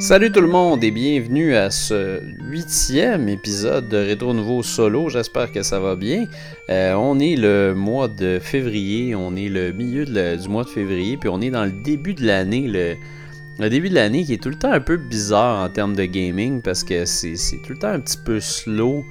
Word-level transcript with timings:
Salut 0.00 0.30
tout 0.30 0.40
le 0.40 0.46
monde 0.46 0.84
et 0.84 0.92
bienvenue 0.92 1.56
à 1.56 1.72
ce 1.72 2.22
huitième 2.48 3.28
épisode 3.28 3.88
de 3.88 3.96
Rétro 3.96 4.32
Nouveau 4.32 4.62
Solo. 4.62 5.08
J'espère 5.08 5.50
que 5.50 5.64
ça 5.64 5.80
va 5.80 5.96
bien. 5.96 6.26
Euh, 6.70 6.94
on 6.94 7.18
est 7.18 7.34
le 7.34 7.74
mois 7.74 8.06
de 8.06 8.38
février, 8.40 9.16
on 9.16 9.34
est 9.34 9.48
le 9.48 9.72
milieu 9.72 10.04
du 10.04 10.48
mois 10.48 10.62
de 10.62 10.68
février, 10.68 11.16
puis 11.16 11.28
on 11.28 11.40
est 11.40 11.50
dans 11.50 11.64
le 11.64 11.72
début 11.72 12.14
de 12.14 12.24
l'année, 12.24 12.68
le, 13.58 13.68
début 13.68 13.88
de 13.88 13.96
l'année 13.96 14.22
qui 14.22 14.34
est 14.34 14.42
tout 14.42 14.50
le 14.50 14.54
temps 14.54 14.70
un 14.70 14.80
peu 14.80 14.96
bizarre 14.96 15.64
en 15.64 15.68
termes 15.68 15.96
de 15.96 16.04
gaming 16.04 16.62
parce 16.62 16.84
que 16.84 17.04
c'est 17.04 17.34
tout 17.66 17.72
le 17.72 17.78
temps 17.78 17.88
un 17.88 18.00
petit 18.00 18.18
peu 18.18 18.38
slow. 18.38 19.04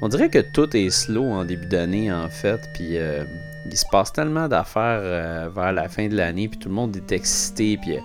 On 0.00 0.08
dirait 0.08 0.28
que 0.28 0.40
tout 0.40 0.76
est 0.76 0.90
slow 0.90 1.24
en 1.24 1.44
début 1.44 1.68
d'année 1.68 2.12
en 2.12 2.28
fait, 2.28 2.68
puis 2.74 2.96
euh, 2.96 3.22
il 3.70 3.76
se 3.76 3.86
passe 3.92 4.12
tellement 4.12 4.48
d'affaires 4.48 5.02
euh, 5.02 5.48
vers 5.54 5.72
la 5.72 5.88
fin 5.88 6.08
de 6.08 6.16
l'année, 6.16 6.48
puis 6.48 6.58
tout 6.58 6.68
le 6.68 6.74
monde 6.74 6.96
est 6.96 7.12
excité, 7.12 7.78
puis 7.80 7.98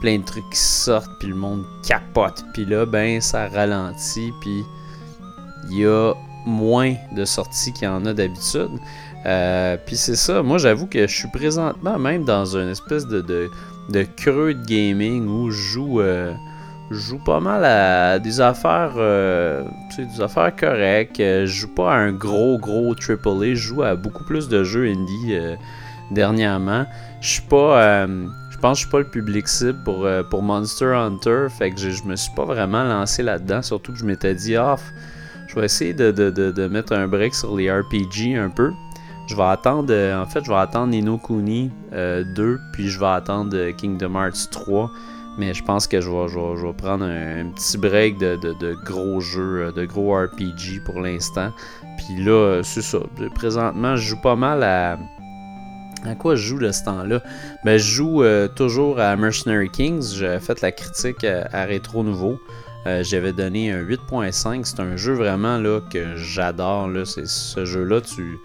plein 0.00 0.18
de 0.18 0.24
trucs 0.24 0.48
qui 0.50 0.58
sortent, 0.58 1.10
puis 1.18 1.28
le 1.28 1.34
monde 1.34 1.64
capote. 1.86 2.44
Puis 2.52 2.64
là, 2.64 2.86
ben, 2.86 3.20
ça 3.20 3.48
ralentit, 3.48 4.32
puis 4.40 4.64
il 5.70 5.78
y 5.78 5.86
a 5.86 6.12
moins 6.46 6.94
de 7.12 7.24
sorties 7.24 7.72
qu'il 7.72 7.84
y 7.84 7.90
en 7.90 8.06
a 8.06 8.14
d'habitude. 8.14 8.70
Euh, 9.26 9.76
puis 9.84 9.96
c'est 9.96 10.16
ça, 10.16 10.42
moi 10.42 10.58
j'avoue 10.58 10.86
que 10.86 11.06
je 11.06 11.14
suis 11.14 11.28
présentement 11.28 11.98
même 11.98 12.24
dans 12.24 12.56
une 12.56 12.68
espèce 12.68 13.06
de, 13.08 13.20
de, 13.20 14.06
creux 14.16 14.54
de 14.54 14.64
gaming 14.64 15.26
où 15.26 15.50
je 15.50 15.60
joue, 15.60 16.00
euh, 16.00 16.32
joue 16.92 17.18
pas 17.24 17.40
mal 17.40 17.64
à 17.64 18.20
des 18.20 18.40
affaires, 18.40 18.92
euh, 18.96 19.64
des 19.98 20.20
affaires 20.20 20.54
correctes. 20.54 21.18
Je 21.18 21.46
joue 21.46 21.74
pas 21.74 21.94
à 21.94 21.96
un 21.96 22.12
gros 22.12 22.56
gros 22.58 22.94
AAA, 22.94 23.54
je 23.54 23.54
joue 23.54 23.82
à 23.82 23.96
beaucoup 23.96 24.22
plus 24.22 24.48
de 24.48 24.62
jeux 24.62 24.86
indie 24.86 25.34
dernièrement. 26.12 26.86
Je 27.20 27.28
suis 27.28 27.42
pas 27.42 28.06
je 28.56 28.60
pense 28.62 28.72
que 28.72 28.76
je 28.76 28.80
suis 28.84 28.90
pas 28.90 28.98
le 29.00 29.04
public 29.04 29.48
cible 29.48 29.78
pour, 29.84 30.06
euh, 30.06 30.22
pour 30.22 30.42
Monster 30.42 30.86
Hunter. 30.86 31.48
Fait 31.50 31.70
que 31.70 31.78
je, 31.78 31.90
je, 31.90 32.04
me 32.04 32.16
suis 32.16 32.32
pas 32.34 32.46
vraiment 32.46 32.84
lancé 32.84 33.22
là-dedans. 33.22 33.60
Surtout 33.60 33.92
que 33.92 33.98
je 33.98 34.06
m'étais 34.06 34.34
dit, 34.34 34.56
ah, 34.56 34.76
je 35.46 35.54
vais 35.54 35.66
essayer 35.66 35.92
de, 35.92 36.66
mettre 36.68 36.94
un 36.94 37.06
break 37.06 37.34
sur 37.34 37.54
les 37.54 37.70
RPG 37.70 38.34
un 38.38 38.48
peu. 38.48 38.72
Je 39.26 39.36
vais 39.36 39.42
attendre, 39.42 39.88
euh, 39.90 40.18
en 40.18 40.24
fait, 40.24 40.42
je 40.42 40.50
vais 40.50 40.56
attendre 40.56 40.88
Nino 40.88 41.18
Kuni 41.18 41.70
2, 41.90 41.94
euh, 41.96 42.56
puis 42.72 42.88
je 42.88 42.98
vais 42.98 43.06
attendre 43.06 43.70
Kingdom 43.72 44.14
Hearts 44.14 44.48
3. 44.50 44.90
Mais 45.38 45.52
je 45.52 45.62
pense 45.62 45.86
que 45.86 46.00
je 46.00 46.08
vais, 46.10 46.28
je 46.28 46.66
vais, 46.66 46.72
prendre 46.72 47.04
un, 47.04 47.50
petit 47.50 47.76
break 47.76 48.16
de, 48.16 48.74
gros 48.86 49.20
jeux, 49.20 49.70
de 49.76 49.84
gros 49.84 50.16
RPG 50.16 50.82
pour 50.82 50.98
l'instant. 50.98 51.52
Puis 51.98 52.24
là, 52.24 52.62
c'est 52.62 52.80
ça. 52.80 53.00
Présentement, 53.34 53.96
je 53.96 54.08
joue 54.08 54.20
pas 54.22 54.36
mal 54.36 54.62
à 54.62 54.98
à 56.06 56.14
quoi 56.14 56.36
je 56.36 56.42
joue 56.42 56.58
de 56.58 56.70
ce 56.70 56.84
temps-là 56.84 57.22
ben, 57.64 57.78
Je 57.78 57.84
joue 57.84 58.22
euh, 58.22 58.48
toujours 58.48 59.00
à 59.00 59.14
Mercenary 59.16 59.68
Kings. 59.70 60.14
J'ai 60.14 60.38
fait 60.40 60.60
la 60.60 60.72
critique 60.72 61.24
à, 61.24 61.64
Rétro 61.64 62.02
Nouveau. 62.02 62.40
Euh, 62.86 63.02
j'avais 63.02 63.32
donné 63.32 63.72
un 63.72 63.82
8.5. 63.82 64.64
C'est 64.64 64.80
un 64.80 64.96
jeu 64.96 65.14
vraiment 65.14 65.58
là, 65.58 65.80
que 65.90 66.16
j'adore. 66.16 66.88
Ce 67.04 67.64
jeu-là, 67.64 68.00
tu 68.00 68.38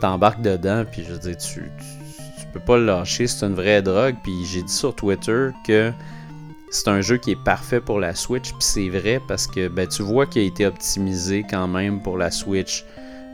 t'embarques 0.00 0.42
dedans, 0.42 0.84
puis 0.90 1.04
je 1.08 1.14
dire, 1.14 1.36
tu, 1.36 1.70
tu, 2.38 2.46
peux 2.52 2.60
pas 2.60 2.76
le 2.76 2.86
lâcher. 2.86 3.26
C'est 3.26 3.46
une 3.46 3.54
vraie 3.54 3.82
drogue. 3.82 4.16
Puis 4.22 4.44
j'ai 4.44 4.62
dit 4.62 4.72
sur 4.72 4.94
Twitter 4.94 5.50
que 5.66 5.92
c'est 6.70 6.88
un 6.88 7.00
jeu 7.00 7.18
qui 7.18 7.30
est 7.30 7.44
parfait 7.44 7.80
pour 7.80 8.00
la 8.00 8.14
Switch. 8.14 8.50
Puis 8.50 8.58
c'est 8.60 8.88
vrai 8.88 9.20
parce 9.28 9.46
que 9.46 9.68
ben, 9.68 9.86
tu 9.86 10.02
vois 10.02 10.26
qu'il 10.26 10.42
a 10.42 10.44
été 10.44 10.66
optimisé 10.66 11.44
quand 11.48 11.68
même 11.68 12.02
pour 12.02 12.18
la 12.18 12.30
Switch. 12.30 12.84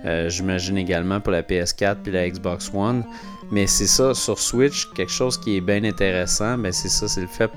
Euh, 0.04 0.28
j'imagine 0.28 0.78
également 0.78 1.20
pour 1.20 1.32
la 1.32 1.42
PS4 1.42 1.96
puis 2.02 2.12
la 2.12 2.28
Xbox 2.28 2.70
One. 2.74 3.04
Mais 3.50 3.66
c'est 3.66 3.86
ça, 3.86 4.14
sur 4.14 4.38
Switch, 4.38 4.88
quelque 4.94 5.12
chose 5.12 5.38
qui 5.38 5.56
est 5.56 5.60
bien 5.60 5.82
intéressant, 5.84 6.56
ben 6.56 6.72
c'est 6.72 6.88
ça, 6.88 7.08
c'est 7.08 7.22
le 7.22 7.26
fait 7.26 7.50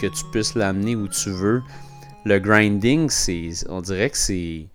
que 0.00 0.06
tu 0.08 0.24
puisses 0.32 0.54
l'amener 0.54 0.96
où 0.96 1.08
tu 1.08 1.30
veux. 1.30 1.62
Le 2.24 2.38
grinding, 2.40 3.08
c'est, 3.08 3.50
on 3.68 3.80
dirait 3.80 4.10
que 4.10 4.18
c'est, 4.18 4.66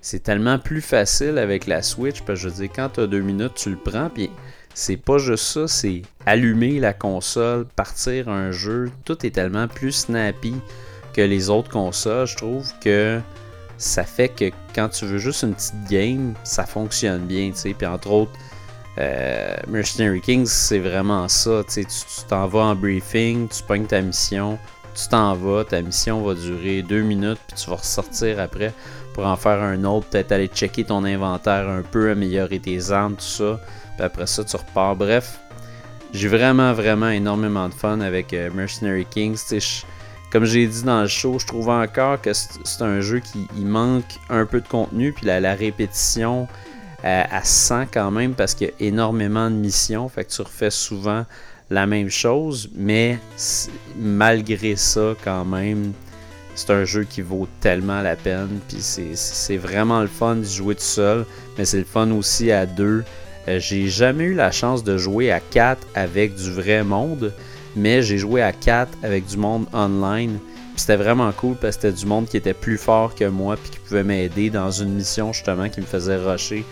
c'est 0.00 0.22
tellement 0.22 0.58
plus 0.58 0.80
facile 0.80 1.36
avec 1.36 1.66
la 1.66 1.82
Switch. 1.82 2.22
Parce 2.22 2.42
que 2.42 2.48
je 2.48 2.54
veux 2.54 2.68
quand 2.68 2.90
tu 2.94 3.00
as 3.00 3.06
deux 3.06 3.20
minutes, 3.20 3.54
tu 3.54 3.70
le 3.70 3.76
prends, 3.76 4.08
puis 4.08 4.30
c'est 4.72 4.96
pas 4.96 5.18
juste 5.18 5.44
ça, 5.44 5.68
c'est 5.68 6.02
allumer 6.26 6.80
la 6.80 6.92
console, 6.92 7.66
partir 7.76 8.28
un 8.28 8.50
jeu. 8.50 8.90
Tout 9.04 9.24
est 9.26 9.30
tellement 9.30 9.68
plus 9.68 9.92
snappy 9.92 10.54
que 11.12 11.20
les 11.20 11.50
autres 11.50 11.70
consoles. 11.70 12.26
Je 12.26 12.36
trouve 12.36 12.72
que 12.80 13.20
ça 13.76 14.04
fait 14.04 14.30
que 14.30 14.50
quand 14.74 14.88
tu 14.88 15.04
veux 15.04 15.18
juste 15.18 15.42
une 15.42 15.54
petite 15.54 15.88
game, 15.90 16.34
ça 16.42 16.64
fonctionne 16.64 17.26
bien, 17.26 17.50
tu 17.50 17.58
sais. 17.58 17.74
Puis 17.74 17.86
entre 17.86 18.10
autres, 18.10 18.32
euh, 18.98 19.56
Mercenary 19.68 20.20
Kings, 20.20 20.46
c'est 20.46 20.78
vraiment 20.78 21.28
ça. 21.28 21.62
Tu 21.68 21.84
t'en 22.28 22.46
vas 22.46 22.60
en 22.60 22.74
briefing, 22.74 23.48
tu 23.48 23.62
pognes 23.62 23.86
ta 23.86 24.00
mission, 24.00 24.58
tu 24.94 25.08
t'en 25.08 25.34
vas, 25.34 25.64
ta 25.64 25.82
mission 25.82 26.22
va 26.22 26.34
durer 26.34 26.82
deux 26.82 27.02
minutes, 27.02 27.40
puis 27.48 27.56
tu 27.56 27.68
vas 27.70 27.76
ressortir 27.76 28.38
après 28.38 28.72
pour 29.12 29.26
en 29.26 29.36
faire 29.36 29.62
un 29.62 29.84
autre, 29.84 30.06
peut-être 30.08 30.32
aller 30.32 30.48
checker 30.48 30.84
ton 30.84 31.04
inventaire 31.04 31.68
un 31.68 31.82
peu, 31.82 32.10
améliorer 32.10 32.58
tes 32.58 32.90
armes, 32.90 33.14
tout 33.14 33.22
ça. 33.22 33.60
Puis 33.96 34.04
après 34.04 34.26
ça, 34.26 34.44
tu 34.44 34.56
repars. 34.56 34.96
Bref, 34.96 35.38
j'ai 36.12 36.28
vraiment, 36.28 36.72
vraiment 36.72 37.10
énormément 37.10 37.68
de 37.68 37.74
fun 37.74 38.00
avec 38.00 38.32
euh, 38.32 38.50
Mercenary 38.52 39.06
Kings. 39.06 39.38
comme 40.30 40.44
j'ai 40.44 40.66
dit 40.66 40.82
dans 40.82 41.02
le 41.02 41.08
show, 41.08 41.38
je 41.38 41.46
trouve 41.46 41.68
encore 41.68 42.20
que 42.20 42.32
c'est 42.32 42.82
un 42.82 43.00
jeu 43.00 43.20
qui 43.20 43.46
manque 43.56 44.18
un 44.30 44.46
peu 44.46 44.60
de 44.60 44.68
contenu, 44.68 45.12
puis 45.12 45.26
la 45.26 45.54
répétition 45.54 46.48
à 47.04 47.44
100 47.44 47.86
quand 47.92 48.10
même 48.10 48.32
parce 48.34 48.54
qu'il 48.54 48.68
y 48.68 48.70
a 48.70 48.88
énormément 48.88 49.50
de 49.50 49.56
missions. 49.56 50.08
Fait 50.08 50.24
que 50.24 50.30
tu 50.30 50.40
refais 50.40 50.70
souvent 50.70 51.26
la 51.70 51.86
même 51.86 52.08
chose, 52.08 52.70
mais 52.74 53.18
malgré 53.98 54.76
ça, 54.76 55.14
quand 55.22 55.44
même, 55.44 55.92
c'est 56.54 56.70
un 56.70 56.84
jeu 56.84 57.04
qui 57.04 57.20
vaut 57.20 57.48
tellement 57.60 58.00
la 58.00 58.16
peine. 58.16 58.60
Puis 58.68 58.78
c'est 58.80 59.56
vraiment 59.56 60.00
le 60.00 60.06
fun 60.06 60.36
de 60.36 60.44
jouer 60.44 60.74
tout 60.74 60.82
seul, 60.82 61.26
mais 61.58 61.64
c'est 61.64 61.78
le 61.78 61.84
fun 61.84 62.10
aussi 62.12 62.50
à 62.50 62.66
deux. 62.66 63.04
Euh, 63.48 63.58
j'ai 63.58 63.88
jamais 63.88 64.24
eu 64.24 64.34
la 64.34 64.50
chance 64.50 64.84
de 64.84 64.96
jouer 64.96 65.30
à 65.30 65.40
4 65.40 65.86
avec 65.94 66.34
du 66.34 66.50
vrai 66.50 66.82
monde, 66.82 67.34
mais 67.76 68.02
j'ai 68.02 68.16
joué 68.16 68.40
à 68.40 68.52
4 68.52 68.90
avec 69.02 69.26
du 69.26 69.36
monde 69.36 69.66
online. 69.74 70.38
C'était 70.76 70.96
vraiment 70.96 71.30
cool 71.32 71.54
parce 71.56 71.76
que 71.76 71.82
c'était 71.82 71.96
du 71.96 72.06
monde 72.06 72.26
qui 72.26 72.36
était 72.36 72.54
plus 72.54 72.78
fort 72.78 73.14
que 73.14 73.26
moi 73.26 73.56
puis 73.56 73.70
qui 73.70 73.78
pouvait 73.78 74.02
m'aider 74.02 74.50
dans 74.50 74.70
une 74.70 74.94
mission 74.94 75.32
justement 75.32 75.68
qui 75.68 75.80
me 75.80 75.86
faisait 75.86 76.16
rusher 76.16 76.64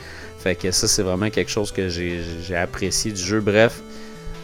fait 0.42 0.56
que 0.56 0.72
ça, 0.72 0.88
c'est 0.88 1.02
vraiment 1.02 1.30
quelque 1.30 1.50
chose 1.50 1.70
que 1.70 1.88
j'ai 1.88 2.56
apprécié 2.56 3.12
du 3.12 3.22
jeu. 3.22 3.40
Bref, 3.40 3.80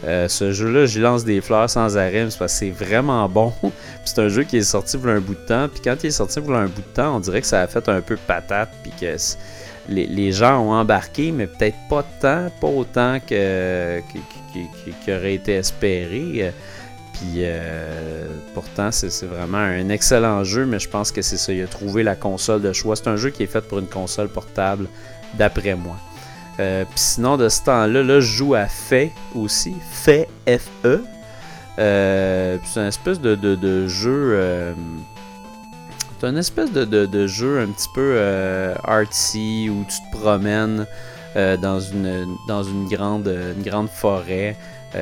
euh, 0.05 0.29
ce 0.29 0.53
jeu-là, 0.53 0.85
j'y 0.85 0.99
lance 0.99 1.25
des 1.25 1.41
fleurs 1.41 1.69
sans 1.69 1.97
arrêt, 1.97 2.23
parce 2.23 2.37
que 2.37 2.47
c'est 2.47 2.69
vraiment 2.69 3.27
bon. 3.27 3.51
c'est 4.05 4.19
un 4.19 4.29
jeu 4.29 4.43
qui 4.43 4.57
est 4.57 4.63
sorti 4.63 4.97
pour 4.97 5.09
un 5.09 5.19
bout 5.19 5.35
de 5.35 5.45
temps. 5.45 5.67
Puis 5.67 5.81
quand 5.83 5.95
il 6.01 6.07
est 6.07 6.11
sorti 6.11 6.39
pour 6.39 6.55
un 6.55 6.67
bout 6.67 6.81
de 6.81 6.93
temps, 6.95 7.17
on 7.17 7.19
dirait 7.19 7.41
que 7.41 7.47
ça 7.47 7.61
a 7.61 7.67
fait 7.67 7.89
un 7.89 7.99
peu 7.99 8.15
patate. 8.15 8.69
Puis 8.81 8.93
que 8.99 9.13
les, 9.89 10.31
gens 10.31 10.61
ont 10.61 10.71
embarqué, 10.71 11.33
mais 11.33 11.47
peut-être 11.47 11.77
pas 11.89 12.05
tant, 12.21 12.49
pas 12.61 12.67
autant 12.67 13.19
que, 13.19 13.99
aurait 15.09 15.33
été 15.33 15.55
espéré. 15.55 16.53
Puis 17.13 17.39
euh, 17.39 18.27
pourtant, 18.53 18.89
c'est 18.93 19.25
vraiment 19.25 19.57
un 19.57 19.89
excellent 19.89 20.45
jeu, 20.45 20.65
mais 20.65 20.79
je 20.79 20.87
pense 20.87 21.11
que 21.11 21.21
c'est 21.21 21.35
ça. 21.35 21.51
Il 21.51 21.61
a 21.61 21.67
trouvé 21.67 22.03
la 22.03 22.15
console 22.15 22.61
de 22.61 22.71
choix. 22.71 22.95
C'est 22.95 23.09
un 23.09 23.17
jeu 23.17 23.31
qui 23.31 23.43
est 23.43 23.47
fait 23.47 23.59
pour 23.59 23.79
une 23.79 23.87
console 23.87 24.29
portable 24.29 24.87
d'après 25.35 25.75
moi. 25.75 25.97
Euh, 26.59 26.83
sinon, 26.95 27.37
de 27.37 27.47
ce 27.47 27.63
temps-là, 27.63 28.03
là, 28.03 28.19
je 28.19 28.35
joue 28.35 28.53
à 28.53 28.65
Fait 28.65 29.11
aussi. 29.33 29.75
Fait 29.91 30.27
F-E. 30.45 31.01
Euh, 31.79 32.57
c'est 32.65 32.79
une 32.81 32.87
espèce 32.87 33.21
de, 33.21 33.87
jeu. 33.87 34.31
Euh, 34.33 34.73
c'est 36.19 36.27
une 36.27 36.37
espèce 36.37 36.71
de, 36.71 37.27
jeu 37.27 37.59
un 37.61 37.67
petit 37.67 37.87
peu 37.95 38.19
artsy 38.83 39.69
où 39.71 39.85
tu 39.85 39.97
te 40.11 40.17
promènes 40.17 40.85
dans, 41.35 41.79
une, 41.79 42.27
dans 42.49 42.63
une 42.63 42.89
grande 42.89 43.89
forêt. 43.89 44.57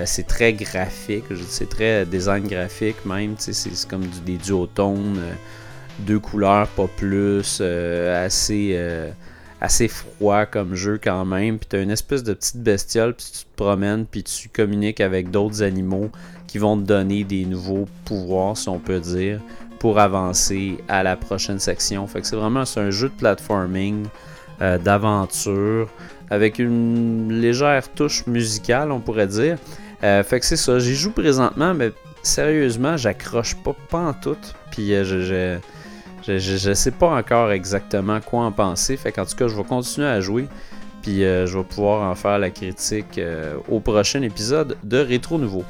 c'est 0.06 0.28
très 0.28 0.54
graphique, 0.54 1.24
c'est 1.50 1.70
très 1.70 2.06
design 2.06 2.48
graphique 2.48 3.04
même. 3.04 3.34
C'est 3.40 3.88
comme 3.88 4.06
du, 4.06 4.20
des 4.20 4.38
duotones, 4.38 5.20
deux 6.00 6.20
couleurs, 6.20 6.68
pas 6.68 6.88
plus, 6.96 7.62
assez 7.62 8.78
assez 9.62 9.88
froid 9.88 10.46
comme 10.46 10.76
jeu 10.76 11.00
quand 11.02 11.26
même. 11.26 11.58
Puis 11.58 11.68
tu 11.70 11.76
as 11.76 11.82
une 11.82 11.92
espèce 11.92 12.24
de 12.24 12.34
petite 12.34 12.62
bestiole, 12.62 13.14
puis 13.14 13.26
tu 13.32 13.46
te 13.46 13.56
promènes, 13.56 14.06
puis 14.06 14.24
tu 14.24 14.50
communiques 14.50 15.02
avec 15.02 15.32
d'autres 15.32 15.64
animaux 15.64 16.10
qui 16.48 16.58
vont 16.58 16.78
te 16.78 16.84
donner 16.84 17.24
des 17.24 17.46
nouveaux 17.46 17.88
pouvoirs, 18.06 18.58
si 18.58 18.70
on 18.70 18.80
peut 18.80 19.00
dire, 19.00 19.42
pour 19.80 20.00
avancer 20.00 20.78
à 20.88 21.04
la 21.04 21.16
prochaine 21.16 21.60
section. 21.60 22.08
Fait 22.08 22.22
que 22.22 22.28
c'est 22.28 22.36
vraiment 22.36 22.64
un 22.76 22.90
jeu 22.90 23.10
de 23.10 23.14
platforming, 23.14 24.06
euh, 24.62 24.78
d'aventure, 24.78 25.90
avec 26.30 26.60
une 26.60 27.32
légère 27.32 27.90
touche 27.90 28.26
musicale, 28.28 28.92
on 28.92 29.00
pourrait 29.00 29.28
dire. 29.28 29.58
Euh, 30.04 30.24
fait 30.24 30.40
que 30.40 30.46
c'est 30.46 30.58
ça, 30.58 30.80
j'y 30.80 30.96
joue 30.96 31.12
présentement, 31.12 31.74
mais 31.74 31.92
sérieusement, 32.24 32.98
j'accroche 32.98 33.56
pas, 33.56 33.76
pas 33.90 34.00
en 34.00 34.14
tout. 34.14 34.38
Puis 34.72 34.94
euh, 34.94 35.60
ne 36.32 36.74
sais 36.74 36.92
pas 36.92 37.10
encore 37.10 37.52
exactement 37.52 38.20
quoi 38.22 38.42
en 38.42 38.52
penser. 38.52 38.98
Fait 38.98 39.12
qu'en 39.12 39.26
tout 39.26 39.36
cas, 39.36 39.48
je 39.48 39.56
vais 39.56 39.64
continuer 39.64 40.08
à 40.08 40.22
jouer. 40.22 40.48
Puis 41.02 41.24
euh, 41.24 41.46
je 41.48 41.58
vais 41.58 41.64
pouvoir 41.64 42.10
en 42.10 42.16
faire 42.16 42.38
la 42.38 42.50
critique 42.50 43.18
euh, 43.18 43.56
au 43.70 43.80
prochain 43.80 44.22
épisode 44.24 44.76
de 44.84 44.98
Rétro 44.98 45.38
Nouveau. 45.38 45.64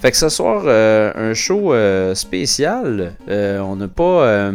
Fait 0.00 0.12
que 0.12 0.16
ce 0.16 0.28
soir, 0.28 0.62
euh, 0.66 1.10
un 1.16 1.34
show 1.34 1.74
spécial. 2.14 3.16
On 3.26 3.74
n'a 3.74 3.88
pas. 3.88 4.52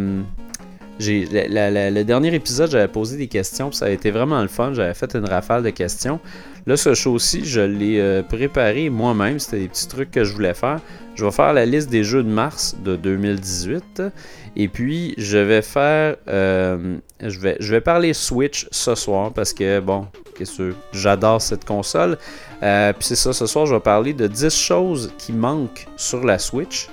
le 1.00 2.04
dernier 2.04 2.34
épisode, 2.34 2.72
j'avais 2.72 2.88
posé 2.88 3.18
des 3.18 3.28
questions, 3.28 3.74
ça 3.74 3.88
a 3.88 3.90
été 3.90 4.12
vraiment 4.12 4.42
le 4.42 4.48
fun. 4.48 4.74
J'avais 4.74 4.94
fait 4.94 5.14
une 5.16 5.26
rafale 5.26 5.64
de 5.64 5.72
questions. 5.72 6.22
Là, 6.66 6.78
ce 6.78 6.94
show-ci, 6.94 7.44
je 7.44 7.60
l'ai 7.60 8.24
préparé 8.30 8.90
moi-même. 8.90 9.40
C'était 9.40 9.60
des 9.60 9.68
petits 9.68 9.90
trucs 9.90 10.12
que 10.12 10.24
je 10.24 10.32
voulais 10.32 10.54
faire. 10.54 10.80
Je 11.16 11.26
vais 11.26 11.32
faire 11.32 11.52
la 11.52 11.66
liste 11.66 11.90
des 11.90 12.06
jeux 12.06 12.24
de 12.24 12.30
mars 12.30 12.78
de 12.82 12.96
2018. 12.96 14.02
Et 14.56 14.68
puis, 14.68 15.16
je 15.18 15.38
vais 15.38 15.62
faire. 15.62 16.16
je, 16.28 17.40
vais, 17.40 17.58
je 17.60 17.72
vais 17.72 17.82
parler 17.82 18.14
Switch 18.14 18.68
ce 18.72 18.96
soir 18.96 19.34
parce 19.34 19.54
que, 19.54 19.80
bon, 19.80 20.08
qu'est-ce 20.34 20.58
que 20.58 20.76
j'adore 20.92 21.42
cette 21.42 21.66
console. 21.66 22.18
Euh, 22.62 22.94
puis 22.94 23.08
c'est 23.08 23.16
ça, 23.16 23.34
ce 23.34 23.46
soir, 23.46 23.66
je 23.66 23.76
vais 23.76 23.82
parler 23.82 24.14
de 24.14 24.28
10 24.28 24.56
choses 24.56 25.14
qui 25.18 25.34
manquent 25.34 25.88
sur 25.96 26.24
la 26.24 26.40
Switch. 26.40 26.90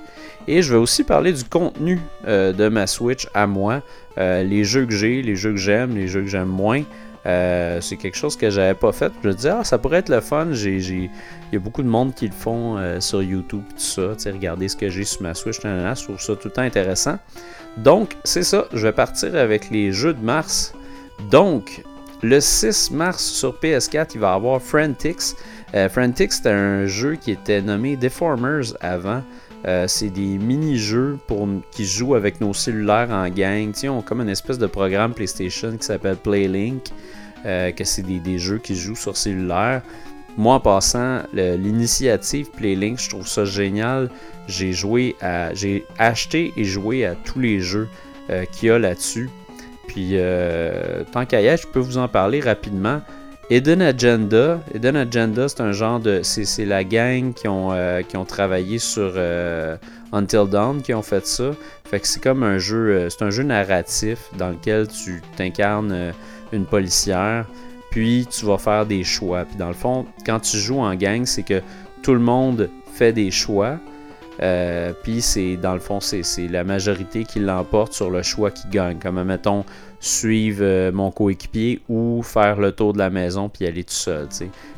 Et 0.49 0.63
je 0.63 0.73
vais 0.73 0.81
aussi 0.81 1.05
parler 1.05 1.33
du 1.33 1.45
contenu 1.45 2.01
euh, 2.27 2.53
de 2.53 2.69
ma 2.69 2.87
Switch 2.87 3.29
à 3.35 3.47
moi. 3.47 3.83
Euh, 4.19 4.43
les 4.43 4.65
jeux 4.65 4.87
que 4.87 4.93
j'ai, 4.93 5.23
les 5.23 5.37
jeux 5.37 5.53
que 5.53 5.59
j'aime, 5.59 5.95
les 5.95 6.09
jeux 6.09 6.23
que 6.23 6.29
j'aime 6.29 6.49
moins. 6.49 6.83
C'est 7.25 7.97
quelque 7.99 8.17
chose 8.17 8.37
que 8.37 8.51
j'avais 8.51 8.75
pas 8.75 8.93
fait. 8.93 9.13
Je 9.23 9.29
me 9.29 9.35
disais, 9.35 9.51
ah, 9.51 9.65
ça 9.65 9.79
pourrait 9.79 9.99
être 9.99 10.09
le 10.09 10.21
fun. 10.21 10.49
Il 10.53 11.11
y 11.53 11.57
a 11.57 11.59
beaucoup 11.59 11.83
de 11.83 11.89
monde 11.89 12.15
qui 12.15 12.27
le 12.27 12.33
font 12.33 12.79
sur 13.01 13.23
YouTube, 13.23 13.63
tout 13.71 13.79
ça. 13.79 14.15
Regarder 14.33 14.69
ce 14.69 14.77
que 14.77 14.89
j'ai 14.89 15.05
sur 15.05 15.23
ma 15.23 15.35
Switch. 15.35 15.61
je 15.63 16.05
trouve 16.05 16.21
ça 16.21 16.35
tout 16.37 16.49
le 16.49 16.53
temps 16.53 16.63
intéressant. 16.63 17.19
Donc, 17.77 18.17
c'est 18.25 18.43
ça. 18.43 18.67
Je 18.73 18.87
vais 18.87 18.93
partir 18.93 19.35
avec 19.37 19.71
les 19.71 19.93
jeux 19.93 20.15
de 20.15 20.23
mars. 20.23 20.75
Donc, 21.31 21.83
le 22.23 22.41
6 22.41 22.91
mars 22.91 23.25
sur 23.25 23.55
PS4, 23.55 24.11
il 24.15 24.21
va 24.21 24.33
y 24.33 24.35
avoir 24.35 24.61
Frantix. 24.61 25.37
Euh, 25.75 25.89
Frantix, 25.89 26.37
c'était 26.37 26.51
un 26.51 26.87
jeu 26.87 27.15
qui 27.15 27.31
était 27.31 27.63
nommé 27.63 27.97
Deformers 27.97 28.75
avant. 28.81 29.23
Euh, 29.67 29.87
c'est 29.87 30.09
des 30.09 30.39
mini-jeux 30.39 31.19
qui 31.71 31.85
jouent 31.85 32.15
avec 32.15 32.41
nos 32.41 32.55
cellulaires 32.55 33.11
en 33.11 33.29
gang. 33.29 33.73
Tiens, 33.73 33.93
on 33.93 34.01
a 34.01 34.03
comme 34.03 34.21
une 34.21 34.29
espèce 34.29 34.59
de 34.59 34.67
programme 34.67 35.13
PlayStation 35.13 35.77
qui 35.77 35.85
s'appelle 35.85 36.17
PlayLink, 36.17 36.91
euh, 37.45 37.71
c'est 37.85 38.03
des, 38.03 38.39
jeux 38.39 38.59
qui 38.59 38.75
jouent 38.75 38.97
sur 38.97 39.17
cellulaire. 39.17 39.83
Moi, 40.37 40.55
en 40.55 40.61
passant, 40.61 41.23
l'initiative 41.33 42.51
PlayLink, 42.51 42.99
je 42.99 43.11
trouve 43.11 43.27
ça 43.27 43.45
génial. 43.45 44.11
J'ai 44.47 44.73
joué 44.73 45.17
j'ai 45.53 45.85
acheté 45.99 46.53
et 46.57 46.65
joué 46.65 47.05
à 47.05 47.15
tous 47.15 47.41
les 47.41 47.61
jeux 47.61 47.89
qu'il 48.53 48.69
y 48.69 48.71
a 48.71 48.79
là-dessus. 48.79 49.29
Puis, 49.89 50.17
tant 51.13 51.27
qu'à 51.27 51.43
y 51.43 51.47
être, 51.47 51.63
je 51.63 51.67
peux 51.67 51.81
vous 51.81 51.99
en 51.99 52.09
parler 52.09 52.41
rapidement. 52.41 53.03
Eden 53.53 53.83
Agenda, 53.83 54.61
Agenda, 54.73 55.49
c'est 55.49 55.61
un 55.61 55.73
genre 55.73 55.99
de. 55.99 56.21
C'est 56.23 56.65
la 56.65 56.85
gang 56.85 57.35
qui 57.35 57.49
ont, 57.49 57.73
euh, 57.73 58.03
qui 58.03 58.17
ont 58.17 58.25
travaillé 58.25 58.79
sur 58.79 59.15
euh, 59.17 59.77
Until 60.13 60.49
Dawn 60.49 60.81
qui 60.83 60.95
ont 60.95 61.03
fait 61.03 61.27
ça. 61.27 61.51
Fait 61.85 61.99
que 61.99 62.07
c'est 62.07 62.23
comme 62.23 62.45
un 62.45 62.59
jeu. 62.59 62.91
Euh, 62.91 63.11
c'est 63.11 63.25
un 63.25 63.31
jeu 63.31 63.43
narratif 63.43 64.31
dans 64.39 64.51
lequel 64.51 64.87
tu 64.87 65.21
t'incarnes 65.37 66.13
une 66.53 66.65
policière. 66.65 67.45
Puis 67.91 68.29
tu 68.31 68.47
vas 68.47 68.57
faire 68.57 68.87
des 68.87 69.03
choix. 69.03 69.45
Puis 69.45 69.57
dans 69.57 69.67
le 69.67 69.75
fond, 69.75 70.07
quand 70.25 70.39
tu 70.39 70.57
joues 70.57 70.79
en 70.79 70.95
gang, 70.95 71.27
c'est 71.27 71.43
que 71.43 71.61
tout 72.05 72.15
le 72.15 72.21
monde 72.21 72.71
fait 72.95 73.13
des 73.13 73.33
choix. 73.33 73.79
puis 75.03 75.21
c'est 75.21 75.57
dans 75.57 75.75
le 75.75 75.81
fond, 75.81 75.99
c'est 75.99 76.47
la 76.49 76.63
majorité 76.63 77.25
qui 77.25 77.41
l'emporte 77.41 77.95
sur 77.95 78.11
le 78.11 78.23
choix 78.23 78.53
qui 78.53 78.69
gagne. 78.69 79.01
Comme 79.01 79.21
mettons, 79.25 79.65
suivre 80.01 80.63
euh, 80.63 80.91
mon 80.91 81.11
coéquipier 81.11 81.81
ou 81.89 82.23
faire 82.23 82.59
le 82.59 82.73
tour 82.73 82.95
de 82.95 82.99
la 82.99 83.11
maison 83.11 83.49
puis 83.49 83.67
aller 83.67 83.85
tout 83.85 83.93
seul. 83.93 84.27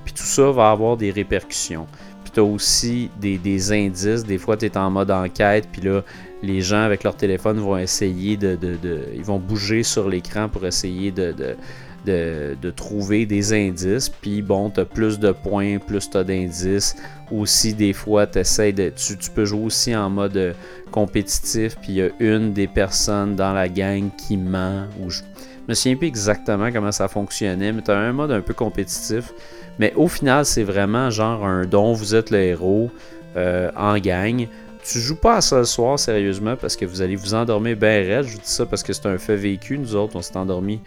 Puis 0.04 0.12
tout 0.12 0.24
ça 0.24 0.50
va 0.50 0.70
avoir 0.70 0.96
des 0.96 1.12
répercussions. 1.12 1.86
Puis 2.24 2.32
tu 2.34 2.40
aussi 2.40 3.08
des, 3.20 3.72
indices. 3.72 4.24
Des 4.24 4.38
fois, 4.38 4.56
tu 4.56 4.70
en 4.74 4.90
mode 4.90 5.10
enquête, 5.10 5.68
puis 5.70 5.82
là, 5.82 6.02
les 6.42 6.60
gens 6.60 6.82
avec 6.82 7.04
leur 7.04 7.16
téléphone 7.16 7.58
vont 7.58 7.78
essayer 7.78 8.36
de. 8.36 8.58
ils 9.14 9.24
vont 9.24 9.38
bouger 9.38 9.84
sur 9.84 10.08
l'écran 10.08 10.48
pour 10.48 10.66
essayer 10.66 11.12
de, 11.12 11.32
de, 11.32 11.56
trouver 12.76 13.26
des 13.26 13.52
indices. 13.52 14.08
Puis 14.08 14.42
bon, 14.42 14.70
tu 14.70 14.80
as 14.80 14.84
plus 14.84 15.18
de 15.18 15.32
points, 15.32 15.78
plus 15.78 16.10
tu 16.10 16.16
as 16.16 16.24
d'indices. 16.24 16.96
Aussi, 17.30 17.74
des 17.74 17.92
fois, 17.92 18.26
de, 18.26 18.90
tu, 18.90 19.30
peux 19.30 19.44
jouer 19.44 19.64
aussi 19.64 19.96
en 19.96 20.10
mode 20.10 20.36
euh, 20.36 20.52
compétitif. 20.90 21.76
Puis 21.80 21.92
il 21.92 21.94
y 21.94 22.02
a 22.02 22.10
une 22.20 22.52
des 22.52 22.66
personnes 22.66 23.36
dans 23.36 23.52
la 23.52 23.68
gang 23.68 24.10
qui 24.16 24.36
ment. 24.36 24.86
Ou 25.00 25.10
je, 25.10 25.22
me 25.68 25.74
souviens 25.74 25.96
plus 25.96 26.08
exactement 26.08 26.70
comment 26.72 26.92
ça 26.92 27.08
fonctionnait, 27.08 27.72
mais 27.72 27.82
tu 27.82 27.90
as 27.90 27.96
un 27.96 28.12
mode 28.12 28.32
un 28.32 28.40
peu 28.40 28.54
compétitif. 28.54 29.32
Mais 29.78 29.92
au 29.96 30.08
final, 30.08 30.44
c'est 30.44 30.64
vraiment 30.64 31.10
genre 31.10 31.44
un 31.44 31.64
don, 31.64 31.92
vous 31.92 32.14
êtes 32.14 32.30
le 32.30 32.38
héros 32.38 32.90
euh, 33.36 33.70
en 33.76 33.96
gang. 33.98 34.46
Tu 34.84 34.98
joues 34.98 35.16
pas 35.16 35.36
à 35.36 35.40
ça 35.40 35.58
le 35.58 35.64
soir, 35.64 35.98
sérieusement, 35.98 36.56
parce 36.56 36.76
que 36.76 36.84
vous 36.84 37.02
allez 37.02 37.14
vous 37.14 37.34
endormir 37.34 37.76
bien 37.76 38.02
raide. 38.02 38.24
Je 38.24 38.32
vous 38.32 38.38
dis 38.38 38.50
ça 38.50 38.66
parce 38.66 38.82
que 38.82 38.92
c'est 38.92 39.06
un 39.06 39.16
fait 39.16 39.36
vécu. 39.36 39.78
Nous 39.78 39.94
autres, 39.94 40.16
on 40.16 40.22
s'est 40.22 40.36
endormis 40.36 40.80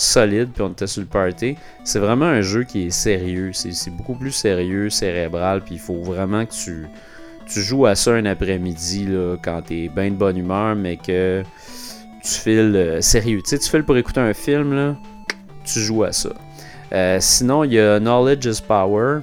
solide, 0.00 0.50
puis 0.52 0.62
on 0.62 0.70
était 0.70 0.86
sur 0.86 1.02
le 1.02 1.06
party. 1.06 1.56
C'est 1.84 1.98
vraiment 1.98 2.26
un 2.26 2.40
jeu 2.40 2.64
qui 2.64 2.86
est 2.86 2.90
sérieux. 2.90 3.52
C'est 3.52 3.90
beaucoup 3.90 4.14
plus 4.14 4.32
sérieux, 4.32 4.90
cérébral, 4.90 5.62
puis 5.62 5.74
il 5.76 5.80
faut 5.80 6.02
vraiment 6.02 6.46
que 6.46 6.52
tu, 6.52 6.86
tu 7.46 7.60
joues 7.60 7.86
à 7.86 7.94
ça 7.94 8.12
un 8.12 8.26
après-midi 8.26 9.08
quand 9.42 9.62
t'es 9.62 9.88
bien 9.88 10.10
de 10.10 10.16
bonne 10.16 10.36
humeur, 10.36 10.74
mais 10.76 10.96
que 10.96 11.42
tu 12.22 12.30
files 12.30 12.76
euh, 12.76 13.00
sérieux. 13.00 13.40
Tu 13.42 13.50
sais, 13.50 13.58
tu 13.58 13.68
files 13.68 13.84
pour 13.84 13.96
écouter 13.96 14.20
un 14.20 14.34
film, 14.34 14.74
là, 14.74 14.96
tu 15.64 15.80
joues 15.80 16.04
à 16.04 16.12
ça. 16.12 16.30
Euh, 16.92 17.18
sinon, 17.20 17.64
il 17.64 17.74
y 17.74 17.80
a 17.80 17.98
Knowledge 17.98 18.46
is 18.46 18.62
Power. 18.66 19.20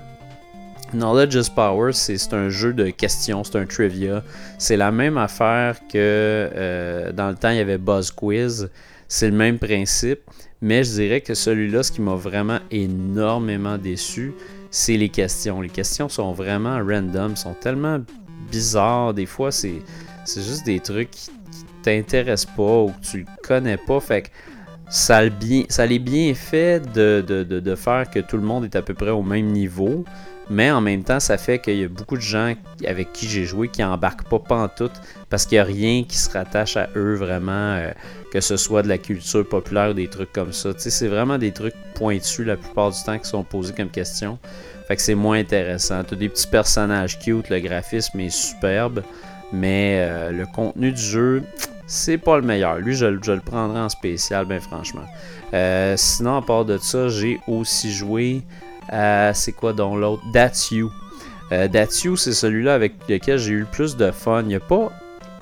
Knowledge 0.94 1.36
is 1.36 1.50
Power, 1.54 1.92
c'est 1.92 2.34
un 2.34 2.50
jeu 2.50 2.74
de 2.74 2.90
questions, 2.90 3.44
c'est 3.44 3.58
un 3.58 3.66
trivia. 3.66 4.24
C'est 4.58 4.78
la 4.78 4.92
même 4.92 5.18
affaire 5.18 5.80
que 5.82 5.96
euh, 5.96 7.12
dans 7.12 7.30
le 7.30 7.36
temps, 7.36 7.50
il 7.50 7.58
y 7.58 7.62
avait 7.62 7.78
Buzz 7.78 8.12
Quiz. 8.12 8.70
C'est 9.10 9.30
le 9.30 9.36
même 9.36 9.60
principe. 9.60 10.22
Mais 10.62 10.84
je 10.84 10.92
dirais 10.94 11.22
que 11.22 11.34
celui-là, 11.34 11.84
ce 11.84 11.92
qui 11.92 12.02
m'a 12.02 12.16
vraiment 12.16 12.60
énormément 12.72 13.78
déçu, 13.78 14.34
c'est 14.72 14.98
les 14.98 15.10
questions. 15.10 15.62
Les 15.62 15.70
questions 15.70 16.10
sont 16.10 16.32
vraiment 16.34 16.84
random, 16.84 17.36
sont 17.36 17.54
tellement 17.54 18.00
bizarres. 18.52 19.14
Des 19.14 19.26
fois, 19.26 19.52
c'est, 19.52 19.82
juste 20.26 20.66
des 20.66 20.80
trucs 20.80 21.12
qui, 21.12 21.30
t'intéressent 21.84 22.54
pas 22.56 22.82
ou 22.82 22.88
que 22.88 23.08
tu 23.08 23.26
connais 23.44 23.78
pas. 23.78 24.00
Fait 24.00 24.24
que 24.24 24.28
ça, 24.90 25.24
l'est 25.24 26.00
bien 26.00 26.34
fait 26.34 26.82
de, 26.92 27.76
faire 27.76 28.10
que 28.10 28.20
tout 28.20 28.38
le 28.38 28.44
monde 28.44 28.66
est 28.66 28.76
à 28.76 28.82
peu 28.82 28.94
près 28.94 29.12
au 29.12 29.24
même 29.24 29.48
niveau. 29.48 30.04
Mais 30.50 30.72
en 30.72 30.80
même 30.80 31.04
temps, 31.04 31.20
ça 31.20 31.38
fait 31.38 31.60
qu'il 31.60 31.78
y 31.78 31.84
a 31.84 31.90
beaucoup 31.90 32.16
de 32.16 32.22
gens 32.22 32.54
avec 32.86 33.12
qui 33.12 33.28
j'ai 33.28 33.44
joué 33.44 33.68
qui 33.68 33.84
embarquent 33.84 34.30
pas 34.30 34.40
pantoute 34.40 34.94
parce 35.30 35.46
qu'il 35.46 35.58
n'y 35.58 35.60
a 35.60 35.66
rien 35.66 36.04
qui 36.04 36.18
se 36.18 36.30
rattache 36.30 36.78
à 36.78 36.88
eux 36.96 37.16
vraiment, 37.16 37.52
euh, 37.52 37.92
que 38.32 38.40
ce 38.40 38.56
soit 38.56 38.82
de 38.82 38.88
la 38.88 38.98
culture 38.98 39.48
populaire 39.48 39.90
ou 39.90 39.94
des 39.94 40.08
trucs 40.08 40.32
comme 40.32 40.54
ça. 40.54 40.70
c'est 40.78 41.08
vraiment 41.08 41.38
des 41.38 41.52
trucs 41.52 41.76
pointus 41.96 42.46
la 42.46 42.56
plupart 42.56 42.92
du 42.92 43.04
temps 43.04 43.18
qui 43.20 43.28
sont 43.28 43.44
posés 43.44 43.74
comme 43.74 43.90
question. 43.90 44.40
Fait 44.88 44.96
que 44.96 45.02
c'est 45.02 45.16
moins 45.16 45.38
intéressant. 45.38 46.04
Tu 46.06 46.14
as 46.14 46.18
des 46.18 46.30
petits 46.30 46.48
personnages 46.48 47.20
cute, 47.20 47.50
le 47.50 47.60
graphisme 47.60 48.22
est 48.22 48.30
superbe, 48.30 49.04
mais 49.52 49.98
euh, 50.00 50.32
le 50.32 50.46
contenu 50.46 50.94
du 50.94 51.02
jeu, 51.02 51.44
c'est 51.88 52.18
pas 52.18 52.38
le 52.38 52.44
meilleur. 52.44 52.78
Lui, 52.78 52.96
je, 52.96 53.06
le 53.06 53.40
prendrai 53.42 53.82
en 53.82 53.90
spécial, 53.90 54.46
ben 54.46 54.62
franchement. 54.62 55.06
Euh, 55.54 55.96
sinon, 55.98 56.38
à 56.38 56.42
part 56.42 56.64
de 56.64 56.78
ça, 56.78 57.10
j'ai 57.10 57.42
aussi 57.48 57.92
joué 57.92 58.44
c'est 59.34 59.54
quoi 59.54 59.74
dans 59.74 59.96
l'autre? 59.96 60.24
That's 60.34 60.72
You. 60.72 60.92
Euh, 61.52 61.68
That's 61.68 62.04
You, 62.04 62.18
c'est 62.18 62.34
celui-là 62.34 62.74
avec 62.74 62.94
lequel 63.08 63.40
j'ai 63.40 63.54
eu 63.54 63.60
le 63.62 63.66
plus 63.66 63.96
de 63.96 64.12
fun. 64.12 64.42
Il 64.42 64.48
n'y 64.48 64.56
a 64.56 64.60
pas 64.60 64.92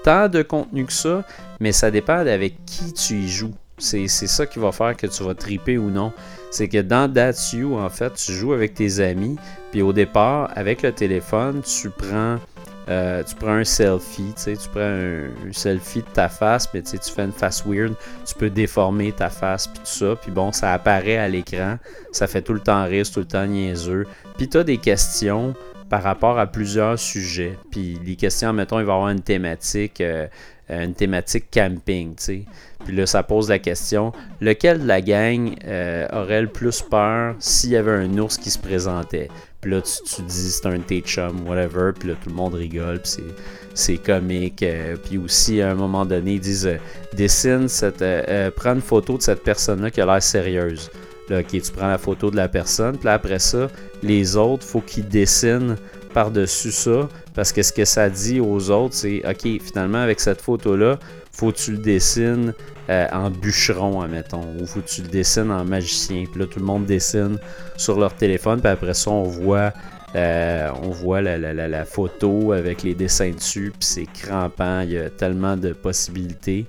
tant 0.03 0.29
de 0.29 0.41
contenu 0.43 0.85
que 0.85 0.93
ça, 0.93 1.23
mais 1.59 1.71
ça 1.71 1.89
dépend 1.89 2.17
avec 2.17 2.63
qui 2.65 2.93
tu 2.93 3.15
y 3.15 3.27
joues. 3.27 3.53
C'est 3.77 4.07
ça 4.07 4.45
qui 4.45 4.59
va 4.59 4.71
faire 4.71 4.95
que 4.95 5.07
tu 5.07 5.23
vas 5.23 5.35
triper 5.35 5.77
ou 5.77 5.89
non. 5.89 6.13
C'est 6.51 6.69
que 6.69 6.81
dans 6.81 7.11
That's 7.11 7.53
You, 7.53 7.77
en 7.77 7.89
fait, 7.89 8.13
tu 8.13 8.31
joues 8.31 8.53
avec 8.53 8.73
tes 8.73 8.99
amis, 8.99 9.37
puis 9.71 9.81
au 9.81 9.91
départ, 9.91 10.49
avec 10.55 10.81
le 10.81 10.93
téléphone, 10.93 11.61
tu 11.61 11.89
prends 11.89 12.37
euh, 12.87 13.23
tu 13.23 13.35
prends 13.35 13.53
un 13.53 13.63
selfie, 13.63 14.33
tu 14.35 14.69
prends 14.69 14.81
un, 14.81 15.29
selfie 15.51 16.01
de 16.01 16.09
ta 16.13 16.29
face, 16.29 16.69
mais 16.73 16.83
tu 16.83 16.97
fais 16.97 17.23
une 17.23 17.31
face 17.31 17.65
weird, 17.65 17.95
tu 18.25 18.35
peux 18.35 18.49
déformer 18.49 19.11
ta 19.11 19.29
face, 19.29 19.67
puis 19.67 19.79
tout 19.79 19.85
ça, 19.85 20.15
puis 20.21 20.31
bon, 20.31 20.51
ça 20.51 20.73
apparaît 20.73 21.17
à 21.17 21.27
l'écran, 21.27 21.77
ça 22.11 22.27
fait 22.27 22.41
tout 22.41 22.53
le 22.53 22.59
temps 22.59 22.85
rire, 22.85 23.05
tout 23.11 23.19
le 23.19 23.25
temps 23.25 23.45
niaiseux, 23.45 24.05
puis 24.37 24.47
tu 24.47 24.57
as 24.57 24.63
des 24.63 24.77
questions 24.77 25.55
par 25.89 26.03
rapport 26.03 26.37
à 26.37 26.45
plusieurs 26.45 26.99
sujets, 26.99 27.57
puis 27.71 27.99
les 28.05 28.15
questions, 28.15 28.53
mettons, 28.53 28.79
il 28.79 28.85
va 28.85 28.93
y 28.93 28.95
avoir 28.95 29.09
une 29.09 29.21
thématique, 29.21 30.01
euh, 30.01 30.27
camping, 31.51 32.15
tu 32.15 32.23
sais. 32.23 32.41
Puis 32.85 32.95
là, 32.95 33.05
ça 33.07 33.23
pose 33.23 33.49
la 33.49 33.59
question 33.59 34.11
lequel 34.41 34.81
de 34.81 34.87
la 34.87 35.01
gang 35.01 35.55
euh, 35.65 36.07
aurait 36.13 36.41
le 36.41 36.47
plus 36.47 36.81
peur 36.81 37.35
s'il 37.39 37.71
y 37.71 37.75
avait 37.75 37.91
un 37.91 38.17
ours 38.19 38.37
qui 38.37 38.51
se 38.51 38.59
présentait? 38.59 39.29
Puis 39.65 39.73
là, 39.73 39.81
tu, 39.81 40.21
dis 40.21 40.51
c'est 40.51 40.67
un 40.67 40.77
t 40.77 41.01
chum, 41.01 41.47
whatever. 41.47 41.91
Puis 41.97 42.09
là, 42.09 42.15
tout 42.23 42.29
le 42.29 42.35
monde 42.35 42.53
rigole. 42.53 42.99
Puis 42.99 43.23
c'est 43.73 43.97
comique. 43.97 44.61
Euh, 44.61 44.95
puis 44.95 45.17
aussi, 45.17 45.59
à 45.59 45.71
un 45.71 45.73
moment 45.73 46.05
donné, 46.05 46.33
ils 46.33 46.39
disent 46.39 46.67
euh, 46.67 46.77
dessine 47.13 47.67
cette. 47.67 48.03
prends 48.55 48.75
une 48.75 48.81
photo 48.81 49.17
de 49.17 49.23
cette 49.23 49.41
personne-là 49.41 49.89
qui 49.89 50.01
a 50.01 50.05
l'air 50.05 50.21
sérieuse. 50.21 50.91
Là, 51.29 51.39
ok, 51.39 51.47
tu 51.49 51.71
prends 51.71 51.87
la 51.87 51.97
photo 51.97 52.29
de 52.29 52.35
la 52.35 52.47
personne. 52.47 52.95
Puis 52.95 53.05
là, 53.05 53.13
après 53.13 53.39
ça, 53.39 53.67
les 54.03 54.37
autres, 54.37 54.63
faut 54.63 54.81
qu'ils 54.81 55.07
dessinent 55.07 55.77
par-dessus 56.13 56.71
ça, 56.71 57.09
parce 57.33 57.51
que 57.51 57.63
ce 57.63 57.73
que 57.73 57.85
ça 57.85 58.07
dit 58.07 58.39
aux 58.39 58.69
autres, 58.69 58.93
c'est 58.93 59.23
OK, 59.27 59.59
finalement, 59.63 59.97
avec 59.97 60.19
cette 60.19 60.41
photo-là, 60.41 60.99
faut 61.31 61.51
que 61.51 61.57
tu 61.57 61.71
le 61.71 61.79
dessines 61.79 62.53
euh, 62.89 63.07
en 63.11 63.31
bûcheron, 63.31 64.01
admettons, 64.01 64.45
ou 64.59 64.67
faut 64.67 64.81
tu 64.81 65.01
dessines 65.01 65.49
en 65.49 65.65
magicien. 65.65 66.25
Puis 66.31 66.39
là, 66.39 66.45
tout 66.45 66.59
le 66.59 66.65
monde 66.65 66.85
dessine 66.85 67.39
sur 67.77 67.99
leur 67.99 68.13
téléphone, 68.13 68.59
puis 68.61 68.69
après 68.69 68.93
ça, 68.93 69.09
on 69.09 69.23
voit, 69.23 69.73
euh, 70.15 70.69
la, 71.67 71.85
photo 71.85 72.51
avec 72.51 72.83
les 72.83 72.93
dessins 72.93 73.31
dessus, 73.31 73.73
puis 73.77 73.87
c'est 73.87 74.05
crampant, 74.05 74.81
il 74.81 74.91
y 74.91 74.97
a 74.99 75.09
tellement 75.09 75.57
de 75.57 75.73
possibilités. 75.73 76.67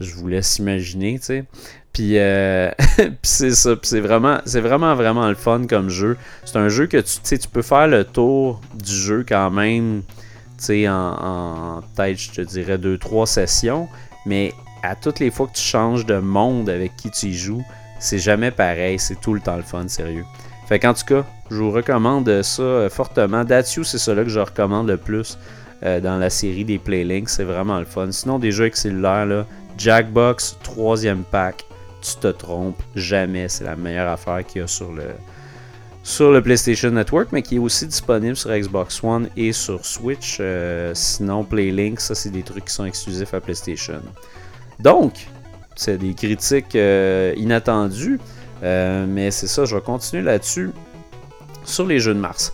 Je 0.00 0.14
vous 0.14 0.26
laisse 0.26 0.58
imaginer, 0.58 1.18
tu 1.20 1.26
sais. 1.26 1.44
Puis, 1.92 2.18
euh, 2.18 2.70
c'est 3.22 3.52
ça, 3.52 3.76
c'est 3.82 4.00
vraiment, 4.00 4.40
c'est 4.44 4.60
vraiment, 4.60 4.96
vraiment 4.96 5.28
le 5.28 5.36
fun 5.36 5.66
comme 5.68 5.88
jeu. 5.88 6.16
C'est 6.44 6.58
un 6.58 6.68
jeu 6.68 6.88
que 6.88 6.98
tu, 6.98 7.18
sais, 7.22 7.38
tu 7.38 7.48
peux 7.48 7.62
faire 7.62 7.86
le 7.86 8.04
tour 8.04 8.60
du 8.74 8.92
jeu 8.92 9.24
quand 9.26 9.50
même, 9.52 10.02
tu 10.58 10.64
sais, 10.64 10.88
en, 10.88 10.94
en 10.94 11.80
peut-être, 11.94 12.18
je 12.18 12.32
te 12.32 12.40
dirais, 12.40 12.78
2-3 12.78 13.26
sessions. 13.26 13.88
Mais 14.26 14.52
à 14.86 14.94
toutes 14.94 15.20
les 15.20 15.30
fois 15.30 15.46
que 15.46 15.56
tu 15.56 15.62
changes 15.62 16.06
de 16.06 16.18
monde 16.18 16.68
avec 16.68 16.96
qui 16.96 17.10
tu 17.10 17.26
y 17.26 17.34
joues, 17.34 17.64
c'est 17.98 18.18
jamais 18.18 18.50
pareil, 18.50 18.98
c'est 18.98 19.20
tout 19.20 19.34
le 19.34 19.40
temps 19.40 19.56
le 19.56 19.62
fun, 19.62 19.88
sérieux. 19.88 20.24
Fait 20.68 20.78
qu'en 20.78 20.94
tout 20.94 21.04
cas, 21.06 21.24
je 21.50 21.56
vous 21.56 21.70
recommande 21.70 22.42
ça 22.42 22.62
euh, 22.62 22.90
fortement. 22.90 23.44
Datsu, 23.44 23.84
c'est 23.84 24.14
là 24.14 24.24
que 24.24 24.28
je 24.30 24.40
recommande 24.40 24.88
le 24.88 24.96
plus 24.96 25.38
euh, 25.82 26.00
dans 26.00 26.16
la 26.16 26.30
série 26.30 26.64
des 26.64 26.78
Playlinks, 26.78 27.28
c'est 27.28 27.44
vraiment 27.44 27.78
le 27.78 27.84
fun. 27.84 28.10
Sinon, 28.10 28.38
des 28.38 28.50
jeux 28.50 28.64
avec 28.64 28.76
cellulaire, 28.76 29.26
là, 29.26 29.46
Jackbox, 29.78 30.58
troisième 30.62 31.22
pack, 31.22 31.64
tu 32.00 32.16
te 32.16 32.28
trompes 32.28 32.82
jamais. 32.94 33.48
C'est 33.48 33.64
la 33.64 33.76
meilleure 33.76 34.10
affaire 34.10 34.44
qu'il 34.44 34.62
y 34.62 34.64
a 34.64 34.66
sur 34.66 34.92
le, 34.92 35.04
sur 36.02 36.32
le 36.32 36.42
PlayStation 36.42 36.90
Network, 36.90 37.28
mais 37.32 37.42
qui 37.42 37.56
est 37.56 37.58
aussi 37.58 37.86
disponible 37.86 38.36
sur 38.36 38.50
Xbox 38.50 39.04
One 39.04 39.28
et 39.36 39.52
sur 39.52 39.84
Switch. 39.84 40.38
Euh, 40.40 40.92
sinon, 40.94 41.44
PlayLink, 41.44 42.00
ça, 42.00 42.14
c'est 42.14 42.30
des 42.30 42.42
trucs 42.42 42.64
qui 42.64 42.72
sont 42.72 42.86
exclusifs 42.86 43.34
à 43.34 43.40
PlayStation. 43.40 44.00
Donc, 44.80 45.26
c'est 45.74 45.98
des 45.98 46.14
critiques 46.14 46.74
euh, 46.74 47.34
inattendues, 47.36 48.20
euh, 48.62 49.06
mais 49.08 49.30
c'est 49.30 49.46
ça, 49.46 49.64
je 49.64 49.76
vais 49.76 49.82
continuer 49.82 50.22
là-dessus 50.22 50.70
sur 51.64 51.86
les 51.86 51.98
jeux 51.98 52.14
de 52.14 52.20
mars. 52.20 52.52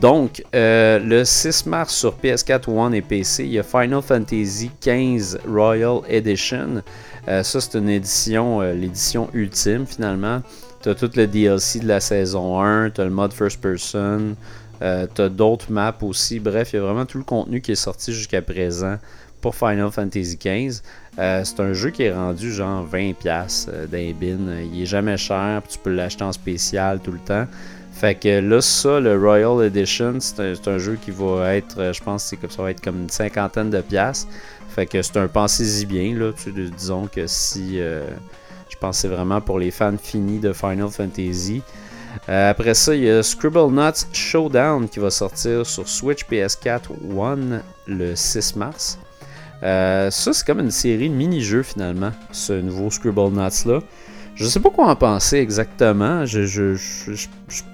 Donc, 0.00 0.44
le 0.52 1.24
6 1.24 1.66
mars 1.66 1.94
sur 1.94 2.14
PS4, 2.16 2.70
One 2.70 2.94
et 2.94 3.02
PC, 3.02 3.44
il 3.44 3.52
y 3.52 3.58
a 3.58 3.64
Final 3.64 4.02
Fantasy 4.02 4.70
XV 4.80 5.38
Royal 5.48 6.02
Edition. 6.08 6.82
Euh, 7.28 7.42
ça, 7.42 7.60
c'est 7.60 7.78
une 7.78 7.88
édition, 7.88 8.60
euh, 8.60 8.72
l'édition 8.72 9.28
ultime 9.34 9.86
finalement. 9.86 10.42
Tu 10.82 10.88
as 10.88 10.94
tout 10.94 11.10
le 11.14 11.26
DLC 11.26 11.80
de 11.80 11.88
la 11.88 12.00
saison 12.00 12.60
1, 12.60 12.90
tu 12.90 13.00
as 13.00 13.04
le 13.04 13.10
mode 13.10 13.32
first 13.32 13.60
person, 13.60 14.36
euh, 14.80 15.06
tu 15.14 15.22
as 15.22 15.28
d'autres 15.28 15.70
maps 15.70 15.98
aussi. 16.02 16.40
Bref, 16.40 16.72
il 16.72 16.76
y 16.76 16.78
a 16.78 16.82
vraiment 16.82 17.04
tout 17.04 17.18
le 17.18 17.24
contenu 17.24 17.60
qui 17.60 17.72
est 17.72 17.76
sorti 17.76 18.12
jusqu'à 18.12 18.40
présent 18.40 18.96
pour 19.40 19.54
Final 19.54 19.90
Fantasy 19.90 20.36
XV. 20.36 20.82
c'est 21.16 21.60
un 21.60 21.72
jeu 21.72 21.90
qui 21.90 22.04
est 22.04 22.12
rendu 22.12 22.52
genre 22.52 22.86
20$ 22.86 23.86
d'un 23.86 24.12
bin. 24.12 24.60
Il 24.72 24.82
est 24.82 24.86
jamais 24.86 25.16
cher, 25.16 25.62
tu 25.68 25.78
peux 25.78 25.90
l'acheter 25.90 26.24
en 26.24 26.32
spécial 26.32 27.00
tout 27.00 27.12
le 27.12 27.18
temps. 27.18 27.46
Fait 28.00 28.14
que 28.14 28.40
là, 28.40 28.62
ça, 28.62 28.98
le 28.98 29.18
Royal 29.18 29.62
Edition, 29.66 30.14
c'est 30.20 30.66
un, 30.66 30.78
jeu 30.78 30.96
qui 30.98 31.10
va 31.10 31.54
être, 31.54 31.92
je 31.92 32.02
pense 32.02 32.34
que 32.40 32.50
ça 32.50 32.62
va 32.62 32.70
être 32.70 32.80
comme 32.80 33.02
une 33.02 33.10
cinquantaine 33.10 33.68
de 33.68 33.82
piastres. 33.82 34.26
Fait 34.70 34.86
que 34.86 35.02
c'est 35.02 35.18
un 35.18 35.28
pensez-y 35.28 35.84
bien, 35.84 36.14
là. 36.16 36.30
disons 36.76 37.08
que 37.08 37.26
si. 37.26 37.80
Euh, 37.80 38.06
je 38.70 38.76
pense 38.78 39.04
vraiment 39.04 39.42
pour 39.42 39.58
les 39.58 39.70
fans 39.70 39.98
finis 40.02 40.38
de 40.38 40.54
Final 40.54 40.88
Fantasy. 40.88 41.60
Euh, 42.28 42.50
après 42.50 42.72
ça, 42.72 42.94
il 42.94 43.02
y 43.02 43.10
a 43.10 43.22
Scribble 43.22 43.70
Nuts 43.70 44.06
Showdown 44.12 44.88
qui 44.88 45.00
va 45.00 45.10
sortir 45.10 45.66
sur 45.66 45.86
Switch 45.86 46.24
PS4 46.24 46.88
One 47.14 47.62
le 47.86 48.16
6 48.16 48.56
mars. 48.56 48.98
Euh, 49.62 50.10
ça, 50.10 50.32
c'est 50.32 50.46
comme 50.46 50.60
une 50.60 50.70
série 50.70 51.08
de 51.08 51.14
mini-jeux 51.14 51.62
finalement, 51.62 52.12
ce 52.32 52.54
nouveau 52.54 52.90
Scribble 52.90 53.30
Nuts 53.30 53.66
là. 53.66 53.80
Je 54.34 54.46
sais 54.46 54.60
pas 54.60 54.70
quoi 54.70 54.88
en 54.88 54.96
penser 54.96 55.36
exactement. 55.36 56.24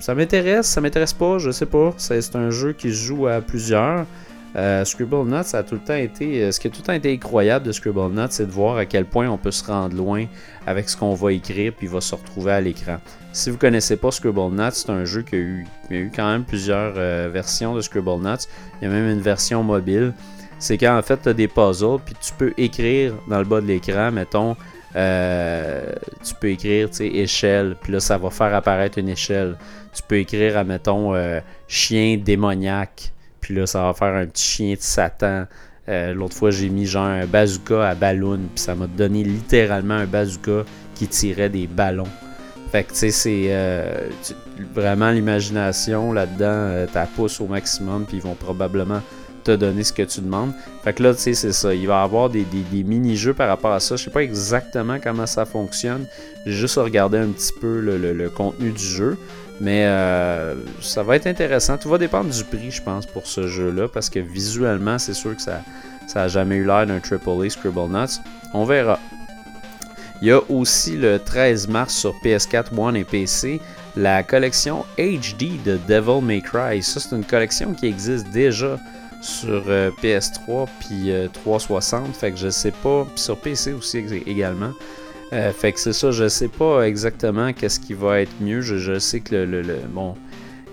Ça 0.00 0.14
m'intéresse, 0.14 0.66
ça 0.66 0.80
m'intéresse 0.80 1.12
pas, 1.12 1.38
je 1.38 1.52
sais 1.52 1.66
pas. 1.66 1.94
C'est 1.96 2.34
un 2.34 2.50
jeu 2.50 2.72
qui 2.72 2.88
se 2.88 3.04
joue 3.04 3.28
à 3.28 3.40
plusieurs. 3.40 4.04
Euh, 4.56 4.84
Scribble 4.86 5.26
Nuts 5.26 5.54
a 5.54 5.62
tout 5.62 5.74
le 5.74 5.80
temps 5.80 5.94
été. 5.94 6.42
Euh, 6.42 6.50
ce 6.50 6.58
qui 6.58 6.66
a 6.66 6.70
tout 6.70 6.78
le 6.80 6.86
temps 6.86 6.92
été 6.94 7.12
incroyable 7.12 7.66
de 7.66 7.72
Scribble 7.72 8.10
Nuts, 8.10 8.28
c'est 8.30 8.46
de 8.46 8.50
voir 8.50 8.78
à 8.78 8.86
quel 8.86 9.04
point 9.04 9.28
on 9.28 9.36
peut 9.36 9.50
se 9.50 9.64
rendre 9.64 9.94
loin 9.94 10.24
avec 10.66 10.88
ce 10.88 10.96
qu'on 10.96 11.14
va 11.14 11.32
écrire 11.32 11.72
puis 11.76 11.86
va 11.86 12.00
se 12.00 12.14
retrouver 12.14 12.52
à 12.52 12.60
l'écran. 12.60 12.96
Si 13.32 13.50
vous 13.50 13.58
connaissez 13.58 13.96
pas 13.96 14.10
Scribble 14.10 14.50
Nuts, 14.52 14.72
c'est 14.72 14.90
un 14.90 15.04
jeu 15.04 15.22
qui 15.22 15.34
a 15.34 15.38
eu, 15.38 15.66
a 15.90 15.94
eu 15.94 16.10
quand 16.14 16.26
même 16.26 16.44
plusieurs 16.44 16.94
euh, 16.96 17.28
versions 17.30 17.74
de 17.74 17.82
Scribble 17.82 18.22
Nuts. 18.22 18.48
Il 18.80 18.88
y 18.88 18.90
a 18.90 18.90
même 18.90 19.10
une 19.10 19.20
version 19.20 19.62
mobile. 19.62 20.14
C'est 20.58 20.78
qu'en 20.78 21.00
fait, 21.02 21.20
tu 21.22 21.28
as 21.28 21.34
des 21.34 21.48
puzzles, 21.48 21.98
puis 22.04 22.14
tu 22.20 22.32
peux 22.32 22.52
écrire 22.56 23.14
dans 23.28 23.38
le 23.38 23.44
bas 23.44 23.60
de 23.60 23.66
l'écran, 23.66 24.10
mettons, 24.10 24.56
tu 24.94 26.34
peux 26.40 26.48
écrire, 26.48 26.88
échelle, 27.00 27.76
puis 27.82 27.92
là, 27.92 28.00
ça 28.00 28.16
va 28.16 28.30
faire 28.30 28.54
apparaître 28.54 28.98
une 28.98 29.10
échelle. 29.10 29.56
Tu 29.92 30.02
peux 30.06 30.16
écrire, 30.16 30.64
mettons, 30.64 31.14
chien 31.68 32.16
démoniaque. 32.16 33.12
Puis 33.46 33.54
là, 33.54 33.64
ça 33.66 33.82
va 33.82 33.94
faire 33.94 34.14
un 34.14 34.26
petit 34.26 34.42
chien 34.42 34.74
de 34.74 34.80
Satan. 34.80 35.44
Euh, 35.88 36.14
l'autre 36.14 36.34
fois, 36.34 36.50
j'ai 36.50 36.68
mis 36.68 36.84
genre 36.84 37.06
un 37.06 37.26
bazooka 37.26 37.88
à 37.88 37.94
ballon. 37.94 38.40
Puis 38.54 38.64
ça 38.64 38.74
m'a 38.74 38.88
donné 38.88 39.22
littéralement 39.22 39.94
un 39.94 40.06
bazooka 40.06 40.64
qui 40.96 41.06
tirait 41.06 41.48
des 41.48 41.68
ballons. 41.68 42.08
Fait 42.72 42.82
que 42.82 42.90
tu 42.90 42.96
sais, 42.96 43.10
c'est 43.12 43.46
euh, 43.50 44.08
vraiment 44.74 45.12
l'imagination 45.12 46.12
là-dedans. 46.12 46.44
Euh, 46.44 46.86
ta 46.86 47.06
pousse 47.06 47.40
au 47.40 47.46
maximum. 47.46 48.04
Puis 48.04 48.16
ils 48.16 48.22
vont 48.22 48.34
probablement 48.34 49.00
te 49.46 49.56
donner 49.56 49.84
ce 49.84 49.92
que 49.92 50.02
tu 50.02 50.20
demandes. 50.20 50.52
Fait 50.84 50.92
que 50.92 51.02
là, 51.02 51.14
tu 51.14 51.20
sais, 51.20 51.34
c'est 51.34 51.52
ça. 51.52 51.74
Il 51.74 51.86
va 51.86 52.00
y 52.00 52.04
avoir 52.04 52.30
des, 52.30 52.46
mini-jeux 52.72 53.34
par 53.34 53.48
rapport 53.48 53.72
à 53.72 53.80
ça. 53.80 53.96
Je 53.96 54.04
sais 54.04 54.10
pas 54.10 54.22
exactement 54.22 54.98
comment 55.02 55.26
ça 55.26 55.44
fonctionne. 55.44 56.06
J'ai 56.44 56.52
juste 56.52 56.76
regardé 56.76 57.18
un 57.18 57.28
petit 57.28 57.52
peu 57.60 57.80
le 57.80 58.30
contenu 58.30 58.70
du 58.70 58.84
jeu. 58.84 59.16
Mais 59.60 59.86
euh, 59.86 60.54
ça 60.80 61.02
va 61.02 61.16
être 61.16 61.26
intéressant. 61.26 61.78
Tout 61.78 61.88
va 61.88 61.98
dépendre 61.98 62.30
du 62.30 62.44
prix, 62.44 62.70
je 62.70 62.82
pense, 62.82 63.06
pour 63.06 63.26
ce 63.26 63.46
jeu-là. 63.46 63.88
Parce 63.88 64.10
que 64.10 64.18
visuellement, 64.18 64.98
c'est 64.98 65.14
sûr 65.14 65.34
que 65.34 65.42
ça 65.42 65.62
n'a 66.14 66.28
jamais 66.28 66.56
eu 66.56 66.64
l'air 66.64 66.86
d'un 66.86 67.00
AAA 67.00 67.50
Scribble 67.50 67.88
Nuts. 67.88 68.20
On 68.52 68.64
verra. 68.64 68.98
Il 70.22 70.28
y 70.28 70.32
a 70.32 70.40
aussi 70.48 70.96
le 70.96 71.18
13 71.18 71.68
mars 71.68 71.94
sur 71.94 72.14
PS4, 72.24 72.78
One 72.78 72.96
et 72.96 73.04
PC 73.04 73.60
la 73.96 74.22
collection 74.22 74.84
HD 74.98 75.62
de 75.64 75.78
Devil 75.88 76.22
May 76.22 76.42
Cry. 76.42 76.82
Ça, 76.82 77.00
c'est 77.00 77.16
une 77.16 77.24
collection 77.24 77.72
qui 77.72 77.86
existe 77.86 78.28
déjà 78.28 78.78
sur 79.26 79.64
euh, 79.68 79.90
PS3 80.02 80.68
puis 80.80 81.12
360. 81.32 82.08
Euh, 82.08 82.12
fait 82.12 82.30
que 82.32 82.38
je 82.38 82.48
sais 82.48 82.70
pas. 82.70 83.04
Puis 83.04 83.20
sur 83.20 83.36
PC 83.38 83.72
aussi 83.72 83.98
également. 84.26 84.72
Euh, 85.32 85.52
fait 85.52 85.72
que 85.72 85.80
c'est 85.80 85.92
ça, 85.92 86.12
je 86.12 86.28
sais 86.28 86.48
pas 86.48 86.82
exactement 86.82 87.52
qu'est-ce 87.52 87.80
qui 87.80 87.94
va 87.94 88.20
être 88.20 88.40
mieux. 88.40 88.60
Je, 88.60 88.98
sais 88.98 89.20
que 89.20 89.34
le, 89.34 89.62
bon, 89.88 90.14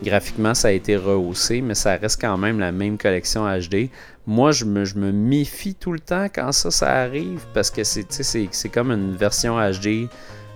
graphiquement 0.03 0.53
ça 0.53 0.67
a 0.67 0.71
été 0.71 0.95
rehaussé, 0.95 1.61
mais 1.61 1.73
ça 1.73 1.97
reste 1.97 2.21
quand 2.21 2.37
même 2.37 2.59
la 2.59 2.71
même 2.71 2.97
collection 2.97 3.45
HD. 3.45 3.89
Moi, 4.27 4.51
je 4.51 4.65
me, 4.65 5.11
méfie 5.11 5.73
tout 5.73 5.91
le 5.91 5.99
temps 5.99 6.27
quand 6.33 6.51
ça, 6.51 6.69
ça 6.69 6.89
arrive 6.89 7.43
parce 7.53 7.71
que 7.71 7.83
c'est, 7.83 8.05
c'est 8.09 8.69
comme 8.69 8.91
une 8.91 9.15
version 9.15 9.57
HD 9.57 10.07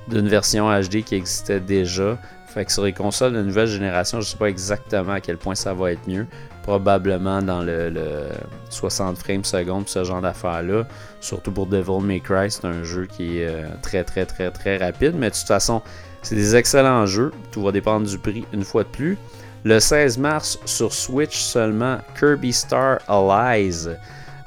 d'une 0.09 0.27
version 0.27 0.69
HD 0.69 1.03
qui 1.03 1.15
existait 1.15 1.59
déjà. 1.59 2.17
Fait 2.47 2.65
que 2.65 2.71
sur 2.71 2.83
les 2.83 2.93
consoles 2.93 3.33
de 3.33 3.41
nouvelle 3.41 3.67
génération, 3.67 4.21
je 4.21 4.29
sais 4.29 4.37
pas 4.37 4.47
exactement 4.47 5.13
à 5.13 5.21
quel 5.21 5.37
point 5.37 5.55
ça 5.55 5.73
va 5.73 5.91
être 5.91 6.07
mieux 6.07 6.27
probablement 6.67 7.41
dans 7.41 7.61
le, 7.61 8.27
60 8.69 9.17
frames 9.17 9.45
secondes, 9.45 9.87
ce 9.87 10.03
genre 10.03 10.21
d'affaires-là. 10.21 10.85
Surtout 11.21 11.53
pour 11.53 11.65
Devil 11.65 12.01
May 12.01 12.19
Cry, 12.19 12.51
c'est 12.51 12.65
un 12.65 12.83
jeu 12.83 13.05
qui 13.05 13.39
est 13.39 13.47
euh, 13.47 13.67
très 13.81 14.03
très 14.03 14.25
très 14.25 14.51
très 14.51 14.75
rapide. 14.75 15.13
Mais 15.17 15.29
de 15.29 15.35
toute 15.35 15.47
façon, 15.47 15.81
c'est 16.21 16.35
des 16.35 16.57
excellents 16.57 17.05
jeux. 17.05 17.31
Tout 17.53 17.63
va 17.63 17.71
dépendre 17.71 18.05
du 18.05 18.17
prix 18.17 18.43
une 18.51 18.65
fois 18.65 18.83
de 18.83 18.89
plus. 18.89 19.17
Le 19.63 19.79
16 19.79 20.17
mars 20.17 20.59
sur 20.65 20.91
Switch 20.91 21.39
seulement, 21.39 21.99
Kirby 22.19 22.51
Star 22.51 22.99
Allies. 23.07 23.87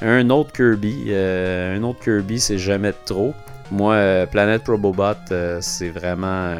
Un 0.02 0.28
autre 0.28 0.52
Kirby. 0.52 1.06
Euh, 1.08 1.78
un 1.78 1.82
autre 1.84 2.00
Kirby, 2.00 2.38
c'est 2.38 2.58
jamais 2.58 2.92
trop. 3.06 3.32
Moi, 3.70 3.94
euh, 3.94 4.26
Planet 4.26 4.62
Probobot, 4.62 5.14
c'est 5.60 5.88
vraiment. 5.88 6.54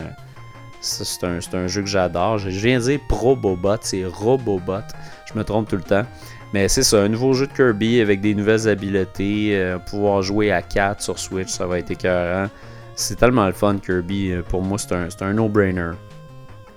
c'est 0.80 1.22
un, 1.24 1.38
un, 1.52 1.66
jeu 1.66 1.82
que 1.82 1.88
j'adore. 1.88 2.38
Je 2.38 2.48
viens 2.48 2.78
de 2.78 2.84
dire 2.84 3.00
Probobot, 3.10 3.76
c'est 3.82 4.06
Robobot. 4.06 4.84
Je 5.32 5.38
me 5.38 5.44
trompe 5.44 5.68
tout 5.68 5.76
le 5.76 5.82
temps. 5.82 6.04
Mais 6.52 6.68
c'est 6.68 6.82
ça, 6.82 7.02
un 7.02 7.08
nouveau 7.08 7.32
jeu 7.32 7.46
de 7.46 7.52
Kirby 7.52 8.00
avec 8.00 8.20
des 8.20 8.34
nouvelles 8.34 8.68
habiletés, 8.68 9.50
euh, 9.52 9.78
pouvoir 9.78 10.22
jouer 10.22 10.50
à 10.50 10.62
4 10.62 11.00
sur 11.00 11.18
Switch, 11.18 11.48
ça 11.48 11.66
va 11.66 11.78
être 11.78 11.92
écœurant. 11.92 12.48
C'est 12.96 13.16
tellement 13.16 13.46
le 13.46 13.52
fun 13.52 13.78
Kirby, 13.78 14.32
euh, 14.32 14.42
pour 14.42 14.62
moi 14.62 14.76
c'est 14.76 14.92
un, 14.92 15.08
un 15.20 15.32
no-brainer. 15.32 15.92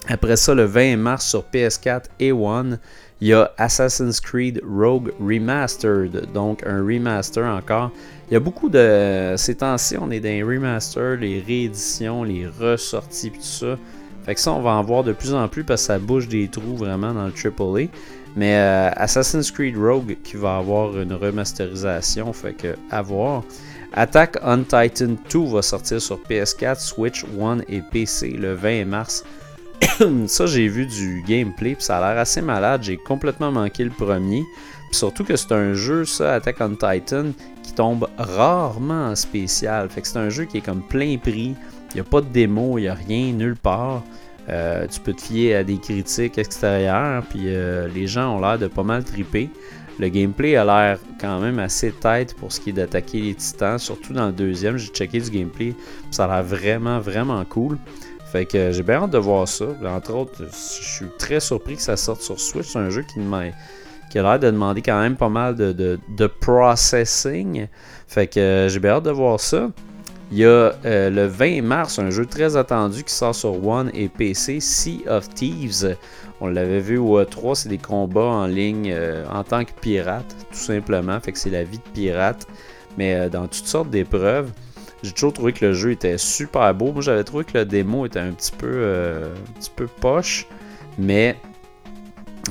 Après 0.08 0.36
ça, 0.36 0.54
le 0.54 0.66
20 0.66 0.98
mars 0.98 1.26
sur 1.26 1.44
PS4 1.52 2.04
et 2.20 2.32
One, 2.32 2.78
il 3.22 3.30
y 3.30 3.34
a 3.34 3.52
Assassin's 3.58 4.20
Creed 4.20 4.62
Rogue 4.68 5.14
Remastered, 5.20 6.34
donc 6.34 6.62
un 6.68 6.84
remaster 6.84 7.46
encore. 7.46 7.90
Il 8.28 8.34
y 8.34 8.38
a 8.38 8.42
beaucoup 8.42 8.70
de... 8.70 9.36
Ces 9.38 9.56
temps-ci, 9.56 9.96
on 9.98 10.12
est 10.12 10.20
dans 10.20 10.28
les 10.28 10.44
remasters, 10.44 11.16
les 11.16 11.40
rééditions, 11.40 12.26
les 12.26 12.48
ressorties, 12.48 13.32
tout 13.32 13.42
ça. 13.42 13.78
Fait 14.26 14.36
que 14.36 14.42
ça, 14.42 14.52
on 14.52 14.62
va 14.62 14.72
en 14.72 14.84
voir 14.84 15.06
de 15.06 15.14
plus 15.14 15.34
en 15.34 15.48
plus 15.48 15.64
parce 15.64 15.82
que 15.84 15.88
ça 15.88 16.00
bouge 16.00 16.28
des 16.28 16.50
trous 16.50 16.76
vraiment 16.76 17.14
dans 17.14 17.26
le 17.26 17.32
AAA. 17.32 17.88
Mais 18.36 18.56
euh, 18.56 18.90
Assassin's 18.96 19.52
Creed 19.52 19.78
Rogue 19.78 20.18
qui 20.24 20.38
va 20.38 20.58
avoir 20.58 20.98
une 21.00 21.14
remasterisation, 21.14 22.34
fait 22.34 22.54
que 22.54 22.76
à 22.90 23.02
voir. 23.02 23.44
Attack 23.94 24.38
on 24.44 24.64
Titan 24.64 25.16
2 25.32 25.40
va 25.54 25.62
sortir 25.62 26.02
sur 26.02 26.20
PS4, 26.28 26.80
Switch 26.80 27.24
One 27.40 27.64
et 27.70 27.82
PC 27.82 28.30
le 28.32 28.56
20 28.56 28.86
mars. 28.86 29.24
ça, 30.28 30.46
j'ai 30.48 30.68
vu 30.68 30.88
du 30.88 31.24
gameplay, 31.28 31.76
puis 31.76 31.84
ça 31.84 32.00
a 32.00 32.14
l'air 32.14 32.20
assez 32.20 32.42
malade. 32.42 32.82
J'ai 32.84 32.98
complètement 32.98 33.52
manqué 33.52 33.84
le 33.84 33.92
premier. 33.92 34.44
surtout 34.92 35.24
que 35.24 35.36
c'est 35.36 35.52
un 35.52 35.74
jeu, 35.74 36.06
ça, 36.06 36.36
Attack 36.36 36.58
on 36.62 36.76
Titan, 36.76 37.26
qui 37.62 37.74
tombe 37.74 38.08
rarement 38.18 39.10
en 39.10 39.16
spécial. 39.16 39.90
Fait 39.90 40.02
que 40.02 40.08
c'est 40.08 40.20
un 40.20 40.30
jeu 40.30 40.46
qui 40.46 40.58
est 40.58 40.66
comme 40.66 40.82
plein 40.82 41.18
prix. 41.18 41.56
Il 41.92 41.96
n'y 41.96 42.02
a 42.02 42.04
pas 42.04 42.22
de 42.22 42.28
démo, 42.28 42.80
il 42.80 42.84
n'y 42.84 42.88
a 42.88 42.96
rien 42.96 43.32
nulle 43.32 43.56
part. 43.56 44.04
Euh, 44.50 44.88
tu 44.88 45.00
peux 45.00 45.14
te 45.14 45.22
fier 45.22 45.56
à 45.56 45.64
des 45.64 45.78
critiques 45.78 46.38
extérieures, 46.38 47.24
puis 47.30 47.44
euh, 47.48 47.88
les 47.88 48.08
gens 48.08 48.36
ont 48.36 48.42
l'air 48.42 48.60
de 48.60 48.68
pas 48.68 48.84
mal 48.84 49.04
triper. 49.04 49.50
Le 50.00 50.10
gameplay 50.10 50.56
a 50.56 50.66
l'air 50.66 51.00
quand 51.22 51.40
même 51.40 51.60
assez 51.60 51.92
tête 51.92 52.36
pour 52.36 52.52
ce 52.52 52.60
qui 52.60 52.72
est 52.72 52.74
d'attaquer 52.74 53.22
les 53.22 53.36
titans, 53.36 53.78
surtout 53.78 54.14
dans 54.14 54.28
le 54.28 54.32
deuxième. 54.34 54.78
J'ai 54.78 54.88
checké 54.88 55.20
du 55.20 55.30
gameplay, 55.30 55.76
ça 56.12 56.26
a 56.26 56.28
l'air 56.28 56.44
vraiment, 56.44 57.00
vraiment 57.00 57.44
cool. 57.46 57.78
Fait 58.32 58.46
que 58.46 58.72
j'ai 58.72 58.82
bien 58.82 59.04
hâte 59.04 59.12
de 59.12 59.20
voir 59.20 59.48
ça. 59.48 59.66
Entre 59.86 60.14
autres, 60.16 60.44
je 60.50 60.84
suis 60.84 61.06
très 61.20 61.40
surpris 61.40 61.76
que 61.76 61.84
ça 61.84 61.96
sorte 61.96 62.24
sur 62.24 62.40
Switch. 62.40 62.66
C'est 62.66 62.80
un 62.80 62.90
jeu 62.90 63.04
qui, 63.04 63.20
a 63.20 64.22
l'air 64.24 64.40
de 64.40 64.48
demander 64.48 64.82
quand 64.82 65.00
même 65.00 65.16
pas 65.16 65.30
mal 65.30 65.56
de 65.56 66.28
processing. 66.42 67.68
Fait 68.08 68.26
que 68.26 68.68
j'ai 68.70 68.80
bien 68.80 68.94
hâte 68.94 69.04
de 69.04 69.12
voir 69.12 69.40
ça. 69.40 69.70
Il 70.34 70.40
y 70.40 70.46
a 70.46 70.74
euh, 70.86 71.12
le 71.12 71.28
20 71.28 71.62
mars 71.62 72.00
un 72.00 72.10
jeu 72.10 72.26
très 72.26 72.58
attendu 72.58 73.04
qui 73.04 73.14
sort 73.14 73.36
sur 73.36 73.68
One 73.68 73.92
et 73.94 74.10
PC, 74.10 74.60
Sea 74.62 75.04
of 75.06 75.30
Thieves. 75.30 75.96
On 76.42 76.48
l'avait 76.48 76.80
vu 76.80 76.98
au 76.98 77.22
E3, 77.22 77.54
c'est 77.54 77.70
des 77.70 77.78
combats 77.78 78.22
en 78.22 78.48
ligne 78.48 78.92
euh, 78.92 79.28
en 79.32 79.44
tant 79.44 79.64
que 79.64 79.74
pirate, 79.80 80.36
tout 80.52 80.58
simplement. 80.58 81.20
Fait 81.20 81.34
que 81.34 81.38
c'est 81.38 81.52
la 81.52 81.64
vie 81.64 81.78
de 81.78 81.84
pirate, 81.94 82.48
mais 82.98 83.14
euh, 83.14 83.30
dans 83.30 83.44
toutes 83.44 83.68
sortes 83.68 83.92
d'épreuves. 83.92 84.52
J'ai 85.04 85.12
toujours 85.12 85.34
trouvé 85.34 85.54
que 85.54 85.68
le 85.68 85.74
jeu 85.74 85.92
était 85.92 86.18
super 86.18 86.74
beau. 86.74 86.94
Moi, 86.94 87.04
j'avais 87.04 87.24
trouvé 87.24 87.44
que 87.44 87.56
le 87.56 87.66
démo 87.66 88.08
était 88.08 88.18
un 88.18 88.32
petit 88.32 88.54
peu, 88.54 88.88
un 88.88 89.60
petit 89.60 89.72
peu 89.76 89.86
poche, 89.86 90.48
mais 90.98 91.38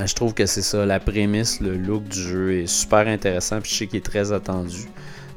je 0.07 0.15
trouve 0.15 0.35
que 0.35 0.47
c'est 0.47 0.63
ça, 0.63 0.87
la 0.87 1.01
prémisse, 1.01 1.61
le 1.61 1.77
look 1.77 2.05
du 2.05 2.21
jeu 2.21 2.53
est 2.61 2.69
super 2.69 3.09
intéressant, 3.09 3.61
puis 3.61 3.73
je 3.73 3.77
sais 3.77 3.87
qu'il 3.89 3.99
est 3.99 4.07
très 4.07 4.31
attendu. 4.31 4.87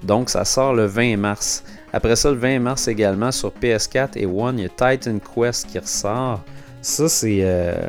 Donc, 0.04 0.30
ça 0.30 0.46
sort 0.46 0.75
le 0.75 0.86
20 0.86 1.18
mars. 1.18 1.64
Après 1.96 2.18
ça, 2.18 2.30
le 2.30 2.36
20 2.36 2.60
mars 2.60 2.90
également 2.90 3.32
sur 3.32 3.54
PS4 3.54 4.18
et 4.18 4.25
One, 4.25 4.60
il 4.60 4.64
y 4.64 4.66
a 4.66 4.70
Titan 4.70 5.18
Quest 5.18 5.66
qui 5.68 5.80
ressort. 5.80 6.44
Ça, 6.82 7.08
c'est 7.08 7.40
euh, 7.40 7.88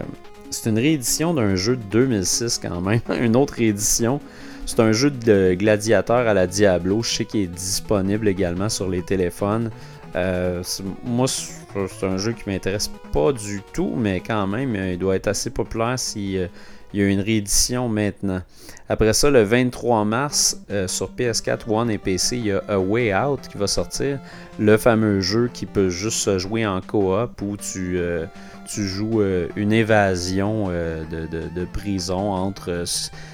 une 0.65 0.79
réédition 0.79 1.35
d'un 1.35 1.57
jeu 1.57 1.75
de 1.75 1.83
2006 1.91 2.61
quand 2.63 2.81
même. 2.81 3.01
Une 3.21 3.35
autre 3.35 3.55
réédition. 3.55 4.21
C'est 4.65 4.79
un 4.79 4.93
jeu 4.93 5.11
de 5.11 5.55
gladiateur 5.55 6.29
à 6.29 6.35
la 6.35 6.47
Diablo. 6.47 7.03
Je 7.03 7.17
sais 7.17 7.25
qu'il 7.25 7.41
est 7.41 7.47
disponible 7.49 8.29
également 8.29 8.69
sur 8.69 8.89
les 8.89 9.03
téléphones. 9.03 9.73
Euh, 10.15 10.63
moi, 11.03 11.27
c'est 11.27 12.07
un 12.07 12.17
jeu 12.17 12.31
qui 12.31 12.49
m'intéresse 12.49 12.89
pas 13.13 13.33
du 13.33 13.61
tout, 13.73 13.95
mais 13.97 14.21
quand 14.21 14.47
même, 14.47 14.77
il 14.77 14.99
doit 14.99 15.17
être 15.17 15.27
assez 15.27 15.51
populaire 15.51 15.99
si 15.99 16.39
euh, 16.39 16.47
il 16.93 17.01
y 17.01 17.03
a 17.03 17.09
une 17.09 17.21
réédition 17.21 17.89
maintenant. 17.89 18.43
Après 18.89 19.13
ça, 19.13 19.31
le 19.31 19.43
23 19.43 20.05
mars, 20.05 20.61
euh, 20.71 20.87
sur 20.87 21.11
PS4, 21.11 21.69
One 21.69 21.91
et 21.91 21.99
PC, 21.99 22.37
il 22.37 22.47
y 22.47 22.53
a 22.53 22.63
A 22.69 22.79
Way 22.79 23.15
Out 23.15 23.49
qui 23.51 23.59
va 23.59 23.67
sortir. 23.67 24.21
Le 24.61 24.77
fameux 24.77 25.21
jeu 25.21 25.51
qui 25.53 25.67
peut 25.67 25.89
juste 25.89 26.19
se 26.19 26.39
jouer 26.39 26.65
en 26.65 26.81
coop 26.81 27.43
où 27.43 27.57
tu, 27.57 27.99
euh, 27.99 28.27
tu 28.67 28.87
joues 28.87 29.23
euh, 29.23 29.49
une 29.57 29.73
évasion 29.73 30.69
de, 30.69 31.65
prison 31.73 32.33
entre. 32.33 32.85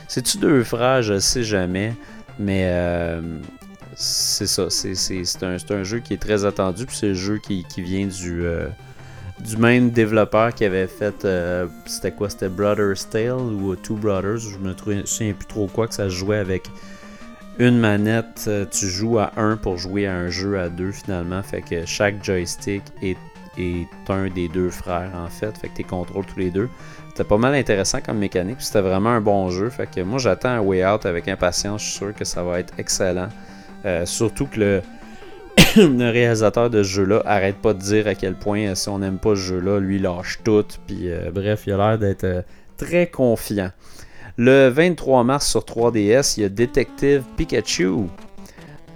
C'est-tu 0.09 0.39
deux 0.39 0.65
frères 0.65 1.03
Je 1.03 1.19
sais 1.19 1.43
jamais. 1.43 1.95
Mais 2.39 2.67
c'est 3.95 4.47
ça. 4.47 4.69
C'est 4.71 5.43
un, 5.43 5.57
un, 5.71 5.83
jeu 5.85 5.99
qui 6.01 6.15
est 6.15 6.21
très 6.21 6.47
attendu. 6.47 6.87
Puis 6.87 6.97
c'est 6.97 7.09
le 7.09 7.15
jeu 7.15 7.39
qui, 7.39 7.65
qui 7.65 7.83
vient 7.83 8.07
du 8.07 8.43
du 9.43 9.57
même 9.57 9.91
développeur 9.91 10.55
qui 10.55 10.65
avait 10.65 10.87
fait. 10.87 11.25
Euh, 11.25 11.67
c'était 11.87 12.13
quoi? 12.13 12.31
C'était 12.31 12.49
Brother's 12.49 13.09
Tale 13.09 13.33
ou 13.33 13.75
Two 13.77 13.97
Brothers? 13.97 14.39
Je 14.39 14.59
me 14.59 14.75
souviens 15.05 15.33
plus 15.33 15.47
trop 15.47 15.67
quoi 15.67 15.89
que 15.89 15.95
ça 15.95 16.09
jouait 16.09 16.39
avec 16.39 16.69
une 17.59 17.79
manette. 17.79 18.45
Euh, 18.47 18.65
tu 18.71 18.87
joues 18.87 19.19
à 19.19 19.33
un 19.37 19.57
pour 19.57 19.77
jouer 19.77 20.07
à 20.07 20.15
un 20.15 20.29
jeu 20.29 20.59
à 20.59 20.69
deux 20.69 20.93
finalement. 20.93 21.43
Fait 21.43 21.63
que 21.63 21.85
chaque 21.87 22.25
joystick 22.25 22.83
est, 23.03 23.17
est 23.59 23.87
un 24.09 24.29
des 24.29 24.49
deux 24.49 24.71
frères 24.71 25.13
en 25.15 25.29
fait. 25.29 25.57
Fait 25.59 25.69
que 25.69 25.77
tu 25.77 25.85
contrôles 25.85 26.27
tous 26.27 26.39
les 26.39 26.51
deux. 26.51 26.69
C'était 27.09 27.25
pas 27.25 27.39
mal 27.39 27.55
intéressant 27.55 28.01
comme 28.01 28.19
mécanique. 28.19 28.57
C'était 28.61 28.81
vraiment 28.81 29.11
un 29.11 29.21
bon 29.21 29.51
jeu. 29.51 29.69
Fait 29.71 29.89
que 29.91 30.01
moi 30.01 30.19
j'attends 30.19 30.51
un 30.51 30.61
Way 30.61 30.87
Out 30.87 31.05
avec 31.05 31.29
impatience. 31.29 31.83
Je 31.83 31.89
suis 31.89 31.99
sûr 31.99 32.15
que 32.15 32.25
ça 32.25 32.43
va 32.43 32.61
être 32.61 32.75
excellent. 32.79 33.29
Euh, 33.85 34.07
surtout 34.07 34.47
que 34.47 34.61
le 34.61 34.83
le 35.77 36.11
réalisateur 36.11 36.69
de 36.69 36.83
ce 36.83 36.89
jeu-là 36.89 37.23
arrête 37.25 37.57
pas 37.57 37.73
de 37.73 37.79
dire 37.79 38.07
à 38.07 38.15
quel 38.15 38.35
point 38.35 38.61
euh, 38.61 38.75
si 38.75 38.89
on 38.89 38.99
n'aime 38.99 39.19
pas 39.19 39.31
ce 39.31 39.41
jeu-là, 39.41 39.81
lui 39.81 39.99
lâche 39.99 40.41
tout. 40.45 40.65
Puis 40.87 41.11
euh, 41.11 41.31
bref, 41.33 41.63
il 41.67 41.73
a 41.73 41.77
l'air 41.77 41.99
d'être 41.99 42.25
euh, 42.25 42.43
très 42.77 43.07
confiant. 43.07 43.71
Le 44.37 44.69
23 44.69 45.25
mars 45.25 45.47
sur 45.47 45.61
3DS, 45.61 46.35
il 46.37 46.43
y 46.43 46.47
a 46.47 46.49
Detective 46.49 47.23
Pikachu. 47.37 48.07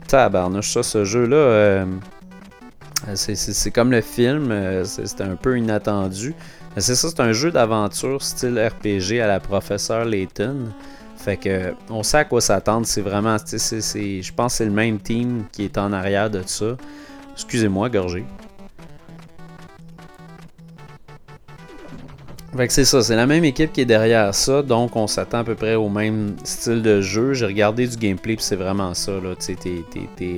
Tabarnouche, 0.08 0.72
ça, 0.72 0.82
ce 0.82 1.04
jeu-là, 1.04 1.84
c'est 3.14 3.70
comme 3.70 3.90
le 3.90 4.00
film, 4.00 4.82
c'est 4.84 5.20
un 5.20 5.36
peu 5.36 5.58
inattendu. 5.58 6.34
C'est 6.78 6.94
ça, 6.94 7.08
c'est 7.08 7.20
un 7.20 7.32
jeu 7.32 7.50
d'aventure 7.50 8.22
style 8.22 8.58
RPG 8.58 9.20
à 9.20 9.26
la 9.26 9.40
professeur 9.40 10.04
Layton. 10.04 10.72
Fait 11.26 11.36
que 11.36 11.74
on 11.90 12.04
sait 12.04 12.18
à 12.18 12.24
quoi 12.24 12.40
s'attendre. 12.40 12.86
C'est 12.86 13.00
vraiment. 13.00 13.36
je 13.36 14.32
pense 14.32 14.52
que 14.52 14.56
c'est 14.58 14.64
le 14.64 14.70
même 14.70 15.00
team 15.00 15.42
qui 15.50 15.64
est 15.64 15.76
en 15.76 15.92
arrière 15.92 16.30
de 16.30 16.40
ça. 16.46 16.76
Excusez-moi, 17.32 17.88
gorgé. 17.88 18.24
Fait 22.56 22.68
que 22.68 22.72
c'est 22.72 22.84
ça, 22.84 23.02
c'est 23.02 23.16
la 23.16 23.26
même 23.26 23.42
équipe 23.42 23.72
qui 23.72 23.80
est 23.80 23.86
derrière 23.86 24.32
ça, 24.36 24.62
donc 24.62 24.94
on 24.94 25.08
s'attend 25.08 25.38
à 25.38 25.44
peu 25.44 25.56
près 25.56 25.74
au 25.74 25.88
même 25.88 26.36
style 26.44 26.80
de 26.80 27.00
jeu. 27.00 27.34
J'ai 27.34 27.46
regardé 27.46 27.88
du 27.88 27.96
gameplay, 27.96 28.36
puis 28.36 28.44
c'est 28.44 28.54
vraiment 28.54 28.94
ça. 28.94 29.10
Là. 29.12 29.34
T'es, 29.34 29.82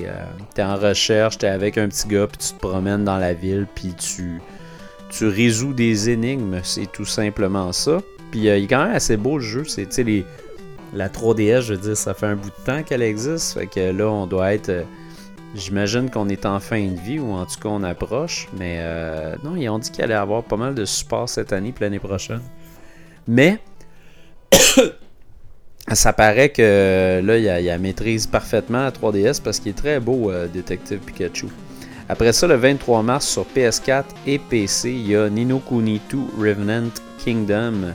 euh, 0.05 0.63
en 0.65 0.75
recherche, 0.75 1.37
t'es 1.37 1.47
avec 1.47 1.77
un 1.77 1.87
petit 1.87 2.07
gars, 2.07 2.25
puis 2.25 2.39
tu 2.39 2.53
te 2.55 2.59
promènes 2.59 3.03
dans 3.03 3.17
la 3.19 3.35
ville, 3.35 3.67
puis 3.75 3.93
tu, 3.93 4.41
tu 5.11 5.27
résous 5.27 5.73
des 5.73 6.09
énigmes. 6.09 6.61
C'est 6.63 6.91
tout 6.91 7.05
simplement 7.05 7.71
ça. 7.73 7.99
Puis 8.31 8.49
euh, 8.49 8.57
il 8.57 8.63
est 8.63 8.67
quand 8.67 8.83
même 8.83 8.95
assez 8.95 9.17
beau 9.17 9.37
le 9.37 9.43
jeu. 9.43 9.63
C'est 9.65 9.95
les, 9.99 10.25
la 10.93 11.09
3DS, 11.09 11.61
je 11.61 11.73
veux 11.73 11.79
dire, 11.79 11.97
ça 11.97 12.13
fait 12.13 12.25
un 12.25 12.35
bout 12.35 12.49
de 12.49 12.65
temps 12.65 12.83
qu'elle 12.83 13.01
existe. 13.01 13.53
Fait 13.53 13.67
que 13.67 13.91
là, 13.91 14.07
on 14.07 14.27
doit 14.27 14.53
être. 14.53 14.69
Euh, 14.69 14.83
j'imagine 15.55 16.09
qu'on 16.09 16.29
est 16.29 16.45
en 16.45 16.59
fin 16.59 16.85
de 16.87 16.99
vie 16.99 17.19
ou 17.19 17.31
en 17.31 17.45
tout 17.45 17.59
cas 17.59 17.69
on 17.69 17.83
approche. 17.83 18.47
Mais 18.57 18.77
euh, 18.79 19.35
non, 19.43 19.55
ils 19.55 19.69
ont 19.69 19.79
dit 19.79 19.91
qu'il 19.91 20.03
allait 20.03 20.13
avoir 20.13 20.43
pas 20.43 20.57
mal 20.57 20.75
de 20.75 20.85
support 20.85 21.29
cette 21.29 21.53
année 21.53 21.73
et 21.75 21.83
l'année 21.83 21.99
prochaine. 21.99 22.41
Mais 23.27 23.59
ça 25.93 26.13
paraît 26.13 26.49
que 26.49 27.21
là, 27.23 27.37
il 27.37 27.69
a, 27.69 27.77
maîtrise 27.77 28.27
parfaitement 28.27 28.83
la 28.83 28.91
3DS 28.91 29.41
parce 29.41 29.59
qu'il 29.59 29.71
est 29.71 29.77
très 29.77 29.99
beau, 29.99 30.31
euh, 30.31 30.47
Detective 30.47 30.99
Pikachu. 30.99 31.47
Après 32.11 32.33
ça, 32.33 32.47
le 32.47 32.55
23 32.55 33.03
mars 33.03 33.27
sur 33.27 33.45
PS4 33.55 34.05
et 34.25 34.39
PC, 34.39 34.89
il 34.89 35.11
y 35.11 35.15
a 35.15 35.29
Nino 35.29 35.59
Kuni 35.59 36.01
2 36.09 36.17
Revenant 36.39 36.89
Kingdom. 37.23 37.93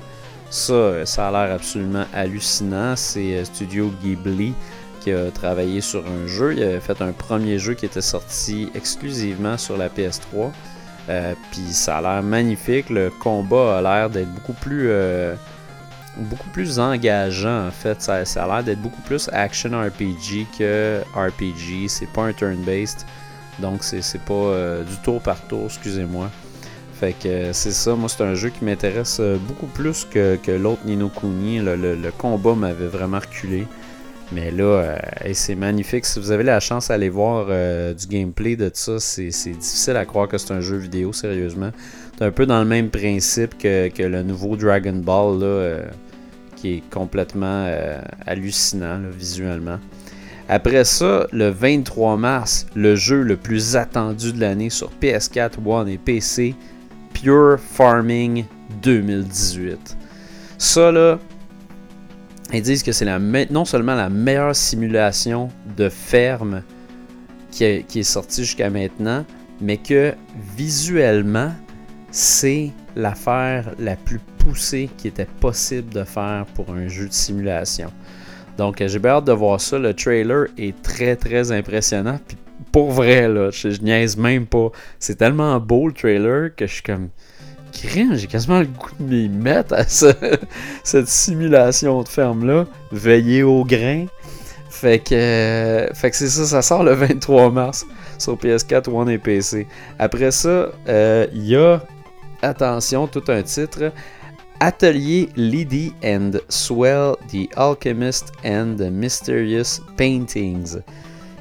Ça, 0.51 1.05
ça 1.05 1.29
a 1.29 1.31
l'air 1.31 1.55
absolument 1.55 2.05
hallucinant. 2.13 2.97
C'est 2.97 3.37
euh, 3.37 3.45
Studio 3.45 3.93
Ghibli 4.03 4.55
qui 5.01 5.13
a 5.13 5.31
travaillé 5.31 5.81
sur 5.81 6.05
un 6.07 6.27
jeu. 6.27 6.55
Il 6.55 6.63
a 6.63 6.81
fait 6.81 7.03
un 7.03 7.13
premier 7.13 7.59
jeu 7.59 7.75
qui 7.75 7.87
était 7.87 8.01
sorti 8.01 8.71
exclusivement 8.75 9.59
sur 9.59 9.77
la 9.77 9.89
PS3. 9.89 10.51
Euh, 11.11 11.35
puis 11.51 11.73
ça 11.73 11.99
a 11.99 12.01
l'air 12.01 12.23
magnifique. 12.23 12.89
Le 12.89 13.11
combat 13.11 13.79
a 13.79 13.83
l'air 13.83 14.11
d'être 14.11 14.33
beaucoup 14.33 14.55
plus 14.55 14.89
euh, 14.89 15.35
beaucoup 16.17 16.49
plus 16.51 16.79
engageant 16.79 17.67
en 17.67 17.71
fait. 17.71 18.01
Ça, 18.01 18.23
a 18.23 18.47
l'air 18.47 18.63
d'être 18.63 18.81
beaucoup 18.81 19.03
plus 19.03 19.29
action 19.33 19.71
RPG 19.71 20.47
que 20.59 21.03
RPG. 21.15 21.89
C'est 21.89 22.11
pas 22.11 22.23
un 22.23 22.33
turn-based. 22.33 23.05
Donc 23.59 23.83
c'est 23.85 24.01
pas 24.25 24.81
du 24.89 24.97
tour 25.03 25.21
par 25.21 25.41
tour, 25.47 25.67
excusez-moi. 25.67 26.31
Fait 26.95 27.13
que 27.13 27.53
c'est 27.53 27.73
ça, 27.73 27.97
moi 27.97 28.09
c'est 28.09 28.23
un 28.23 28.35
jeu 28.35 28.51
qui 28.51 28.65
m'intéresse 28.65 29.19
euh, 29.21 29.37
beaucoup 29.37 29.67
plus 29.67 30.07
que, 30.09 30.39
l'autre 30.51 30.83
Nino 30.85 31.09
Kuni. 31.09 31.59
Le, 31.59 32.11
combat 32.17 32.55
m'avait 32.55 32.87
vraiment 32.87 33.19
reculé. 33.19 33.67
Mais 34.33 34.51
là, 34.51 34.65
euh, 34.65 34.97
c'est 35.33 35.57
magnifique. 35.57 36.07
Si 36.07 36.21
vous 36.21 36.31
avez 36.31 36.45
la 36.45 36.61
chance 36.61 36.89
d'aller 36.89 37.09
voir 37.09 37.47
euh, 37.51 37.95
du 37.95 38.07
gameplay 38.07 38.57
de 38.57 38.71
ça, 38.73 39.01
c'est 39.01 39.27
difficile 39.27 39.97
à 39.97 40.05
croire 40.07 40.29
que 40.29 40.39
c'est 40.39 40.53
un 40.53 40.61
jeu 40.61 40.77
vidéo, 40.77 41.13
sérieusement. 41.13 41.71
C'est 42.17 42.25
un 42.25 42.31
peu 42.31 42.47
dans 42.47 42.61
le 42.61 42.65
même 42.65 42.91
principe 42.91 43.59
que, 43.59 43.91
le 44.03 44.23
nouveau 44.23 44.57
Dragon 44.57 44.95
Ball, 44.95 45.41
là, 45.41 45.79
qui 46.57 46.75
est 46.75 46.91
complètement 46.91 47.69
hallucinant 48.25 49.01
visuellement. 49.11 49.79
Après 50.49 50.85
ça, 50.85 51.27
le 51.33 51.49
23 51.49 52.17
mars, 52.19 52.67
le 52.75 52.97
jeu 52.97 53.23
le 53.23 53.37
plus 53.37 53.77
attendu 53.77 54.33
de 54.33 54.41
l'année 54.41 54.69
sur 54.69 54.91
PS4, 55.01 55.53
One 55.65 55.89
et 55.89 55.97
PC, 55.97 56.55
Pure 57.25 57.59
Farming 57.59 58.45
2018. 58.83 59.97
Ça, 60.59 60.93
là, 60.93 61.19
ils 62.53 62.61
disent 62.61 62.83
que 62.83 62.93
c'est 62.93 63.07
non 63.51 63.65
seulement 63.65 63.95
la 63.95 64.11
meilleure 64.11 64.55
simulation 64.55 65.49
de 65.75 65.89
ferme 65.89 66.63
qui, 67.51 67.65
est 67.65 68.03
sortie 68.03 68.45
jusqu'à 68.45 68.69
maintenant, 68.69 69.25
mais 69.59 69.79
que 69.79 70.13
visuellement, 70.55 71.51
c'est 72.11 72.73
l'affaire 72.95 73.71
la 73.79 73.97
plus 73.97 74.21
poussée 74.37 74.91
qui 74.99 75.09
était 75.09 75.29
possible 75.41 75.95
de 75.95 76.05
faire 76.05 76.45
pour 76.55 76.75
un 76.75 76.89
jeu 76.89 77.09
de 77.09 77.15
simulation. 77.15 77.91
Donc 78.59 78.85
j'ai 78.87 78.99
bien 78.99 79.13
hâte 79.13 79.25
de 79.25 79.33
voir 79.33 79.63
ça. 79.63 79.79
Le 79.79 79.95
trailer 79.95 80.49
est 80.59 80.81
très 80.83 81.17
très 81.17 81.53
impressionnant. 81.53 82.21
Puis 82.29 82.37
pour 82.75 82.91
vrai, 82.91 83.29
là, 83.29 83.51
je, 83.53 83.69
niaise 83.69 84.17
même 84.17 84.47
pas. 84.47 84.73
C'est 84.99 85.15
tellement 85.15 85.61
beau 85.61 85.87
le 85.87 85.95
trailer 85.95 86.53
que 86.57 86.67
je 86.67 86.73
suis 86.73 86.83
comme 86.83 87.11
j'ai 87.73 88.27
quasiment 88.27 88.59
le 88.59 88.67
goût 88.67 88.91
de 88.99 89.05
m'y 89.05 89.29
mettre 89.29 89.75
à 89.75 89.85
cette 90.83 91.07
simulation 91.07 92.03
de 92.03 92.09
ferme-là. 92.09 92.67
Veiller 92.91 93.45
au 93.45 93.65
grain. 93.65 94.07
Fait 94.71 94.99
que, 94.99 95.87
que 95.89 96.17
c'est 96.17 96.27
ça, 96.27 96.47
ça 96.47 96.63
sort 96.63 96.83
le 96.83 96.93
23 96.95 97.53
mars 97.53 97.87
sur 98.19 98.35
PS4, 98.35 98.91
One 98.91 99.09
et 99.09 99.19
PC. 99.19 99.69
Après 100.01 100.33
ça, 100.33 100.73
euh, 100.89 101.29
il 101.33 101.47
y 101.47 101.55
a, 101.55 101.81
attention, 102.43 103.07
tout 103.07 103.23
un 103.29 103.43
titre. 103.43 103.93
Atelier 104.59 105.29
Lydie 105.37 105.93
and 106.05 106.33
Swell, 106.49 107.15
The 107.31 107.49
Alchemist 107.57 108.33
and 108.45 108.75
the 108.79 108.91
Mysterious 108.91 109.81
Paintings, 109.97 110.81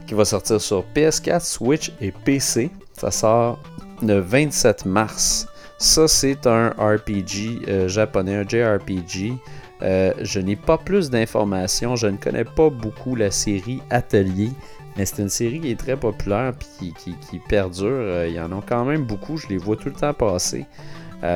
qui 0.08 0.14
va 0.14 0.26
sortir 0.26 0.60
sur 0.60 0.84
PS4, 0.96 1.46
Switch 1.46 1.92
et 2.02 2.12
PC. 2.12 2.70
Ça 2.94 3.12
sort 3.12 3.60
le 4.02 4.20
27 4.20 4.86
mars. 4.86 5.48
Ça, 5.78 6.08
c'est 6.08 6.48
un 6.48 6.70
RPG 6.70 7.68
euh, 7.68 7.88
japonais, 7.88 8.36
un 8.36 8.48
JRPG. 8.48 9.34
Euh, 9.82 10.14
je 10.22 10.40
n'ai 10.40 10.56
pas 10.56 10.78
plus 10.78 11.10
d'informations. 11.10 11.96
Je 11.96 12.08
ne 12.08 12.18
connais 12.18 12.46
pas 12.46 12.70
beaucoup 12.70 13.16
la 13.16 13.32
série 13.32 13.82
Atelier. 13.90 14.52
Mais 14.96 15.06
c'est 15.06 15.22
une 15.22 15.30
série 15.30 15.60
qui 15.60 15.72
est 15.72 15.80
très 15.80 15.98
populaire 15.98 16.54
et 16.82 16.92
qui, 16.92 17.40
perdure. 17.50 17.90
Euh, 17.90 18.28
il 18.30 18.36
y 18.36 18.40
en 18.40 18.52
a 18.52 18.62
quand 18.66 18.86
même 18.86 19.04
beaucoup. 19.04 19.38
Je 19.38 19.48
les 19.48 19.58
vois 19.58 19.76
tout 19.76 19.90
le 19.90 19.96
temps 19.96 20.14
passer. 20.14 20.66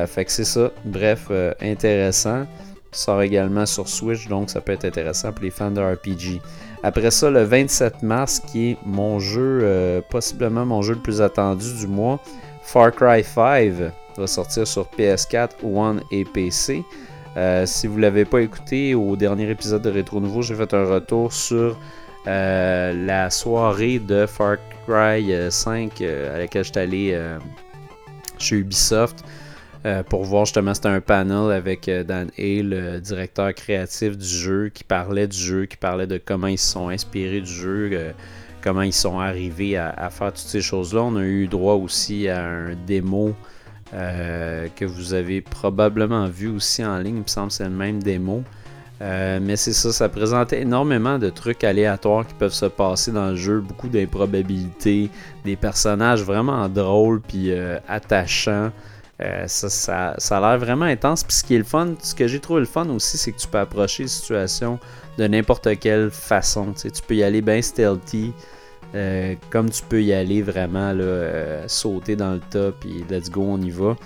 fait 0.06 0.24
que 0.24 0.32
c'est 0.32 0.44
ça. 0.44 0.70
Bref, 0.84 1.30
intéressant. 1.60 2.46
Sort 2.90 3.20
également 3.20 3.66
sur 3.66 3.86
Switch, 3.86 4.28
donc 4.28 4.48
ça 4.48 4.62
peut 4.62 4.72
être 4.72 4.86
intéressant 4.86 5.30
pour 5.30 5.44
les 5.44 5.50
fans 5.50 5.70
de 5.70 5.80
RPG. 5.80 6.40
Après 6.82 7.10
ça, 7.10 7.30
le 7.30 7.42
27 7.42 8.02
mars, 8.02 8.40
qui 8.40 8.70
est 8.70 8.76
mon 8.84 9.18
jeu, 9.18 10.02
possiblement 10.10 10.64
mon 10.64 10.82
jeu 10.82 10.94
le 10.94 11.00
plus 11.00 11.20
attendu 11.20 11.74
du 11.74 11.86
mois, 11.86 12.20
Far 12.62 12.92
Cry 12.92 13.24
5 13.24 13.72
va 14.18 14.26
sortir 14.26 14.66
sur 14.66 14.86
PS4, 14.98 15.50
One 15.64 16.02
et 16.10 16.24
PC. 16.24 16.84
Euh, 17.36 17.66
si 17.66 17.86
vous 17.86 17.96
ne 17.96 18.02
l'avez 18.02 18.24
pas 18.24 18.40
écouté, 18.40 18.94
au 18.94 19.16
dernier 19.16 19.48
épisode 19.48 19.82
de 19.82 19.90
Rétro 19.90 20.20
Nouveau, 20.20 20.42
j'ai 20.42 20.54
fait 20.54 20.74
un 20.74 20.84
retour 20.84 21.32
sur 21.32 21.78
euh, 22.26 23.06
la 23.06 23.30
soirée 23.30 23.98
de 23.98 24.26
Far 24.26 24.56
Cry 24.86 25.32
5 25.50 26.00
euh, 26.00 26.34
à 26.34 26.38
laquelle 26.38 26.64
j'étais 26.64 26.80
allé 26.80 27.20
chez 28.38 28.56
Ubisoft 28.56 29.24
pour 30.08 30.24
voir 30.24 30.44
justement, 30.44 30.74
c'était 30.74 30.88
un 30.88 31.00
panel 31.00 31.50
avec 31.50 31.88
Dan 31.88 32.30
Hale, 32.36 32.68
le 32.68 33.00
directeur 33.00 33.54
créatif 33.54 34.18
du 34.18 34.26
jeu, 34.26 34.68
qui 34.68 34.84
parlait 34.84 35.26
du 35.28 35.36
jeu, 35.36 35.66
qui 35.66 35.76
parlait 35.76 36.06
de 36.06 36.20
comment 36.22 36.48
ils 36.48 36.58
se 36.58 36.72
sont 36.72 36.88
inspirés 36.88 37.40
du 37.40 37.52
jeu, 37.52 38.12
comment 38.62 38.82
ils 38.82 38.92
sont 38.92 39.18
arrivés 39.18 39.76
à, 39.76 40.10
faire 40.10 40.32
toutes 40.32 40.46
ces 40.46 40.60
choses-là. 40.60 41.02
On 41.02 41.16
a 41.16 41.22
eu 41.22 41.46
droit 41.46 41.74
aussi 41.74 42.28
à 42.28 42.44
un 42.44 42.74
démo 42.86 43.34
euh, 43.94 44.68
que 44.76 44.84
vous 44.84 45.14
avez 45.14 45.40
probablement 45.40 46.26
vu 46.26 46.48
aussi 46.48 46.84
en 46.84 46.98
ligne. 46.98 47.16
Il 47.16 47.22
me 47.22 47.26
semble 47.26 47.48
que 47.48 47.54
c'est 47.54 47.64
le 47.64 47.70
même 47.70 48.02
démo. 48.02 48.42
Euh, 49.00 49.38
mais 49.40 49.54
c'est 49.54 49.72
ça, 49.72 49.92
ça 49.92 50.08
présentait 50.08 50.62
énormément 50.62 51.18
de 51.18 51.30
trucs 51.30 51.62
aléatoires 51.62 52.26
qui 52.26 52.34
peuvent 52.34 52.52
se 52.52 52.66
passer 52.66 53.12
dans 53.12 53.30
le 53.30 53.36
jeu, 53.36 53.60
beaucoup 53.60 53.88
d'improbabilités, 53.88 55.08
des 55.44 55.54
personnages 55.54 56.22
vraiment 56.22 56.68
drôles 56.68 57.20
puis 57.20 57.52
euh, 57.52 57.78
attachants. 57.86 58.72
Ça, 59.46 60.14
ça, 60.18 60.36
a 60.36 60.40
l'air 60.40 60.58
vraiment 60.58 60.84
intense. 60.84 61.24
Puis 61.24 61.36
ce 61.36 61.44
qui 61.44 61.54
est 61.54 61.58
le 61.58 61.64
fun, 61.64 61.94
ce 62.00 62.14
que 62.14 62.28
j'ai 62.28 62.40
trouvé 62.40 62.60
le 62.60 62.66
fun 62.66 62.88
aussi, 62.90 63.18
c'est 63.18 63.32
que 63.32 63.38
tu 63.38 63.48
peux 63.48 63.58
approcher 63.58 64.04
les 64.04 64.08
situations 64.08 64.78
de 65.18 65.26
n'importe 65.26 65.78
quelle 65.80 66.10
façon. 66.10 66.72
Tu, 66.72 66.90
peux 67.06 67.16
y 67.16 67.22
aller 67.22 67.42
bien 67.42 67.60
stealthy. 67.60 68.32
Euh, 68.94 69.34
comme 69.50 69.68
tu 69.68 69.82
peux 69.82 70.02
y 70.02 70.12
aller 70.14 70.40
vraiment, 70.40 70.92
là, 70.92 71.02
euh, 71.02 71.64
sauter 71.66 72.16
dans 72.16 72.32
le 72.32 72.40
top 72.50 72.76
et 72.86 73.04
let's 73.12 73.30
go, 73.30 73.42
on 73.42 73.60
y 73.60 73.70
va. 73.70 73.96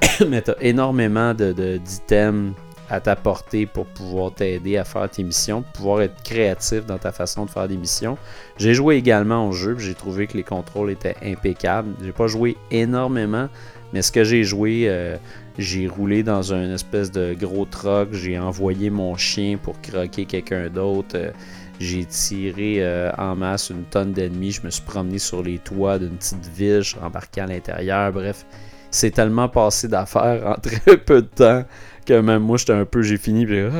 Mais 0.28 0.40
tu 0.40 0.52
as 0.52 0.62
énormément 0.62 1.34
d'items 1.34 2.52
de, 2.52 2.54
à 2.88 3.00
t'apporter 3.00 3.66
pour 3.66 3.86
pouvoir 3.86 4.32
t'aider 4.32 4.76
à 4.76 4.84
faire 4.84 5.08
tes 5.10 5.22
missions, 5.22 5.62
pour 5.62 5.72
pouvoir 5.72 6.02
être 6.02 6.22
créatif 6.22 6.86
dans 6.86 6.98
ta 6.98 7.12
façon 7.12 7.44
de 7.44 7.50
faire 7.50 7.68
des 7.68 7.76
missions. 7.76 8.16
J'ai 8.56 8.74
joué 8.74 8.96
également 8.96 9.48
au 9.48 9.52
jeu, 9.52 9.76
j'ai 9.78 9.94
trouvé 9.94 10.26
que 10.26 10.36
les 10.36 10.42
contrôles 10.42 10.90
étaient 10.90 11.16
impeccables. 11.22 11.94
J'ai 12.02 12.12
pas 12.12 12.26
joué 12.26 12.56
énormément, 12.70 13.48
mais 13.92 14.02
ce 14.02 14.10
que 14.10 14.24
j'ai 14.24 14.44
joué, 14.44 14.84
euh, 14.88 15.16
j'ai 15.58 15.86
roulé 15.86 16.22
dans 16.22 16.52
une 16.52 16.72
espèce 16.72 17.12
de 17.12 17.34
gros 17.34 17.64
truck, 17.64 18.08
j'ai 18.12 18.38
envoyé 18.38 18.90
mon 18.90 19.16
chien 19.16 19.56
pour 19.56 19.80
croquer 19.80 20.24
quelqu'un 20.24 20.68
d'autre. 20.68 21.32
J'ai 21.80 22.04
tiré 22.04 22.76
euh, 22.78 23.10
en 23.18 23.34
masse 23.34 23.70
une 23.70 23.84
tonne 23.84 24.12
d'ennemis. 24.12 24.52
Je 24.52 24.62
me 24.62 24.70
suis 24.70 24.82
promené 24.82 25.18
sur 25.18 25.42
les 25.42 25.58
toits 25.58 25.98
d'une 25.98 26.16
petite 26.16 26.46
ville. 26.56 26.82
Je 26.82 26.90
suis 26.90 26.98
embarqué 26.98 27.40
à 27.40 27.46
l'intérieur. 27.46 28.12
Bref, 28.12 28.46
c'est 28.90 29.10
tellement 29.10 29.48
passé 29.48 29.88
d'affaires 29.88 30.46
en 30.46 30.54
très 30.60 30.96
peu 30.96 31.22
de 31.22 31.26
temps 31.26 31.64
que 32.06 32.20
même 32.20 32.42
moi, 32.42 32.56
j'étais 32.58 32.72
un 32.72 32.84
peu. 32.84 33.02
J'ai 33.02 33.16
fini. 33.16 33.44
Puis, 33.44 33.60
ah, 33.60 33.70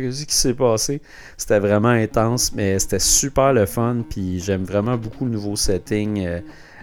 qu'est-ce 0.00 0.26
qui 0.26 0.34
s'est 0.34 0.54
passé? 0.54 1.00
C'était 1.36 1.58
vraiment 1.58 1.88
intense, 1.88 2.52
mais 2.54 2.78
c'était 2.78 2.98
super 2.98 3.52
le 3.52 3.66
fun. 3.66 4.04
Puis 4.08 4.40
j'aime 4.40 4.64
vraiment 4.64 4.96
beaucoup 4.96 5.24
le 5.24 5.30
nouveau 5.30 5.56
setting 5.56 6.26
euh, 6.26 6.40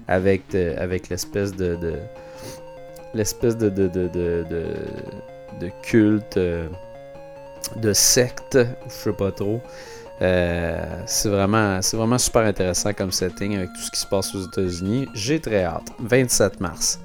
avec, 0.07 0.55
avec 0.55 1.09
l'espèce 1.09 1.55
de, 1.55 1.77
l'espèce 3.15 3.57
de, 3.57 3.69
de, 3.69 3.87
de, 3.87 4.07
de, 5.59 5.71
culte, 5.81 6.37
euh, 6.37 6.67
de 7.77 7.93
secte, 7.93 8.57
je 8.87 8.93
sais 8.93 9.13
pas 9.13 9.31
trop. 9.31 9.61
Euh, 10.21 11.03
c'est 11.05 11.29
vraiment, 11.29 11.79
vraiment 11.93 12.17
super 12.17 12.43
intéressant 12.43 12.93
comme 12.93 13.11
setting 13.11 13.57
avec 13.57 13.69
tout 13.73 13.81
ce 13.81 13.91
qui 13.91 13.99
se 13.99 14.05
passe 14.05 14.33
aux 14.35 14.45
États-Unis. 14.45 15.07
J'ai 15.13 15.39
très 15.39 15.63
hâte. 15.63 15.87
27 15.99 16.59
mars. 16.61 16.99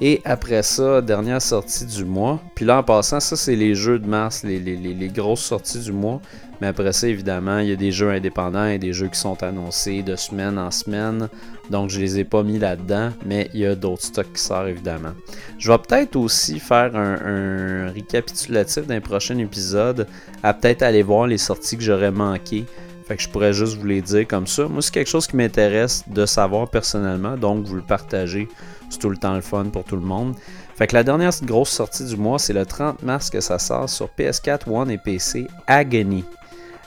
Et 0.00 0.20
après 0.24 0.62
ça, 0.62 1.00
dernière 1.00 1.40
sortie 1.40 1.86
du 1.86 2.04
mois. 2.04 2.40
Puis 2.54 2.66
là, 2.66 2.78
en 2.78 2.82
passant, 2.82 3.18
ça, 3.18 3.34
c'est 3.34 3.56
les 3.56 3.74
jeux 3.74 3.98
de 3.98 4.06
mars, 4.06 4.42
les, 4.44 4.58
les, 4.58 5.08
grosses 5.08 5.40
sorties 5.40 5.78
du 5.78 5.92
mois. 5.92 6.20
Mais 6.60 6.66
après 6.66 6.92
ça, 6.92 7.08
évidemment, 7.08 7.60
il 7.60 7.68
y 7.68 7.72
a 7.72 7.76
des 7.76 7.92
jeux 7.92 8.10
indépendants 8.10 8.66
et 8.66 8.78
des 8.78 8.92
jeux 8.92 9.08
qui 9.08 9.18
sont 9.18 9.42
annoncés 9.42 10.02
de 10.02 10.14
semaine 10.14 10.58
en 10.58 10.70
semaine. 10.70 11.28
Donc, 11.70 11.90
je 11.90 12.00
les 12.00 12.20
ai 12.20 12.24
pas 12.24 12.42
mis 12.42 12.58
là-dedans, 12.58 13.10
mais 13.24 13.50
il 13.54 13.60
y 13.60 13.66
a 13.66 13.74
d'autres 13.74 14.02
stocks 14.02 14.32
qui 14.32 14.40
sortent, 14.40 14.68
évidemment. 14.68 15.12
Je 15.58 15.70
vais 15.70 15.78
peut-être 15.78 16.16
aussi 16.16 16.60
faire 16.60 16.94
un, 16.94 17.90
récapitulatif 17.90 18.86
d'un 18.86 19.00
prochain 19.00 19.38
épisode, 19.38 20.06
à 20.42 20.54
peut-être 20.54 20.82
aller 20.82 21.02
voir 21.02 21.26
les 21.26 21.38
sorties 21.38 21.76
que 21.76 21.82
j'aurais 21.82 22.12
manquées. 22.12 22.66
Fait 23.06 23.16
que 23.16 23.22
je 23.22 23.28
pourrais 23.28 23.52
juste 23.52 23.76
vous 23.76 23.86
les 23.86 24.02
dire 24.02 24.26
comme 24.26 24.46
ça. 24.46 24.66
Moi, 24.66 24.82
c'est 24.82 24.92
quelque 24.92 25.10
chose 25.10 25.26
qui 25.26 25.36
m'intéresse 25.36 26.02
de 26.08 26.26
savoir 26.26 26.68
personnellement, 26.68 27.36
donc 27.36 27.64
vous 27.64 27.76
le 27.76 27.82
partagez. 27.82 28.48
C'est 28.90 28.98
tout 28.98 29.10
le 29.10 29.16
temps 29.16 29.34
le 29.34 29.40
fun 29.40 29.66
pour 29.66 29.84
tout 29.84 29.96
le 29.96 30.02
monde. 30.02 30.34
Fait 30.76 30.86
que 30.86 30.94
la 30.94 31.04
dernière 31.04 31.32
grosse 31.42 31.70
sortie 31.70 32.04
du 32.04 32.16
mois, 32.16 32.38
c'est 32.38 32.52
le 32.52 32.66
30 32.66 33.02
mars 33.02 33.30
que 33.30 33.40
ça 33.40 33.58
sort 33.58 33.88
sur 33.88 34.10
PS4, 34.18 34.70
One 34.70 34.90
et 34.90 34.98
PC, 34.98 35.46
Agony. 35.66 36.24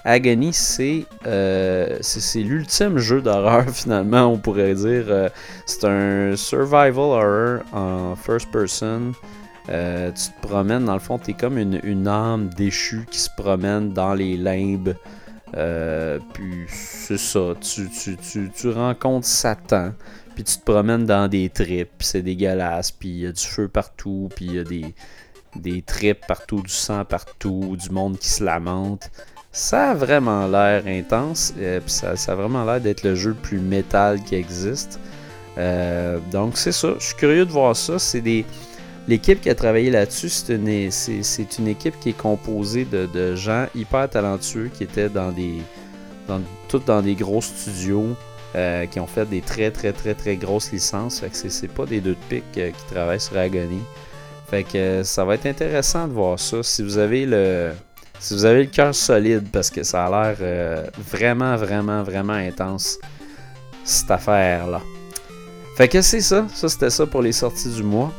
Agony, 0.06 0.52
euh, 1.26 1.98
c'est 2.02 2.40
l'ultime 2.40 2.98
jeu 2.98 3.22
d'horreur 3.22 3.70
finalement, 3.74 4.28
on 4.28 4.38
pourrait 4.38 4.76
dire. 4.76 5.06
Euh, 5.10 5.30
c'est 5.66 5.86
un 5.86 6.36
survival 6.36 6.98
horror 6.98 7.60
en 7.74 8.16
first 8.16 8.50
person. 8.52 9.12
Euh, 9.70 10.12
tu 10.12 10.32
te 10.32 10.48
promènes, 10.48 10.86
dans 10.86 10.94
le 10.94 11.00
fond, 11.00 11.20
tu 11.20 11.32
es 11.32 11.34
comme 11.34 11.58
une, 11.58 12.08
âme 12.08 12.50
déchue 12.56 13.06
qui 13.12 13.20
se 13.20 13.30
promène 13.38 13.90
dans 13.90 14.14
les 14.14 14.38
limbes. 14.38 14.96
puis 16.34 16.66
c'est 16.70 17.20
ça, 17.20 17.54
tu, 17.60 17.90
tu, 18.56 18.70
rencontres 18.70 19.28
Satan, 19.28 19.94
puis 20.34 20.44
tu 20.44 20.58
te 20.58 20.64
promènes 20.64 21.06
dans 21.06 21.28
des 21.28 21.50
tripes, 21.50 21.92
c'est 22.00 22.22
dégueulasse, 22.22 22.92
puis 22.92 23.10
il 23.10 23.20
y 23.20 23.28
a 23.28 23.32
du 23.32 23.44
feu 23.44 23.68
partout, 23.68 24.30
puis 24.36 24.46
il 24.46 24.56
y 24.56 24.60
a 24.60 24.64
des, 24.64 24.96
des 25.56 25.82
tripes 25.82 26.26
partout, 26.26 26.62
du 26.62 26.74
sang 26.74 27.06
partout, 27.06 27.76
du 27.78 27.90
monde 27.92 28.18
qui 28.18 28.30
se 28.30 28.44
lamente. 28.44 29.12
Ça 29.52 29.92
a 29.92 29.94
vraiment 29.96 30.48
l'air 30.48 30.84
intense, 30.86 31.54
euh, 31.58 31.80
ça, 31.88 32.12
a 32.12 32.36
vraiment 32.36 32.64
l'air 32.66 32.80
d'être 32.80 33.04
le 33.04 33.16
jeu 33.16 33.30
le 33.30 33.36
plus 33.36 33.60
métal 33.60 34.24
qui 34.24 34.36
existe. 34.36 35.00
Euh, 35.58 36.20
donc 36.32 36.56
c'est 36.56 36.72
ça, 36.72 36.90
je 37.00 37.06
suis 37.06 37.16
curieux 37.16 37.46
de 37.46 37.52
voir 37.52 37.76
ça. 37.76 37.98
C'est 37.98 38.22
des 38.22 38.46
l'équipe 39.08 39.42
qui 39.42 39.50
a 39.50 39.56
travaillé 39.56 39.90
là-dessus, 39.90 40.30
c'est 40.30 40.54
une, 40.54 41.68
équipe 41.68 42.00
qui 42.00 42.10
est 42.10 42.18
composée 42.18 42.86
de, 42.86 43.36
gens 43.36 43.66
hyper 43.74 44.08
talentueux 44.08 44.70
qui 44.72 44.84
étaient 44.84 45.10
dans 45.10 45.32
des 45.32 45.62
tous 46.68 46.80
dans 46.86 47.02
des 47.02 47.16
gros 47.16 47.42
studios. 47.42 48.16
Euh, 48.56 48.88
qui 48.88 49.00
ont 49.00 49.06
fait 49.06 49.30
des 49.30 49.42
très 49.42 49.70
très 49.70 49.94
très 49.94 50.16
très 50.16 50.36
grosses 50.36 50.72
licences. 50.72 51.20
Fait 51.20 51.30
que 51.30 51.36
c'est, 51.36 51.68
pas 51.68 51.86
des 51.86 52.02
deux 52.02 52.16
de 52.16 52.18
pique 52.30 52.52
qui 52.52 52.86
travaillent 52.92 53.20
sur 53.20 53.38
Agony. 53.38 53.82
Fait 54.50 54.64
que 54.64 55.04
ça 55.04 55.24
va 55.24 55.36
être 55.36 55.46
intéressant 55.46 56.08
de 56.08 56.14
voir 56.14 56.40
ça. 56.40 56.64
Si 56.64 56.82
vous 56.82 56.98
avez 56.98 57.28
le. 57.28 57.74
Si 58.20 58.34
vous 58.34 58.44
avez 58.44 58.64
le 58.64 58.70
cœur 58.70 58.94
solide, 58.94 59.48
parce 59.52 59.70
que 59.70 59.84
ça 59.84 60.06
a 60.06 60.10
l'air 60.10 60.38
euh, 60.42 60.86
vraiment, 61.10 61.56
vraiment, 61.56 62.04
vraiment 62.04 62.34
intense, 62.34 63.00
cette 63.86 64.12
affaire-là. 64.12 64.82
Fait 65.78 65.88
que 65.88 66.02
c'est 66.02 66.20
ça. 66.20 66.46
Ça, 66.54 66.68
c'était 66.68 66.90
ça 66.90 67.06
pour 67.06 67.22
les 67.22 67.32
sorties 67.32 67.70
du 67.70 67.82
mois. 67.82 68.12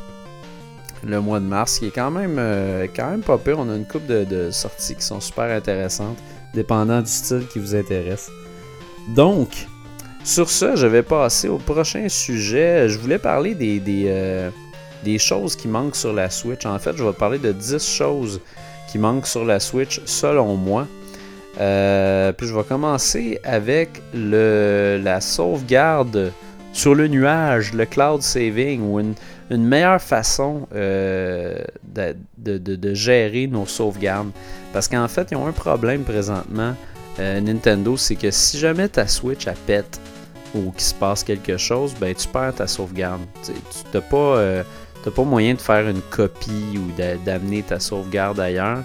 Le 1.05 1.21
mois 1.21 1.39
de 1.39 1.45
mars, 1.45 1.77
qui 1.77 1.87
est 1.87 1.91
quand 1.91 2.09
même, 2.09 2.37
euh, 2.39 2.87
quand 2.95 3.11
même 3.11 3.21
pas 3.21 3.37
pire. 3.37 3.59
On 3.59 3.69
a 3.69 3.75
une 3.75 3.85
coupe 3.85 4.07
de, 4.07 4.49
sorties 4.49 4.95
qui 4.95 5.03
sont 5.03 5.19
super 5.21 5.55
intéressantes, 5.55 6.17
dépendant 6.55 7.01
du 7.01 7.11
style 7.11 7.45
qui 7.51 7.59
vous 7.59 7.75
intéresse. 7.75 8.31
Donc, 9.15 9.67
sur 10.23 10.49
ça, 10.49 10.75
je 10.75 10.87
vais 10.87 11.03
passer 11.03 11.47
au 11.47 11.57
prochain 11.57 12.09
sujet. 12.09 12.89
Je 12.89 12.97
voulais 12.97 13.19
parler 13.19 13.53
des, 13.53 13.79
des, 13.79 14.05
euh, 14.07 14.49
des 15.03 15.19
choses 15.19 15.55
qui 15.55 15.67
manquent 15.67 15.95
sur 15.95 16.13
la 16.13 16.31
Switch. 16.31 16.65
En 16.65 16.79
fait, 16.79 16.97
je 16.97 17.03
vais 17.03 17.13
parler 17.13 17.37
de 17.37 17.51
10 17.51 17.77
choses 17.87 18.41
qui 18.91 18.99
manquent 18.99 19.27
sur 19.27 19.45
la 19.45 19.59
Switch 19.59 20.01
selon 20.05 20.55
moi. 20.55 20.85
Euh, 21.59 22.31
puis 22.33 22.47
je 22.47 22.53
vais 22.53 22.63
commencer 22.63 23.39
avec 23.43 24.01
le, 24.13 24.99
la 25.01 25.21
sauvegarde 25.21 26.31
sur 26.73 26.95
le 26.95 27.07
nuage, 27.07 27.73
le 27.73 27.85
cloud 27.85 28.21
saving, 28.21 28.81
ou 28.81 28.99
une, 28.99 29.15
meilleure 29.49 30.01
façon 30.01 30.67
euh, 30.73 31.59
de, 32.37 32.93
gérer 32.93 33.47
nos 33.47 33.65
sauvegardes. 33.65 34.31
Parce 34.71 34.87
qu'en 34.87 35.07
fait, 35.07 35.27
ils 35.31 35.37
ont 35.37 35.47
un 35.47 35.51
problème 35.51 36.03
présentement, 36.03 36.73
euh, 37.19 37.41
Nintendo, 37.41 37.97
c'est 37.97 38.15
que 38.15 38.31
si 38.31 38.57
jamais 38.57 38.87
ta 38.87 39.07
Switch 39.07 39.47
a 39.47 39.53
pète 39.67 39.99
ou 40.55 40.71
qu'il 40.71 40.81
se 40.81 40.93
passe 40.93 41.23
quelque 41.23 41.57
chose, 41.57 41.93
ben 41.99 42.13
tu 42.13 42.27
perds 42.29 42.55
ta 42.55 42.67
sauvegarde. 42.67 43.21
tu 43.45 43.51
n'as 43.93 44.01
pas, 44.01 44.63
pas 45.09 45.23
moyen 45.23 45.55
de 45.55 45.61
faire 45.61 45.87
une 45.89 46.01
copie 46.01 46.77
ou 46.77 46.91
d'amener 47.25 47.63
ta 47.63 47.79
sauvegarde 47.79 48.39
ailleurs. 48.39 48.83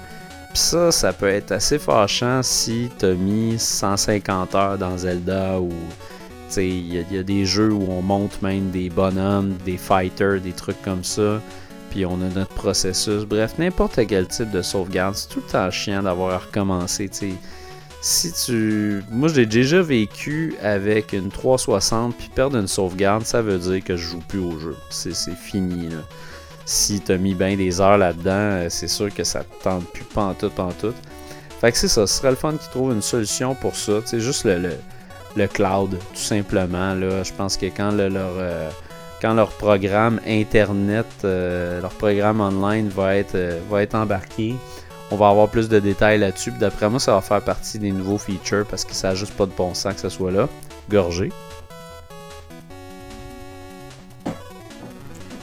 Puis 0.49 0.63
ça, 0.63 0.91
ça 0.91 1.13
peut 1.13 1.29
être 1.29 1.53
assez 1.53 1.79
fâchant 1.79 2.43
si 2.43 2.91
tu 2.99 3.05
as 3.05 3.15
mis 3.15 3.59
150 3.59 4.55
heures 4.55 4.79
dans 4.79 4.97
Zelda 4.97 5.61
ou 5.61 5.71
il 6.57 6.95
y, 7.13 7.19
a 7.19 7.23
des 7.23 7.45
jeux 7.45 7.73
où 7.73 7.91
on 7.91 8.03
monte 8.03 8.41
même 8.41 8.71
des 8.71 8.89
bonhommes, 8.89 9.55
des 9.65 9.77
fighters, 9.77 10.41
des 10.41 10.53
trucs 10.53 10.81
comme 10.83 11.05
ça. 11.05 11.41
Puis 11.91 12.07
on 12.07 12.15
a 12.15 12.29
notre 12.35 12.55
processus. 12.55 13.25
Bref, 13.25 13.55
n'importe 13.59 14.01
quel 14.07 14.27
type 14.27 14.51
de 14.51 14.63
sauvegarde, 14.63 15.17
c'est 15.17 15.29
tout 15.29 15.43
le 15.45 15.51
temps 15.51 15.71
chiant 15.71 16.03
d'avoir 16.03 16.35
à 16.35 16.39
recommencer. 16.39 17.11
Si 18.01 18.33
tu. 18.33 19.03
Moi, 19.11 19.29
j'ai 19.29 19.47
déjà 19.47 19.83
vécu 19.83 20.55
avec 20.63 21.13
une 21.13 21.31
360 21.31 22.17
puis 22.17 22.31
perdre 22.35 22.57
une 22.57 22.69
sauvegarde, 22.69 23.25
ça 23.25 23.43
veut 23.43 23.59
dire 23.59 23.83
que 23.83 23.97
je 23.97 24.07
joue 24.07 24.23
plus 24.29 24.39
au 24.39 24.59
jeu. 24.59 24.77
C'est 24.91 25.15
fini. 25.35 25.89
Là. 25.89 25.99
Si 26.65 27.01
tu 27.01 27.13
as 27.13 27.19
mis 27.19 27.35
bien 27.35 27.57
des 27.57 27.81
heures 27.81 27.99
là-dedans, 27.99 28.31
euh, 28.33 28.67
c'est 28.69 28.89
sûr 28.89 29.13
que 29.15 29.25
ça 29.25 29.45
te 29.45 29.63
tente 29.63 29.85
plus 29.93 30.05
pantoute, 30.05 30.53
pantoute. 30.53 30.97
Fait 31.61 31.73
que 31.73 31.79
c'est 31.79 31.89
ça, 31.89 32.07
ce 32.07 32.19
serait 32.19 32.31
le 32.31 32.37
fun 32.37 32.53
qu'ils 32.53 32.71
trouvent 32.71 32.93
une 32.93 33.03
solution 33.03 33.55
pour 33.55 33.77
ça. 33.77 34.01
C'est 34.05 34.21
juste 34.21 34.45
le 34.45 34.73
le 35.37 35.47
cloud, 35.47 35.91
tout 35.91 36.21
simplement. 36.21 36.95
Je 36.99 37.33
pense 37.33 37.57
que 37.57 37.67
quand 37.67 37.93
leur, 37.93 38.11
euh, 38.15 38.71
quand 39.21 39.35
leur 39.35 39.51
programme 39.51 40.21
Internet, 40.27 41.07
euh, 41.25 41.81
leur 41.81 41.93
programme 41.93 42.41
online 42.41 42.89
va 42.89 43.17
être, 43.17 43.37
va 43.71 43.83
être 43.83 43.95
embarqué, 43.95 44.55
on 45.11 45.17
va 45.17 45.29
avoir 45.29 45.49
plus 45.49 45.69
de 45.69 45.79
détails 45.79 46.19
là-dessus. 46.19 46.53
D'après 46.53 46.89
moi, 46.91 46.99
ça 46.99 47.15
va 47.15 47.21
faire 47.21 47.43
partie 47.43 47.79
des 47.79 47.93
nouveaux 47.93 48.19
features 48.19 48.67
parce 48.67 48.85
que 48.85 48.93
ça 48.93 49.09
n'a 49.09 49.15
juste 49.15 49.35
pas 49.35 49.47
de 49.47 49.53
bon 49.53 49.75
sens 49.75 49.95
que 49.95 50.01
ce 50.01 50.09
soit 50.09 50.31
là. 50.31 50.49
Gorgé. 50.91 51.31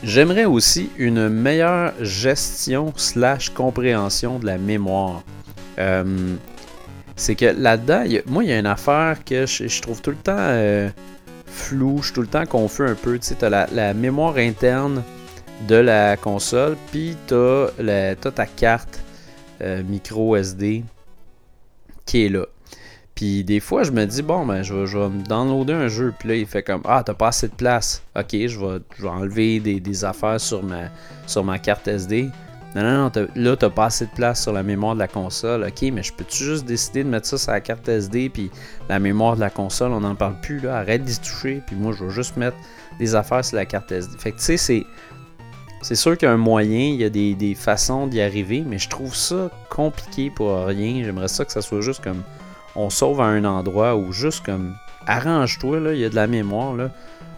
J'aimerais 0.03 0.45
aussi 0.45 0.89
une 0.97 1.29
meilleure 1.29 1.93
gestion 2.01 2.93
slash 2.97 3.49
compréhension 3.51 4.37
de 4.37 4.45
la 4.45 4.57
mémoire 4.57 5.21
c'est 7.15 7.35
que 7.35 7.45
là-dedans, 7.45 8.03
moi, 8.25 8.43
il 8.43 8.49
y 8.49 8.53
a 8.53 8.59
une 8.59 8.65
affaire 8.65 9.23
que 9.23 9.45
je, 9.45 9.81
trouve 9.81 10.01
tout 10.01 10.09
le 10.09 10.17
temps 10.17 10.35
euh, 10.37 10.89
floue, 11.45 11.99
je 11.99 12.05
suis 12.05 12.13
tout 12.13 12.21
le 12.21 12.27
temps 12.27 12.45
confus 12.45 12.83
un 12.83 12.95
peu. 12.95 13.19
Tu 13.19 13.27
sais, 13.27 13.35
tu 13.35 13.45
as 13.45 13.49
la, 13.49 13.93
mémoire 13.93 14.37
interne 14.37 15.03
de 15.67 15.75
la 15.75 16.17
console, 16.17 16.75
puis 16.91 17.15
tu 17.27 17.35
as, 17.35 18.15
ta 18.15 18.45
carte 18.45 18.99
euh, 18.99 19.02
micro 19.61 20.35
SD 20.35 20.83
qui 22.05 22.25
est 22.25 22.29
là. 22.29 22.45
Puis 23.15 23.43
des 23.43 23.59
fois, 23.59 23.83
je 23.83 23.91
me 23.91 24.05
dis, 24.05 24.23
bon, 24.23 24.45
ben, 24.45 24.63
je 24.63 24.73
vais, 24.73 24.87
je 24.87 24.97
me 24.97 25.23
downloader 25.23 25.73
un 25.73 25.87
jeu. 25.87 26.13
Puis 26.17 26.29
là, 26.29 26.35
il 26.35 26.45
fait 26.45 26.63
comme, 26.63 26.81
ah, 26.85 27.03
t'as 27.05 27.13
pas 27.13 27.27
assez 27.27 27.47
de 27.47 27.53
place. 27.53 28.01
Ok, 28.15 28.31
je 28.31 28.59
vais, 28.59 29.07
enlever 29.07 29.59
des, 29.59 29.79
des, 29.79 30.05
affaires 30.05 30.41
sur 30.41 30.63
ma, 30.63 30.85
sur 31.27 31.43
ma 31.43 31.59
carte 31.59 31.87
SD. 31.87 32.29
Non, 32.75 32.81
non, 32.81 33.11
non, 33.15 33.27
là, 33.35 33.55
t'as 33.55 33.69
pas 33.69 33.85
assez 33.85 34.07
de 34.07 34.11
place 34.11 34.41
sur 34.41 34.51
la 34.51 34.63
mémoire 34.63 34.95
de 34.95 34.99
la 34.99 35.07
console. 35.07 35.63
Ok, 35.63 35.83
mais 35.93 36.01
je 36.01 36.11
peux-tu 36.11 36.43
juste 36.43 36.65
décider 36.65 37.03
de 37.03 37.09
mettre 37.09 37.27
ça 37.27 37.37
sur 37.37 37.51
la 37.51 37.61
carte 37.61 37.87
SD, 37.87 38.29
puis 38.29 38.49
la 38.89 38.97
mémoire 38.97 39.35
de 39.35 39.41
la 39.41 39.51
console, 39.51 39.91
on 39.91 39.99
n'en 39.99 40.15
parle 40.15 40.39
plus, 40.41 40.59
là. 40.59 40.77
Arrête 40.77 41.03
d'y 41.03 41.19
toucher, 41.19 41.61
puis 41.67 41.75
moi, 41.75 41.93
je 41.95 42.03
vais 42.03 42.09
juste 42.09 42.35
mettre 42.35 42.57
des 42.97 43.13
affaires 43.13 43.45
sur 43.45 43.57
la 43.57 43.65
carte 43.67 43.91
SD. 43.91 44.17
Fait 44.17 44.31
que, 44.31 44.37
tu 44.37 44.43
sais, 44.43 44.57
c'est. 44.57 44.85
C'est 45.83 45.95
sûr 45.95 46.17
qu'il 46.17 46.27
y 46.27 46.31
a 46.31 46.33
un 46.33 46.37
moyen, 46.37 46.79
il 46.79 46.95
y 46.95 47.03
a 47.03 47.09
des, 47.09 47.55
façons 47.55 48.07
d'y 48.07 48.21
arriver, 48.21 48.63
mais 48.65 48.77
je 48.77 48.87
trouve 48.87 49.13
ça 49.13 49.51
compliqué 49.69 50.29
pour 50.29 50.65
rien. 50.65 51.03
J'aimerais 51.03 51.27
ça 51.27 51.43
que 51.43 51.51
ça 51.51 51.61
soit 51.61 51.81
juste 51.81 52.01
comme 52.01 52.23
on 52.75 52.89
sauve 52.89 53.19
à 53.19 53.25
un 53.25 53.43
endroit 53.43 53.97
ou 53.97 54.13
juste 54.13 54.45
comme 54.45 54.75
arrange-toi, 55.07 55.81
là, 55.81 55.93
il 55.93 55.99
y 55.99 56.05
a 56.05 56.09
de 56.09 56.15
la 56.15 56.27
mémoire, 56.27 56.73
là. 56.73 56.89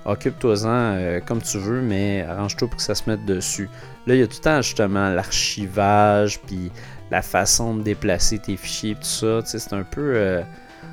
Occupe-toi-en 0.06 0.68
euh, 0.68 1.20
comme 1.20 1.42
tu 1.42 1.58
veux, 1.58 1.82
mais 1.82 2.24
arrange-toi 2.30 2.68
pour 2.68 2.78
que 2.78 2.84
ça 2.84 2.94
se 2.94 3.10
mette 3.10 3.26
dessus. 3.26 3.68
Là, 4.06 4.14
il 4.14 4.20
y 4.20 4.24
a 4.24 4.28
tout 4.28 4.38
le 4.38 4.44
temps 4.44 4.62
justement 4.62 5.10
l'archivage, 5.10 6.40
puis 6.42 6.72
la 7.10 7.24
façon 7.24 7.76
de 7.76 7.82
déplacer 7.82 8.38
tes 8.38 8.56
fichiers, 8.56 8.94
tout 8.94 9.02
ça. 9.04 9.40
C'est 9.44 9.74
un 9.74 9.84
peu. 9.84 10.14
Euh, 10.16 10.44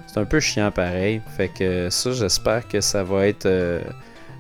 c'est 0.07 0.21
un 0.21 0.25
peu 0.25 0.41
chiant 0.41 0.71
pareil. 0.71 1.21
Fait 1.37 1.49
que 1.49 1.91
ça, 1.91 2.13
j'espère 2.13 2.67
que 2.67 2.81
ça 2.81 3.03
va 3.05 3.27
être 3.27 3.47
euh, 3.47 3.81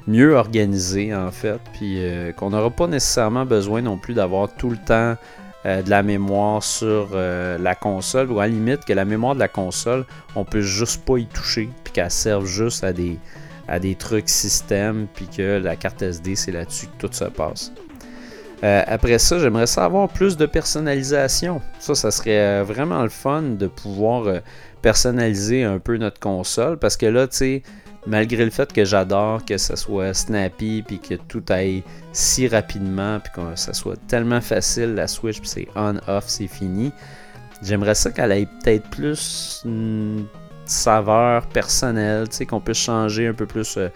mieux 0.07 0.35
organisé 0.35 1.15
en 1.15 1.31
fait. 1.31 1.61
Puis 1.75 2.01
qu'on 2.37 2.51
n'aura 2.51 2.71
pas 2.71 2.87
nécessairement 2.87 3.45
besoin 3.45 3.83
non 3.83 3.99
plus 3.99 4.15
d'avoir 4.15 4.53
tout 4.53 4.71
le 4.71 4.79
temps 4.79 5.17
de 5.65 5.89
la 5.89 6.03
mémoire 6.03 6.63
sur 6.63 7.17
la 7.17 7.75
console. 7.75 8.31
Ou 8.31 8.41
à 8.41 8.47
la 8.47 8.53
limite 8.53 8.85
que 8.85 8.93
la 8.93 9.05
mémoire 9.05 9.35
de 9.35 9.41
la 9.41 9.49
console, 9.49 10.05
on 10.35 10.45
peut 10.45 10.61
juste 10.61 11.05
pas 11.05 11.19
y 11.19 11.27
toucher. 11.27 11.69
Puis 11.85 11.93
qu'elle 11.93 12.11
serve 12.11 12.47
juste 12.47 12.85
à 12.85 12.93
des 12.93 13.19
à 13.69 13.79
des 13.79 13.95
trucs 13.95 14.29
système, 14.29 15.07
puis 15.15 15.27
que 15.27 15.59
la 15.59 15.77
carte 15.77 16.03
SD, 16.03 16.37
c'est 16.37 16.53
là-dessus 16.53 16.87
que 16.87 17.07
tout 17.07 17.13
se 17.13 17.25
passe. 17.25 17.73
Euh, 18.65 18.83
après 18.87 19.19
ça, 19.19 19.39
j'aimerais 19.39 19.67
savoir 19.67 20.09
plus 20.09 20.37
de 20.37 20.47
personnalisation. 20.47 21.61
Ça, 21.81 21.95
ça 21.95 22.11
serait 22.11 22.39
euh, 22.39 22.65
vraiment 22.65 23.03
le 23.03 23.09
fun 23.09 23.43
de 23.43 23.67
pouvoir 23.67 24.27
euh, 24.27 24.39
personnaliser 24.83 25.65
un 25.65 25.79
peu 25.79 25.97
notre 25.97 26.21
console. 26.21 26.79
Parce 26.79 26.97
que 26.97 27.07
là, 27.07 27.27
tu 27.27 27.37
sais, 27.37 27.63
malgré 28.07 28.45
le 28.45 28.51
fait 28.51 28.73
que 28.73 28.85
j'adore 28.85 29.45
que 29.45 29.59
ça 29.59 29.77
soit 29.77 30.15
snappy, 30.15 30.83
puis 30.87 30.99
que 30.99 31.15
tout 31.15 31.45
aille 31.49 31.83
si 32.13 32.49
rapidement, 32.49 33.21
puis 33.21 33.33
que 33.35 33.57
ça 33.57 33.73
soit 33.73 33.97
tellement 34.09 34.41
facile, 34.41 34.95
la 34.95 35.07
Switch, 35.07 35.41
puis 35.41 35.49
c'est 35.49 35.69
on-off, 35.77 36.25
c'est 36.27 36.49
fini. 36.49 36.93
J'aimerais 37.63 37.95
ça 37.95 38.11
qu'elle 38.11 38.33
ait 38.33 38.47
peut-être 38.47 38.89
plus 38.91 39.65
saveur 40.65 41.47
personnelle, 41.49 42.29
tu 42.29 42.37
sais, 42.37 42.47
qu'on 42.47 42.61
puisse 42.61 42.79
changer 42.79 43.27
un 43.29 43.35
peu 43.35 43.47
plus 43.47 43.77
euh, 43.77 43.89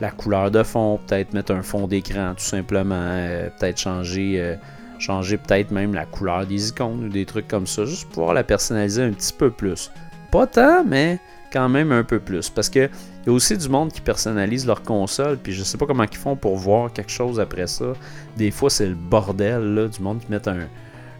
la 0.00 0.10
couleur 0.10 0.50
de 0.50 0.62
fond, 0.62 0.98
peut-être 1.06 1.32
mettre 1.32 1.52
un 1.52 1.62
fond 1.62 1.86
d'écran 1.86 2.34
tout 2.36 2.44
simplement, 2.44 2.94
euh, 2.98 3.48
peut-être 3.58 3.78
changer, 3.78 4.40
euh, 4.40 4.56
changer 4.98 5.36
peut-être 5.36 5.70
même 5.70 5.94
la 5.94 6.06
couleur 6.06 6.46
des 6.46 6.68
icônes 6.68 7.04
ou 7.04 7.08
des 7.08 7.24
trucs 7.24 7.48
comme 7.48 7.66
ça, 7.66 7.84
juste 7.84 8.08
pouvoir 8.10 8.34
la 8.34 8.42
personnaliser 8.42 9.02
un 9.02 9.12
petit 9.12 9.32
peu 9.32 9.50
plus. 9.50 9.90
Pas 10.30 10.46
tant, 10.46 10.84
mais 10.84 11.18
quand 11.52 11.68
même 11.68 11.92
un 11.92 12.02
peu 12.02 12.18
plus. 12.18 12.50
Parce 12.50 12.68
que 12.68 12.90
il 13.24 13.30
y 13.30 13.30
a 13.30 13.32
aussi 13.32 13.56
du 13.56 13.70
monde 13.70 13.90
qui 13.90 14.02
personnalise 14.02 14.66
leur 14.66 14.82
console, 14.82 15.38
puis 15.38 15.54
je 15.54 15.62
sais 15.62 15.78
pas 15.78 15.86
comment 15.86 16.04
ils 16.04 16.16
font 16.16 16.36
pour 16.36 16.56
voir 16.56 16.92
quelque 16.92 17.10
chose 17.10 17.40
après 17.40 17.66
ça. 17.66 17.94
Des 18.36 18.50
fois, 18.50 18.68
c'est 18.68 18.86
le 18.86 18.94
bordel, 18.94 19.74
là, 19.74 19.88
du 19.88 20.02
monde 20.02 20.20
qui 20.20 20.30
met 20.30 20.46
un, 20.46 20.68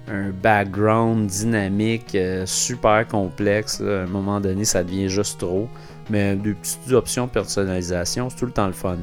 un 0.09 0.31
background 0.31 1.29
dynamique 1.29 2.15
euh, 2.15 2.45
super 2.45 3.09
complexe. 3.09 3.81
À 3.81 4.03
un 4.03 4.07
moment 4.07 4.39
donné, 4.39 4.67
ça 4.67 4.85
devient 4.85 5.09
juste 5.09 5.41
trop. 5.41 5.67
Mais 6.11 6.37
des 6.37 6.53
petites 6.53 6.93
options 6.93 7.25
de 7.25 7.31
personnalisation, 7.31 8.29
c'est 8.29 8.37
tout 8.37 8.47
le 8.47 8.53
temps 8.53 8.67
le 8.67 8.75
fun. 8.75 8.99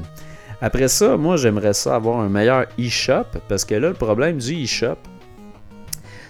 Après 0.60 0.86
ça, 0.86 1.16
moi, 1.16 1.36
j'aimerais 1.36 1.74
ça 1.74 1.96
avoir 1.96 2.20
un 2.20 2.28
meilleur 2.28 2.66
e-shop. 2.78 3.24
Parce 3.48 3.64
que 3.64 3.74
là, 3.74 3.88
le 3.88 3.94
problème 3.94 4.38
du 4.38 4.62
e-shop, 4.62 4.98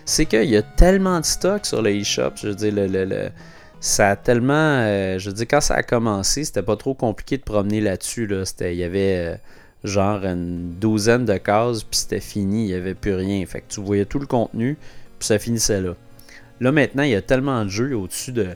c'est 0.07 0.25
qu'il 0.25 0.49
y 0.49 0.57
a 0.57 0.63
tellement 0.63 1.21
de 1.21 1.27
stock 1.27 1.67
sur 1.67 1.83
le 1.83 2.01
e-shop. 2.01 2.31
Je 2.37 2.49
veux 2.49 2.55
dire, 2.55 2.73
le, 2.75 3.29
ça 3.83 4.11
a 4.11 4.17
tellement. 4.17 4.55
Euh, 4.55 5.19
je 5.19 5.29
veux 5.29 5.35
dire, 5.35 5.47
quand 5.51 5.61
ça 5.61 5.75
a 5.75 5.83
commencé, 5.83 6.45
c'était 6.45 6.63
pas 6.63 6.77
trop 6.77 6.95
compliqué 6.95 7.37
de 7.37 7.43
promener 7.43 7.81
là-dessus. 7.83 8.27
Là. 8.27 8.45
Il 8.61 8.75
y 8.77 8.85
avait. 8.85 9.35
Euh, 9.35 9.37
genre 9.85 10.25
une 10.25 10.75
douzaine 10.79 11.25
de 11.25 11.37
cases, 11.39 11.83
puis 11.83 11.99
c'était 11.99 12.21
fini, 12.21 12.65
il 12.65 12.67
n'y 12.69 12.75
avait 12.75 12.95
plus 12.95 13.15
rien. 13.15 13.45
Fait 13.47 13.61
que 13.63 13.67
tu 13.69 13.81
voyais 13.81 14.05
tout 14.05 14.21
le 14.21 14.27
contenu, 14.27 14.79
puis 15.19 15.27
ça 15.27 15.41
finissait 15.41 15.81
là. 15.81 15.95
Là, 16.61 16.71
maintenant, 16.71 17.03
il 17.03 17.11
y 17.11 17.17
a 17.17 17.23
tellement 17.23 17.65
de 17.65 17.69
jeux 17.69 17.97
au-dessus 17.97 18.31
de. 18.31 18.51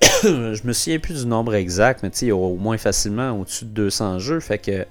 je 0.22 0.64
me 0.64 0.72
souviens 0.72 1.00
plus 1.00 1.22
du 1.22 1.26
nombre 1.26 1.54
exact, 1.54 2.04
mais 2.04 2.10
tu 2.10 2.18
sais, 2.18 2.30
au 2.30 2.54
moins 2.54 2.78
facilement 2.78 3.32
au-dessus 3.32 3.64
de 3.64 3.70
200 3.70 4.20
jeux. 4.20 4.40
Fait 4.40 4.58
que 4.58 4.86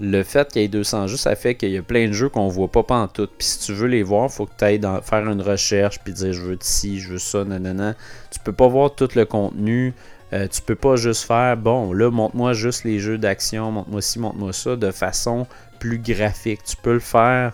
le 0.00 0.22
fait 0.22 0.48
qu'il 0.50 0.62
y 0.62 0.64
ait 0.64 0.68
200 0.68 1.06
jeux, 1.06 1.16
ça 1.16 1.34
fait 1.36 1.54
qu'il 1.54 1.70
y 1.70 1.78
a 1.78 1.82
plein 1.82 2.08
de 2.08 2.12
jeux 2.12 2.28
qu'on 2.28 2.48
voit 2.48 2.70
pas 2.70 3.08
tout. 3.12 3.28
Puis 3.38 3.46
si 3.46 3.58
tu 3.60 3.72
veux 3.72 3.88
les 3.88 4.02
voir, 4.02 4.30
faut 4.30 4.46
que 4.46 4.52
tu 4.56 4.64
ailles 4.64 4.80
faire 5.02 5.28
une 5.28 5.42
recherche 5.42 6.00
puis 6.00 6.12
dire 6.12 6.32
je 6.32 6.40
veux 6.40 6.58
ci, 6.60 7.00
je 7.00 7.12
veux 7.12 7.18
ça, 7.18 7.44
nanana. 7.44 7.94
Tu 8.30 8.38
peux 8.40 8.52
pas 8.52 8.68
voir 8.68 8.94
tout 8.94 9.08
le 9.14 9.24
contenu. 9.24 9.94
Euh, 10.32 10.48
tu 10.48 10.62
peux 10.62 10.74
pas 10.74 10.96
juste 10.96 11.24
faire 11.24 11.58
bon, 11.58 11.92
là, 11.92 12.10
montre-moi 12.10 12.54
juste 12.54 12.84
les 12.84 12.98
jeux 13.00 13.18
d'action, 13.18 13.70
montre-moi 13.70 14.00
ci, 14.00 14.18
montre-moi 14.18 14.54
ça 14.54 14.76
de 14.76 14.90
façon 14.90 15.46
plus 15.78 15.98
graphique. 15.98 16.64
Tu 16.64 16.76
peux 16.76 16.94
le 16.94 17.00
faire, 17.00 17.52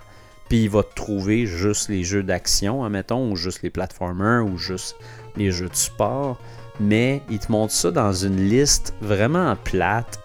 puis 0.48 0.64
il 0.64 0.70
va 0.70 0.84
te 0.84 0.94
trouver 0.94 1.44
juste 1.44 1.88
les 1.88 2.04
jeux 2.04 2.22
d'action, 2.22 2.84
admettons, 2.84 3.32
ou 3.32 3.34
juste 3.36 3.62
les 3.62 3.70
platformers, 3.70 4.46
ou 4.46 4.58
juste 4.58 4.94
les 5.36 5.50
jeux 5.50 5.68
de 5.68 5.74
sport. 5.74 6.38
Mais 6.78 7.20
il 7.30 7.40
te 7.40 7.50
montre 7.50 7.72
ça 7.72 7.90
dans 7.90 8.12
une 8.12 8.48
liste 8.48 8.94
vraiment 9.00 9.56
plate 9.56 10.20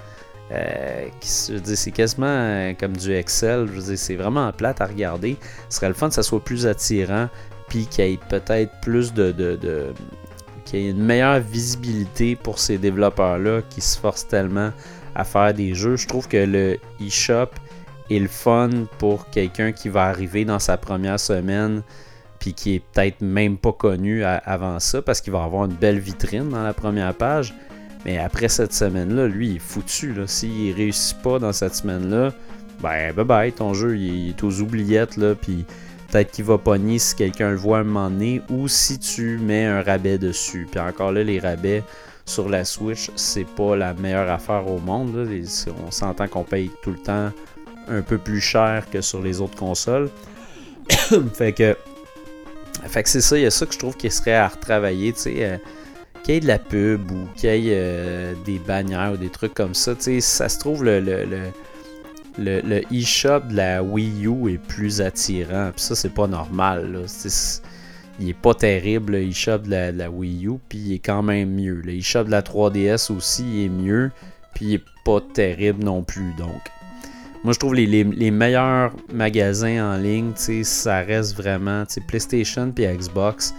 euh, 0.54 1.08
c'est 1.22 1.92
quasiment 1.92 2.28
euh, 2.28 2.74
comme 2.80 2.96
du 2.96 3.14
Excel. 3.14 3.68
Je 3.74 3.80
veux 3.80 3.96
c'est 3.96 4.16
vraiment 4.16 4.52
plate 4.52 4.82
à 4.82 4.86
regarder. 4.86 5.38
Ce 5.70 5.78
serait 5.78 5.88
le 5.88 5.94
fun 5.94 6.10
que 6.10 6.16
ça 6.16 6.24
soit 6.24 6.44
plus 6.44 6.68
attirant, 6.68 7.30
puis 7.70 7.88
qu'il 7.88 8.06
y 8.06 8.14
ait 8.14 8.20
peut-être 8.30 8.72
plus 8.82 9.14
de, 9.14 9.34
qu'il 10.66 10.80
y 10.80 10.88
ait 10.88 10.92
une 10.92 11.04
meilleure 11.04 11.40
visibilité 11.40 12.36
pour 12.36 12.60
ces 12.60 12.78
développeurs-là 12.78 13.62
qui 13.70 13.82
se 13.82 13.98
forcent 13.98 14.28
tellement 14.28 14.72
à 15.16 15.24
faire 15.24 15.54
des 15.54 15.74
jeux. 15.74 15.96
Je 15.96 16.08
trouve 16.08 16.28
que 16.28 16.38
le 16.38 16.78
eShop 17.02 17.50
est 18.10 18.20
le 18.20 18.28
fun 18.28 18.70
pour 19.00 19.30
quelqu'un 19.30 19.72
qui 19.72 19.90
va 19.90 20.04
arriver 20.04 20.46
dans 20.46 20.60
sa 20.60 20.78
première 20.78 21.20
semaine 21.20 21.84
puis 22.40 22.54
qui 22.54 22.76
est 22.76 22.80
peut-être 22.80 23.22
même 23.22 23.58
pas 23.58 23.72
connu 23.72 24.24
avant 24.26 24.78
ça 24.80 25.02
parce 25.02 25.22
qu'il 25.22 25.32
va 25.32 25.44
avoir 25.44 25.64
une 25.64 25.76
belle 25.76 26.00
vitrine 26.00 26.50
dans 26.50 26.62
la 26.62 26.74
première 26.74 27.14
page. 27.14 27.54
Mais 28.06 28.18
après 28.18 28.50
cette 28.50 28.74
semaine-là, 28.74 29.28
lui, 29.28 29.50
il 29.50 29.56
est 29.58 29.60
foutu. 29.60 30.14
S'il 30.28 30.74
réussit 30.76 31.18
pas 31.22 31.40
dans 31.40 31.54
cette 31.54 31.76
semaine-là, 31.76 32.34
ben 32.82 33.14
bye 33.14 33.26
bye, 33.26 33.52
ton 33.52 33.74
jeu 33.74 33.98
il 33.98 34.30
est 34.30 34.44
aux 34.44 34.60
oubliettes. 34.60 35.18
Là, 35.18 35.36
puis 35.36 35.66
peut-être 36.10 36.32
qu'il 36.32 36.46
va 36.46 36.58
pogner 36.58 37.00
si 37.00 37.16
quelqu'un 37.16 37.52
le 37.52 37.58
voit 37.58 37.78
à 37.78 37.82
un 37.82 37.86
moment 37.86 38.10
donné 38.10 38.42
ou 38.50 38.68
si 38.68 39.00
tu 39.00 39.38
mets 39.38 39.66
un 39.66 39.82
rabais 39.82 40.18
dessus. 40.18 40.68
Puis 40.70 40.80
encore 40.80 41.12
là, 41.12 41.24
les 41.24 41.40
rabais 41.40 41.84
sur 42.26 42.50
la 42.50 42.66
Switch, 42.66 43.10
c'est 43.16 43.48
pas 43.48 43.76
la 43.76 43.94
meilleure 43.94 44.30
affaire 44.30 44.68
au 44.68 44.80
monde. 44.80 45.28
On 45.86 45.92
s'entend 45.92 46.28
qu'on 46.28 46.44
paye 46.44 46.72
tout 46.82 46.92
le 46.92 46.98
temps 46.98 47.32
un 47.88 48.02
peu 48.02 48.18
plus 48.18 48.42
cher 48.42 48.86
que 48.92 49.02
sur 49.02 49.22
les 49.22 49.42
autres 49.42 49.58
consoles. 49.58 50.10
fait 51.34 51.54
que, 51.54 51.78
fait 52.88 53.04
que 53.04 53.10
c'est 53.10 53.22
ça, 53.22 53.38
il 53.38 53.44
y 53.44 53.46
a 53.46 53.52
ça 53.52 53.66
que 53.66 53.74
je 53.74 53.80
trouve 53.80 53.96
qu'il 53.96 54.12
serait 54.12 54.36
à 54.36 54.48
retravailler. 54.48 55.14
Tu 55.14 55.20
sais, 55.20 55.36
euh, 55.40 55.58
qu'il 56.24 56.36
y 56.36 56.38
ait 56.38 56.40
de 56.40 56.48
la 56.48 56.60
pub 56.60 57.12
ou 57.12 57.28
qu'il 57.36 57.50
y 57.50 57.70
ait 57.70 57.76
euh, 57.76 58.34
des 58.46 58.60
bannières 58.60 59.14
ou 59.14 59.18
des 59.18 59.30
trucs 59.30 59.54
comme 59.54 59.74
ça, 59.74 59.94
tu 59.96 60.04
sais, 60.04 60.22
ça 60.22 60.50
se 60.50 60.58
trouve 60.58 60.84
le, 60.84 61.00
le, 61.00 61.26
le, 62.38 62.62
le 62.62 62.82
e-shop 62.92 63.42
de 63.50 63.56
la 63.56 63.84
Wii 63.84 64.26
U 64.26 64.50
est 64.50 64.58
plus 64.58 65.02
attirant. 65.02 65.72
Puis 65.76 65.84
ça, 65.84 65.96
c'est 65.96 66.14
pas 66.14 66.28
normal. 66.28 67.06
Il 68.20 68.30
est 68.30 68.34
pas 68.34 68.54
terrible, 68.54 69.14
le 69.14 69.30
e-shop 69.30 69.60
de 69.60 69.92
la, 69.98 70.10
Wii 70.10 70.48
U, 70.48 70.60
puis 70.70 70.78
il 70.78 70.94
est 70.94 71.00
quand 71.00 71.24
même 71.24 71.54
mieux. 71.54 71.82
Le 71.84 72.00
e-shop 72.00 72.26
de 72.26 72.32
la 72.32 72.42
3DS 72.42 73.12
aussi 73.12 73.44
il 73.44 73.66
est 73.66 73.70
mieux, 73.70 74.12
puis 74.54 74.66
il 74.66 74.74
est 74.76 74.84
pas 75.04 75.20
terrible 75.34 75.84
non 75.84 76.04
plus. 76.04 76.34
Donc, 76.38 76.62
moi, 77.44 77.54
je 77.54 77.60
trouve 77.60 77.74
les, 77.74 77.86
les, 77.86 78.04
les 78.04 78.32
meilleurs 78.32 78.94
magasins 79.12 79.94
en 79.94 79.98
ligne, 79.98 80.32
ça 80.36 81.02
reste 81.02 81.36
vraiment 81.36 81.84
PlayStation 82.08 82.72
puis 82.72 82.86
Xbox 82.86 83.54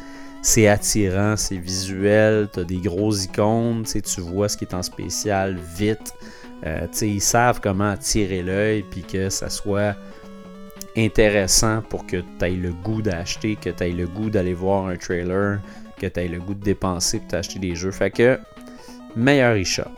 c'est 0.44 0.68
attirant, 0.68 1.38
c'est 1.38 1.56
visuel, 1.56 2.50
tu 2.52 2.60
as 2.60 2.64
des 2.64 2.76
gros 2.76 3.14
icônes, 3.16 3.82
tu 3.84 4.20
vois 4.20 4.50
ce 4.50 4.58
qui 4.58 4.66
est 4.66 4.74
en 4.74 4.82
spécial 4.82 5.56
vite. 5.74 6.12
Euh, 6.66 6.86
ils 7.00 7.22
savent 7.22 7.60
comment 7.62 7.88
attirer 7.88 8.42
l'œil 8.42 8.84
puis 8.90 9.02
que 9.02 9.30
ça 9.30 9.48
soit 9.48 9.96
intéressant 10.98 11.80
pour 11.88 12.06
que 12.06 12.18
tu 12.38 12.44
aies 12.44 12.50
le 12.50 12.72
goût 12.72 13.00
d'acheter, 13.00 13.56
que 13.56 13.70
tu 13.70 13.84
aies 13.84 13.92
le 13.92 14.06
goût 14.06 14.28
d'aller 14.28 14.52
voir 14.52 14.86
un 14.86 14.96
trailer, 14.96 15.60
que 15.96 16.06
tu 16.06 16.20
aies 16.20 16.28
le 16.28 16.40
goût 16.40 16.54
de 16.54 16.62
dépenser 16.62 17.20
pour 17.20 17.28
t'acheter 17.28 17.58
des 17.58 17.74
jeux. 17.74 17.90
Fait 17.90 18.10
que 18.10 18.38
meilleur 19.16 19.56
eShop. 19.56 19.94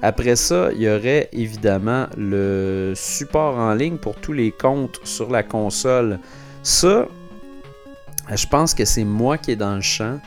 Après 0.00 0.36
ça, 0.36 0.70
il 0.76 0.82
y 0.82 0.88
aurait 0.88 1.28
évidemment 1.32 2.06
le 2.16 2.92
support 2.94 3.56
en 3.56 3.74
ligne 3.74 3.96
pour 3.96 4.14
tous 4.14 4.32
les 4.32 4.52
comptes 4.52 5.00
sur 5.02 5.28
la 5.28 5.42
console. 5.42 6.20
Ça, 6.62 7.08
je 8.36 8.46
pense 8.46 8.74
que 8.74 8.84
c'est 8.84 9.04
moi 9.04 9.38
qui 9.38 9.52
est 9.52 9.56
dans 9.56 9.74
le 9.74 9.80
champ. 9.80 10.18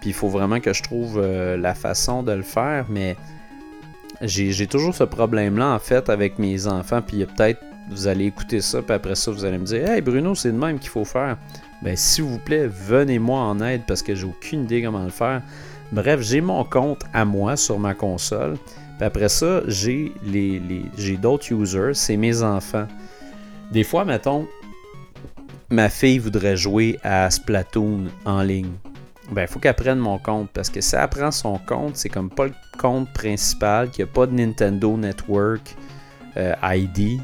Puis 0.00 0.10
il 0.10 0.12
faut 0.12 0.28
vraiment 0.28 0.60
que 0.60 0.72
je 0.72 0.82
trouve 0.82 1.18
euh, 1.18 1.56
la 1.56 1.74
façon 1.74 2.22
de 2.22 2.32
le 2.32 2.42
faire. 2.42 2.86
Mais 2.88 3.16
j'ai 4.20 4.66
toujours 4.66 4.94
ce 4.94 5.04
problème-là, 5.04 5.74
en 5.74 5.78
fait, 5.78 6.08
avec 6.08 6.38
mes 6.38 6.66
enfants. 6.66 7.00
Puis 7.00 7.24
peut-être, 7.24 7.60
vous 7.90 8.06
allez 8.06 8.26
écouter 8.26 8.60
ça. 8.60 8.82
Puis 8.82 8.94
après 8.94 9.14
ça, 9.14 9.30
vous 9.30 9.44
allez 9.44 9.58
me 9.58 9.64
dire 9.64 9.88
Hey 9.88 10.00
Bruno, 10.00 10.34
c'est 10.34 10.52
de 10.52 10.58
même 10.58 10.78
qu'il 10.78 10.90
faut 10.90 11.04
faire. 11.04 11.36
Ben, 11.82 11.96
s'il 11.96 12.24
vous 12.24 12.38
plaît, 12.38 12.66
venez-moi 12.66 13.38
en 13.38 13.60
aide 13.60 13.82
parce 13.86 14.02
que 14.02 14.14
j'ai 14.14 14.24
aucune 14.24 14.64
idée 14.64 14.82
comment 14.82 15.04
le 15.04 15.10
faire. 15.10 15.42
Bref, 15.92 16.20
j'ai 16.22 16.40
mon 16.40 16.64
compte 16.64 17.02
à 17.12 17.24
moi 17.24 17.56
sur 17.56 17.78
ma 17.78 17.94
console. 17.94 18.56
Puis 18.98 19.06
après 19.06 19.28
ça, 19.28 19.62
j'ai 19.66 20.12
les, 20.24 20.60
les 20.96 21.16
d'autres 21.16 21.52
users, 21.52 21.92
c'est 21.94 22.16
mes 22.16 22.42
enfants. 22.42 22.86
Des 23.70 23.84
fois, 23.84 24.04
mettons, 24.04 24.46
ma 25.74 25.88
fille 25.88 26.18
voudrait 26.18 26.56
jouer 26.56 26.98
à 27.02 27.28
Splatoon 27.30 28.04
en 28.24 28.42
ligne, 28.42 28.72
ben 29.32 29.46
faut 29.46 29.58
qu'elle 29.58 29.74
prenne 29.74 29.98
mon 29.98 30.18
compte 30.18 30.48
parce 30.52 30.70
que 30.70 30.80
si 30.80 30.94
elle 30.94 31.08
prend 31.08 31.30
son 31.30 31.58
compte, 31.58 31.96
c'est 31.96 32.08
comme 32.08 32.30
pas 32.30 32.46
le 32.46 32.54
compte 32.78 33.12
principal, 33.12 33.90
qu'il 33.90 34.04
n'y 34.04 34.10
a 34.10 34.12
pas 34.12 34.26
de 34.26 34.32
Nintendo 34.32 34.96
Network 34.96 35.74
euh, 36.36 36.54
ID. 36.62 37.20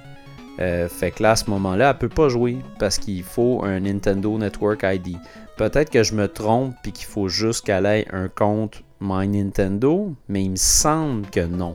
Euh, 0.58 0.88
fait 0.88 1.12
que 1.12 1.22
là, 1.22 1.32
à 1.32 1.36
ce 1.36 1.48
moment-là, 1.48 1.90
elle 1.90 1.98
peut 1.98 2.08
pas 2.08 2.28
jouer 2.28 2.58
parce 2.78 2.98
qu'il 2.98 3.22
faut 3.22 3.62
un 3.64 3.80
Nintendo 3.80 4.36
Network 4.36 4.82
ID. 4.82 5.16
Peut-être 5.56 5.90
que 5.90 6.02
je 6.02 6.14
me 6.14 6.26
trompe 6.26 6.74
et 6.86 6.90
qu'il 6.90 7.06
faut 7.06 7.28
juste 7.28 7.64
qu'elle 7.64 7.86
ait 7.86 8.06
un 8.12 8.28
compte 8.28 8.82
My 9.00 9.28
Nintendo, 9.28 10.12
mais 10.28 10.42
il 10.44 10.50
me 10.50 10.56
semble 10.56 11.26
que 11.28 11.46
non. 11.46 11.74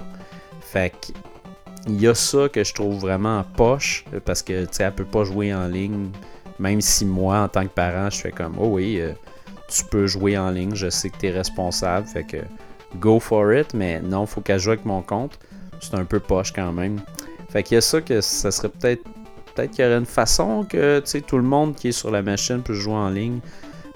Fait 0.59 0.91
que 0.91 1.13
il 1.87 2.01
y 2.01 2.07
a 2.07 2.15
ça 2.15 2.49
que 2.49 2.63
je 2.63 2.73
trouve 2.73 2.99
vraiment 2.99 3.43
poche 3.55 4.05
parce 4.25 4.41
que 4.41 4.65
tu 4.65 4.69
sais, 4.71 4.83
elle 4.83 4.93
peut 4.93 5.05
pas 5.05 5.23
jouer 5.23 5.53
en 5.53 5.67
ligne 5.67 6.09
même 6.59 6.81
si 6.81 7.05
moi, 7.05 7.39
en 7.39 7.47
tant 7.47 7.63
que 7.63 7.73
parent, 7.73 8.09
je 8.09 8.21
fais 8.21 8.31
comme, 8.31 8.55
oh 8.59 8.67
oui, 8.67 8.99
euh, 8.99 9.11
tu 9.67 9.83
peux 9.85 10.07
jouer 10.07 10.37
en 10.37 10.49
ligne, 10.49 10.75
je 10.75 10.89
sais 10.89 11.09
que 11.09 11.17
tu 11.17 11.27
es 11.27 11.31
responsable, 11.31 12.07
fait 12.07 12.23
que 12.23 12.37
go 12.99 13.19
for 13.19 13.53
it, 13.53 13.73
mais 13.73 13.99
non, 14.01 14.25
faut 14.25 14.41
qu'elle 14.41 14.59
joue 14.59 14.71
avec 14.71 14.85
mon 14.85 15.01
compte. 15.01 15.39
C'est 15.81 15.95
un 15.95 16.05
peu 16.05 16.19
poche 16.19 16.53
quand 16.53 16.71
même. 16.71 17.01
Fait 17.49 17.63
qu'il 17.63 17.75
y 17.75 17.77
a 17.77 17.81
ça 17.81 18.01
que 18.01 18.21
ça 18.21 18.51
serait 18.51 18.69
peut-être. 18.69 19.03
Peut-être 19.53 19.71
qu'il 19.71 19.85
y 19.85 19.87
aurait 19.87 19.97
une 19.97 20.05
façon 20.05 20.65
que 20.67 21.01
tout 21.21 21.37
le 21.37 21.43
monde 21.43 21.75
qui 21.75 21.89
est 21.89 21.93
sur 21.93 22.11
la 22.11 22.21
machine 22.21 22.61
peut 22.61 22.73
jouer 22.73 22.95
en 22.95 23.09
ligne. 23.09 23.39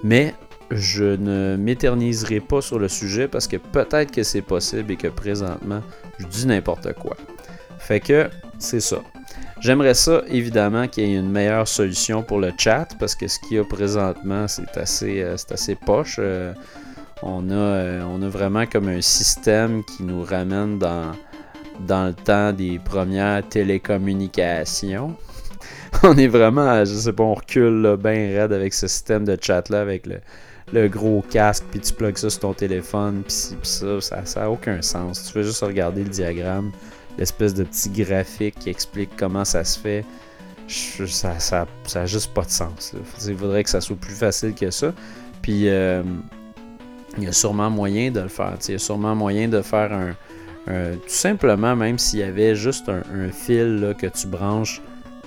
Mais 0.02 0.34
je 0.70 1.04
ne 1.04 1.56
m'éterniserai 1.56 2.40
pas 2.40 2.62
sur 2.62 2.78
le 2.78 2.88
sujet 2.88 3.28
parce 3.28 3.46
que 3.46 3.56
peut-être 3.56 4.10
que 4.10 4.22
c'est 4.22 4.40
possible 4.40 4.92
et 4.92 4.96
que 4.96 5.08
présentement, 5.08 5.82
je 6.18 6.26
dis 6.26 6.46
n'importe 6.46 6.94
quoi. 6.94 7.16
Fait 7.78 8.00
que 8.00 8.30
c'est 8.58 8.80
ça. 8.80 9.02
J'aimerais 9.60 9.92
ça, 9.92 10.22
évidemment, 10.26 10.88
qu'il 10.88 11.06
y 11.06 11.14
ait 11.14 11.18
une 11.18 11.30
meilleure 11.30 11.68
solution 11.68 12.22
pour 12.22 12.38
le 12.38 12.50
chat, 12.56 12.88
parce 12.98 13.14
que 13.14 13.28
ce 13.28 13.38
qu'il 13.38 13.58
y 13.58 13.60
a 13.60 13.64
présentement, 13.64 14.48
c'est 14.48 14.74
assez, 14.78 15.20
euh, 15.20 15.36
assez 15.50 15.74
poche. 15.74 16.16
Euh, 16.18 16.54
on, 17.22 17.50
a, 17.50 17.54
euh, 17.54 18.02
on 18.08 18.22
a 18.22 18.28
vraiment 18.30 18.64
comme 18.64 18.88
un 18.88 19.02
système 19.02 19.84
qui 19.84 20.02
nous 20.02 20.22
ramène 20.22 20.78
dans, 20.78 21.12
dans 21.86 22.06
le 22.06 22.14
temps 22.14 22.54
des 22.54 22.78
premières 22.78 23.46
télécommunications. 23.46 25.14
on 26.04 26.16
est 26.16 26.28
vraiment, 26.28 26.82
je 26.86 26.94
sais 26.94 27.12
pas, 27.12 27.24
on 27.24 27.34
recule 27.34 27.98
bien 28.02 28.40
raide 28.40 28.54
avec 28.54 28.72
ce 28.72 28.88
système 28.88 29.26
de 29.26 29.36
chat-là, 29.38 29.82
avec 29.82 30.06
le, 30.72 30.88
gros 30.88 31.22
casque, 31.30 31.64
puis 31.70 31.80
tu 31.80 31.92
plugues 31.92 32.16
ça 32.16 32.30
sur 32.30 32.40
ton 32.40 32.54
téléphone, 32.54 33.24
puis 33.26 33.58
ça, 33.62 34.00
ça 34.00 34.40
n'a 34.40 34.50
aucun 34.50 34.80
sens. 34.80 35.30
Tu 35.30 35.36
veux 35.36 35.44
juste 35.44 35.62
regarder 35.62 36.02
le 36.02 36.08
diagramme 36.08 36.72
l'espèce 37.20 37.54
de 37.54 37.62
petit 37.64 37.90
graphique 37.90 38.58
qui 38.58 38.70
explique 38.70 39.10
comment 39.16 39.44
ça 39.44 39.62
se 39.62 39.78
fait, 39.78 40.04
ça, 40.66 41.38
ça, 41.38 42.06
juste 42.06 42.32
pas 42.32 42.42
de 42.42 42.50
sens. 42.50 42.94
Il 43.26 43.36
faudrait 43.36 43.62
que 43.62 43.70
ça 43.70 43.80
soit 43.80 43.96
plus 43.96 44.14
facile 44.14 44.54
que 44.54 44.70
ça. 44.70 44.92
Puis 45.42 45.68
euh, 45.68 46.02
il 47.18 47.24
y 47.24 47.26
a 47.26 47.32
sûrement 47.32 47.70
moyen 47.70 48.10
de 48.10 48.20
le 48.20 48.28
faire. 48.28 48.56
Il 48.66 48.72
y 48.72 48.74
a 48.74 48.78
sûrement 48.78 49.14
moyen 49.14 49.48
de 49.48 49.60
faire 49.62 49.92
un. 49.92 50.14
tout 50.66 51.00
simplement, 51.08 51.76
même 51.76 51.98
s'il 51.98 52.20
y 52.20 52.22
avait 52.22 52.54
juste 52.54 52.88
un, 52.88 53.30
fil 53.30 53.94
que 53.98 54.06
tu 54.06 54.26
branches 54.26 54.80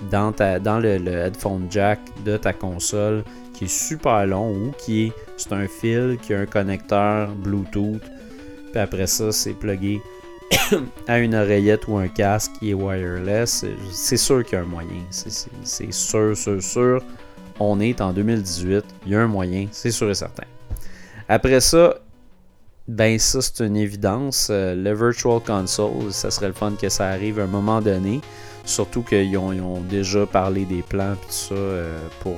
dans, 0.09 0.31
ta, 0.31 0.59
dans 0.59 0.79
le, 0.79 1.07
headphone 1.07 1.67
jack 1.69 1.99
de 2.25 2.37
ta 2.37 2.53
console 2.53 3.23
qui 3.53 3.65
est 3.65 3.67
super 3.67 4.25
long 4.25 4.51
ou 4.51 4.71
qui 4.77 5.05
est. 5.05 5.13
C'est 5.37 5.53
un 5.53 5.67
fil 5.67 6.17
qui 6.21 6.33
a 6.33 6.39
un 6.39 6.45
connecteur 6.45 7.29
Bluetooth. 7.35 8.01
Puis 8.71 8.81
après 8.81 9.07
ça, 9.07 9.31
c'est 9.31 9.53
plugué 9.53 10.01
à 11.07 11.19
une 11.19 11.35
oreillette 11.35 11.87
ou 11.87 11.97
un 11.97 12.07
casque 12.07 12.51
qui 12.59 12.71
est 12.71 12.73
wireless, 12.73 13.65
c'est 13.91 14.17
sûr 14.17 14.43
qu'il 14.43 14.53
y 14.53 14.61
a 14.61 14.63
un 14.63 14.67
moyen. 14.67 15.01
C'est 15.09 15.91
sûr, 15.91 16.35
sûr, 16.35 16.61
sûr. 16.61 17.03
On 17.59 17.79
est 17.79 18.01
en 18.01 18.13
2018, 18.13 18.83
il 19.05 19.11
y 19.11 19.15
a 19.15 19.21
un 19.21 19.27
moyen, 19.27 19.67
c'est 19.71 19.91
sûr 19.91 20.09
et 20.09 20.15
certain. 20.15 20.45
Après 21.29 21.59
ça, 21.61 21.95
ben 22.87 23.17
ça 23.19 23.41
c'est 23.41 23.63
une 23.63 23.77
évidence. 23.77 24.47
Euh, 24.49 24.75
le 24.75 24.93
Virtual 24.93 25.39
Console, 25.39 26.11
ça 26.11 26.31
serait 26.31 26.47
le 26.47 26.53
fun 26.53 26.73
que 26.79 26.89
ça 26.89 27.07
arrive 27.09 27.39
à 27.39 27.43
un 27.43 27.47
moment 27.47 27.81
donné. 27.81 28.21
Surtout 28.65 29.03
qu'ils 29.03 29.37
ont, 29.37 29.81
déjà 29.81 30.25
parlé 30.25 30.65
des 30.65 30.81
plans 30.81 31.13
et 31.13 31.17
ça 31.31 31.55
pour, 32.21 32.37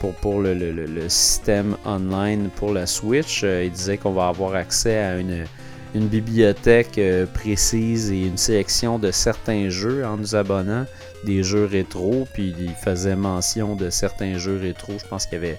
pour, 0.00 0.12
pour 0.14 0.40
le, 0.40 0.54
le, 0.54 1.08
système 1.08 1.76
online 1.86 2.50
pour 2.56 2.72
la 2.72 2.84
Switch. 2.84 3.44
ils 3.44 3.70
disaient 3.70 3.96
qu'on 3.96 4.10
va 4.10 4.26
avoir 4.26 4.54
accès 4.56 4.98
à 4.98 5.18
une, 5.18 5.46
une 5.94 6.06
bibliothèque 6.06 6.98
euh, 6.98 7.26
précise 7.26 8.10
et 8.10 8.22
une 8.22 8.36
sélection 8.36 8.98
de 8.98 9.10
certains 9.10 9.68
jeux 9.68 10.04
en 10.04 10.16
nous 10.16 10.34
abonnant, 10.34 10.86
des 11.24 11.42
jeux 11.42 11.64
rétro, 11.64 12.26
puis 12.32 12.54
il 12.58 12.74
faisait 12.74 13.16
mention 13.16 13.76
de 13.76 13.90
certains 13.90 14.38
jeux 14.38 14.58
rétro. 14.58 14.94
Je 14.98 15.06
pense 15.06 15.26
qu'il 15.26 15.34
y 15.34 15.36
avait 15.36 15.58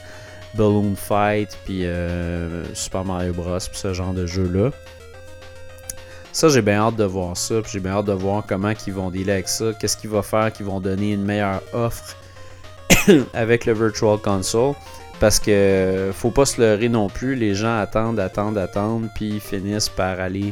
Balloon 0.53 0.95
Fight, 0.95 1.57
puis 1.65 1.85
euh, 1.85 2.63
Super 2.73 3.05
Mario 3.05 3.33
Bros, 3.33 3.57
puis 3.57 3.77
ce 3.77 3.93
genre 3.93 4.13
de 4.13 4.25
jeux-là. 4.25 4.71
Ça, 6.33 6.47
j'ai 6.47 6.61
bien 6.61 6.79
hâte 6.79 6.95
de 6.95 7.03
voir 7.03 7.35
ça, 7.35 7.61
puis 7.61 7.71
j'ai 7.73 7.79
bien 7.81 7.91
hâte 7.91 8.05
de 8.05 8.13
voir 8.13 8.43
comment 8.47 8.71
ils 8.87 8.93
vont 8.93 9.11
dealer 9.11 9.33
avec 9.33 9.49
ça, 9.49 9.73
qu'est-ce 9.77 9.97
qu'ils 9.97 10.09
vont 10.09 10.21
faire, 10.21 10.51
qu'ils 10.53 10.65
vont 10.65 10.79
donner 10.79 11.11
une 11.11 11.23
meilleure 11.23 11.61
offre 11.73 12.15
avec 13.33 13.65
le 13.65 13.73
Virtual 13.73 14.17
Console. 14.17 14.73
Parce 15.21 15.39
que 15.39 16.09
faut 16.15 16.31
pas 16.31 16.45
se 16.45 16.59
leurrer 16.59 16.89
non 16.89 17.07
plus. 17.07 17.35
Les 17.35 17.53
gens 17.53 17.77
attendent, 17.77 18.19
attendent, 18.19 18.57
attendent, 18.57 19.07
puis 19.13 19.39
finissent 19.39 19.87
par 19.87 20.19
aller 20.19 20.51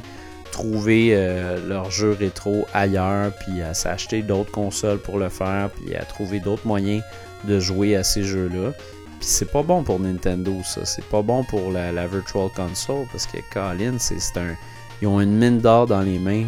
trouver 0.52 1.10
euh, 1.14 1.58
leurs 1.68 1.90
jeux 1.90 2.16
rétro 2.18 2.68
ailleurs, 2.72 3.32
puis 3.40 3.64
à 3.64 3.74
s'acheter 3.74 4.22
d'autres 4.22 4.52
consoles 4.52 5.00
pour 5.00 5.18
le 5.18 5.30
faire, 5.30 5.72
puis 5.72 5.96
à 5.96 6.06
trouver 6.06 6.40
d'autres 6.40 6.68
moyens 6.68 7.02
de 7.46 7.60
jouer 7.60 7.96
à 7.96 8.04
ces 8.04 8.22
jeux-là. 8.22 8.72
Puis 9.20 9.28
c'est 9.28 9.52
pas 9.52 9.64
bon 9.64 9.82
pour 9.82 10.00
Nintendo, 10.00 10.54
ça. 10.64 10.86
C'est 10.86 11.06
pas 11.06 11.24
bon 11.24 11.44
pour 11.44 11.72
la, 11.72 12.06
Virtual 12.06 12.50
Console, 12.56 13.08
parce 13.12 13.26
que 13.26 13.38
Colin, 13.52 13.98
c'est 13.98 14.38
un. 14.38 14.54
Ils 15.02 15.08
ont 15.08 15.20
une 15.20 15.36
mine 15.36 15.58
d'or 15.58 15.88
dans 15.88 16.02
les 16.02 16.20
mains. 16.20 16.46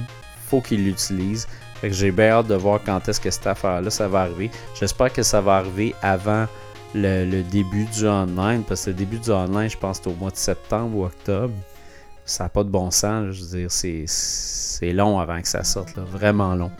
Faut 0.47 0.61
qu'ils 0.61 0.85
l'utilisent. 0.85 1.47
Fait 1.79 1.87
que 1.87 1.95
j'ai 1.95 2.11
bien 2.11 2.29
hâte 2.29 2.47
de 2.47 2.55
voir 2.55 2.81
quand 2.85 3.09
est-ce 3.09 3.19
que 3.19 3.31
cette 3.31 3.47
affaire-là, 3.47 3.89
ça 3.89 4.07
va 4.07 4.19
arriver. 4.19 4.51
J'espère 4.79 5.11
que 5.11 5.23
ça 5.23 5.41
va 5.41 5.55
arriver 5.55 5.95
avant 6.03 6.45
le, 6.95 7.41
début 7.43 7.85
du 7.85 8.07
online, 8.07 8.63
parce 8.67 8.85
que 8.85 8.89
le 8.91 8.95
début 8.95 9.19
du 9.19 9.31
online, 9.31 9.69
je 9.69 9.77
pense, 9.77 9.99
c'est 10.01 10.09
au 10.09 10.13
mois 10.13 10.31
de 10.31 10.37
septembre 10.37 10.97
ou 10.97 11.05
octobre. 11.05 11.53
Ça 12.25 12.45
n'a 12.45 12.49
pas 12.49 12.63
de 12.63 12.69
bon 12.69 12.91
sens, 12.91 13.31
je 13.31 13.41
veux 13.41 13.57
dire, 13.59 13.71
c'est 13.71 14.93
long 14.93 15.19
avant 15.19 15.41
que 15.41 15.47
ça 15.47 15.63
sorte, 15.63 15.97
vraiment 15.97 16.55
long. 16.55 16.71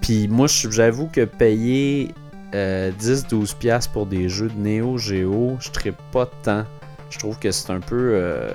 Puis 0.00 0.28
moi, 0.28 0.46
j'avoue 0.48 1.08
que 1.08 1.24
payer 1.24 2.14
10-12$ 2.52 3.54
euh, 3.64 3.78
pour 3.92 4.06
des 4.06 4.28
jeux 4.28 4.48
de 4.48 4.58
Neo 4.58 4.98
Geo, 4.98 5.56
je 5.60 5.70
ne 5.88 5.92
pas 6.12 6.26
temps. 6.42 6.64
Je 7.10 7.18
trouve 7.18 7.38
que 7.38 7.50
c'est 7.50 7.70
un 7.70 7.80
peu 7.80 8.12
euh, 8.14 8.54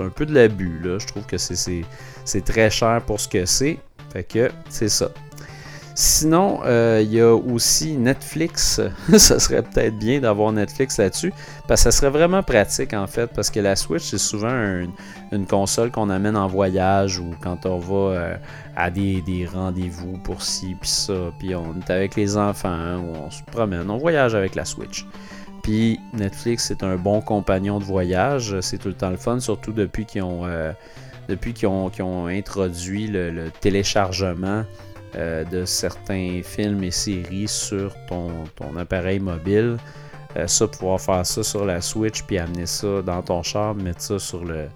un 0.00 0.08
peu 0.08 0.26
de 0.26 0.34
l'abus, 0.34 0.80
là. 0.82 0.98
Je 0.98 1.06
trouve 1.06 1.24
que 1.26 1.38
c'est 1.38 2.44
très 2.44 2.70
cher 2.70 3.02
pour 3.06 3.20
ce 3.20 3.28
que 3.28 3.44
c'est. 3.44 3.78
Fait 4.12 4.24
que 4.24 4.50
c'est 4.68 4.88
ça. 4.88 5.10
Sinon, 5.96 6.58
euh, 6.64 7.00
il 7.04 7.12
y 7.12 7.20
a 7.20 7.32
aussi 7.32 7.96
Netflix. 7.96 8.80
ça 9.16 9.38
serait 9.38 9.62
peut-être 9.62 9.96
bien 9.96 10.18
d'avoir 10.18 10.50
Netflix 10.52 10.98
là-dessus. 10.98 11.32
Parce 11.68 11.84
que 11.84 11.90
ça 11.90 11.96
serait 11.96 12.10
vraiment 12.10 12.42
pratique 12.42 12.92
en 12.94 13.06
fait. 13.06 13.28
Parce 13.28 13.48
que 13.48 13.60
la 13.60 13.76
Switch, 13.76 14.02
c'est 14.02 14.18
souvent 14.18 14.50
une 15.30 15.46
console 15.46 15.92
qu'on 15.92 16.10
amène 16.10 16.36
en 16.36 16.48
voyage 16.48 17.20
ou 17.20 17.30
quand 17.40 17.64
on 17.66 17.78
va 17.78 17.94
euh, 17.94 18.36
à 18.74 18.90
des, 18.90 19.48
rendez-vous 19.52 20.18
pour 20.24 20.42
ci 20.42 20.76
puis 20.80 20.90
ça. 20.90 21.32
Puis 21.38 21.54
on 21.54 21.76
est 21.78 21.90
avec 21.90 22.16
les 22.16 22.36
enfants 22.36 22.70
hein, 22.70 23.00
on 23.24 23.30
se 23.30 23.44
promène. 23.44 23.88
On 23.88 23.98
voyage 23.98 24.34
avec 24.34 24.56
la 24.56 24.64
Switch. 24.64 25.06
Puis 25.62 26.00
Netflix, 26.12 26.64
c'est 26.66 26.82
un 26.82 26.96
bon 26.96 27.20
compagnon 27.20 27.78
de 27.78 27.84
voyage. 27.84 28.58
C'est 28.60 28.78
tout 28.78 28.88
le 28.88 28.94
temps 28.94 29.10
le 29.10 29.16
fun, 29.16 29.38
surtout 29.38 29.72
depuis 29.72 30.06
qu'ils 30.06 30.24
ont, 30.24 30.44
euh, 30.44 30.72
depuis 31.28 31.54
ont, 31.66 31.90
ont, 32.00 32.26
introduit 32.26 33.06
le 33.06 33.50
téléchargement 33.60 34.64
euh, 35.16 35.44
de 35.44 35.64
certains 35.64 36.40
films 36.42 36.82
et 36.82 36.90
séries 36.90 37.48
sur 37.48 37.94
ton, 38.08 38.76
appareil 38.76 39.20
mobile. 39.20 39.76
Euh, 40.36 40.46
ça, 40.46 40.66
pouvoir 40.66 41.00
faire 41.00 41.24
ça 41.24 41.42
sur 41.42 41.64
la 41.64 41.80
Switch 41.80 42.22
puis 42.22 42.38
amener 42.38 42.66
ça 42.66 43.02
dans 43.02 43.22
ton 43.22 43.42
char, 43.42 43.74
mettre 43.74 44.00
ça 44.00 44.18
sur 44.18 44.44
le 44.44 44.66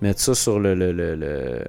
mettre 0.00 0.20
ça 0.20 0.34
sur 0.34 0.60
le, 0.60 0.74
le, 0.74 1.64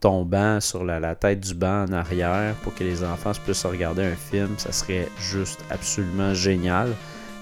ton 0.00 0.24
banc, 0.24 0.60
sur 0.60 0.84
la, 0.84 1.14
tête 1.14 1.40
du 1.40 1.54
banc 1.54 1.86
en 1.88 1.92
arrière 1.92 2.54
pour 2.62 2.74
que 2.74 2.84
les 2.84 3.02
enfants 3.02 3.32
puissent 3.44 3.64
regarder 3.64 4.04
un 4.04 4.14
film, 4.14 4.54
ça 4.58 4.72
serait 4.72 5.08
juste 5.18 5.60
absolument 5.70 6.34
génial. 6.34 6.90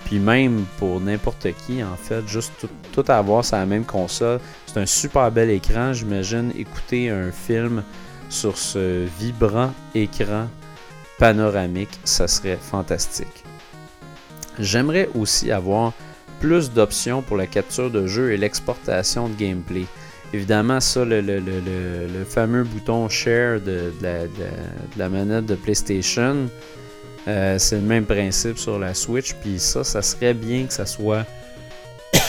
Puis 0.05 0.21
même 0.21 0.65
pour 0.79 1.01
n'importe 1.01 1.49
qui, 1.67 1.83
en 1.83 1.97
fait, 1.97 2.27
juste 2.29 2.53
tout, 2.61 2.69
tout 2.93 3.11
avoir 3.11 3.45
sur 3.45 3.57
la 3.57 3.67
même 3.67 3.85
console. 3.85 4.39
C'est 4.67 4.79
un 4.79 4.87
super 4.87 5.33
bel 5.33 5.51
écran, 5.51 5.93
j'imagine, 5.93 6.53
écouter 6.57 7.11
un 7.11 7.33
film 7.33 7.83
sur 8.29 8.59
ce 8.59 9.07
vibrant 9.19 9.73
écran 9.95 10.49
panoramique, 11.19 11.99
ça 12.05 12.29
serait 12.29 12.59
fantastique. 12.61 13.45
J'aimerais 14.59 15.09
aussi 15.15 15.51
avoir 15.51 15.93
plus 16.41 16.71
d'options 16.71 17.23
pour 17.23 17.37
la 17.37 17.47
capture 17.47 17.91
de 17.91 18.07
jeu 18.07 18.33
et 18.33 18.37
l'exportation 18.37 19.29
de 19.29 19.35
gameplay. 19.35 19.85
Évidemment, 20.33 20.81
ça, 20.81 21.05
le, 21.05 22.25
fameux 22.29 22.65
bouton 22.65 23.09
Share 23.09 23.61
de, 23.61 23.93
la, 24.97 25.09
manette 25.09 25.47
de 25.47 25.55
PlayStation, 25.55 26.49
euh, 27.29 27.59
c'est 27.59 27.77
le 27.77 27.83
même 27.83 28.05
principe 28.05 28.59
sur 28.59 28.79
la 28.79 28.93
Switch. 28.95 29.35
Puis 29.35 29.59
ça, 29.59 29.85
ça 29.85 30.03
serait 30.03 30.35
bien 30.35 30.67
que 30.67 30.73
ça 30.73 30.87
soit 30.87 31.25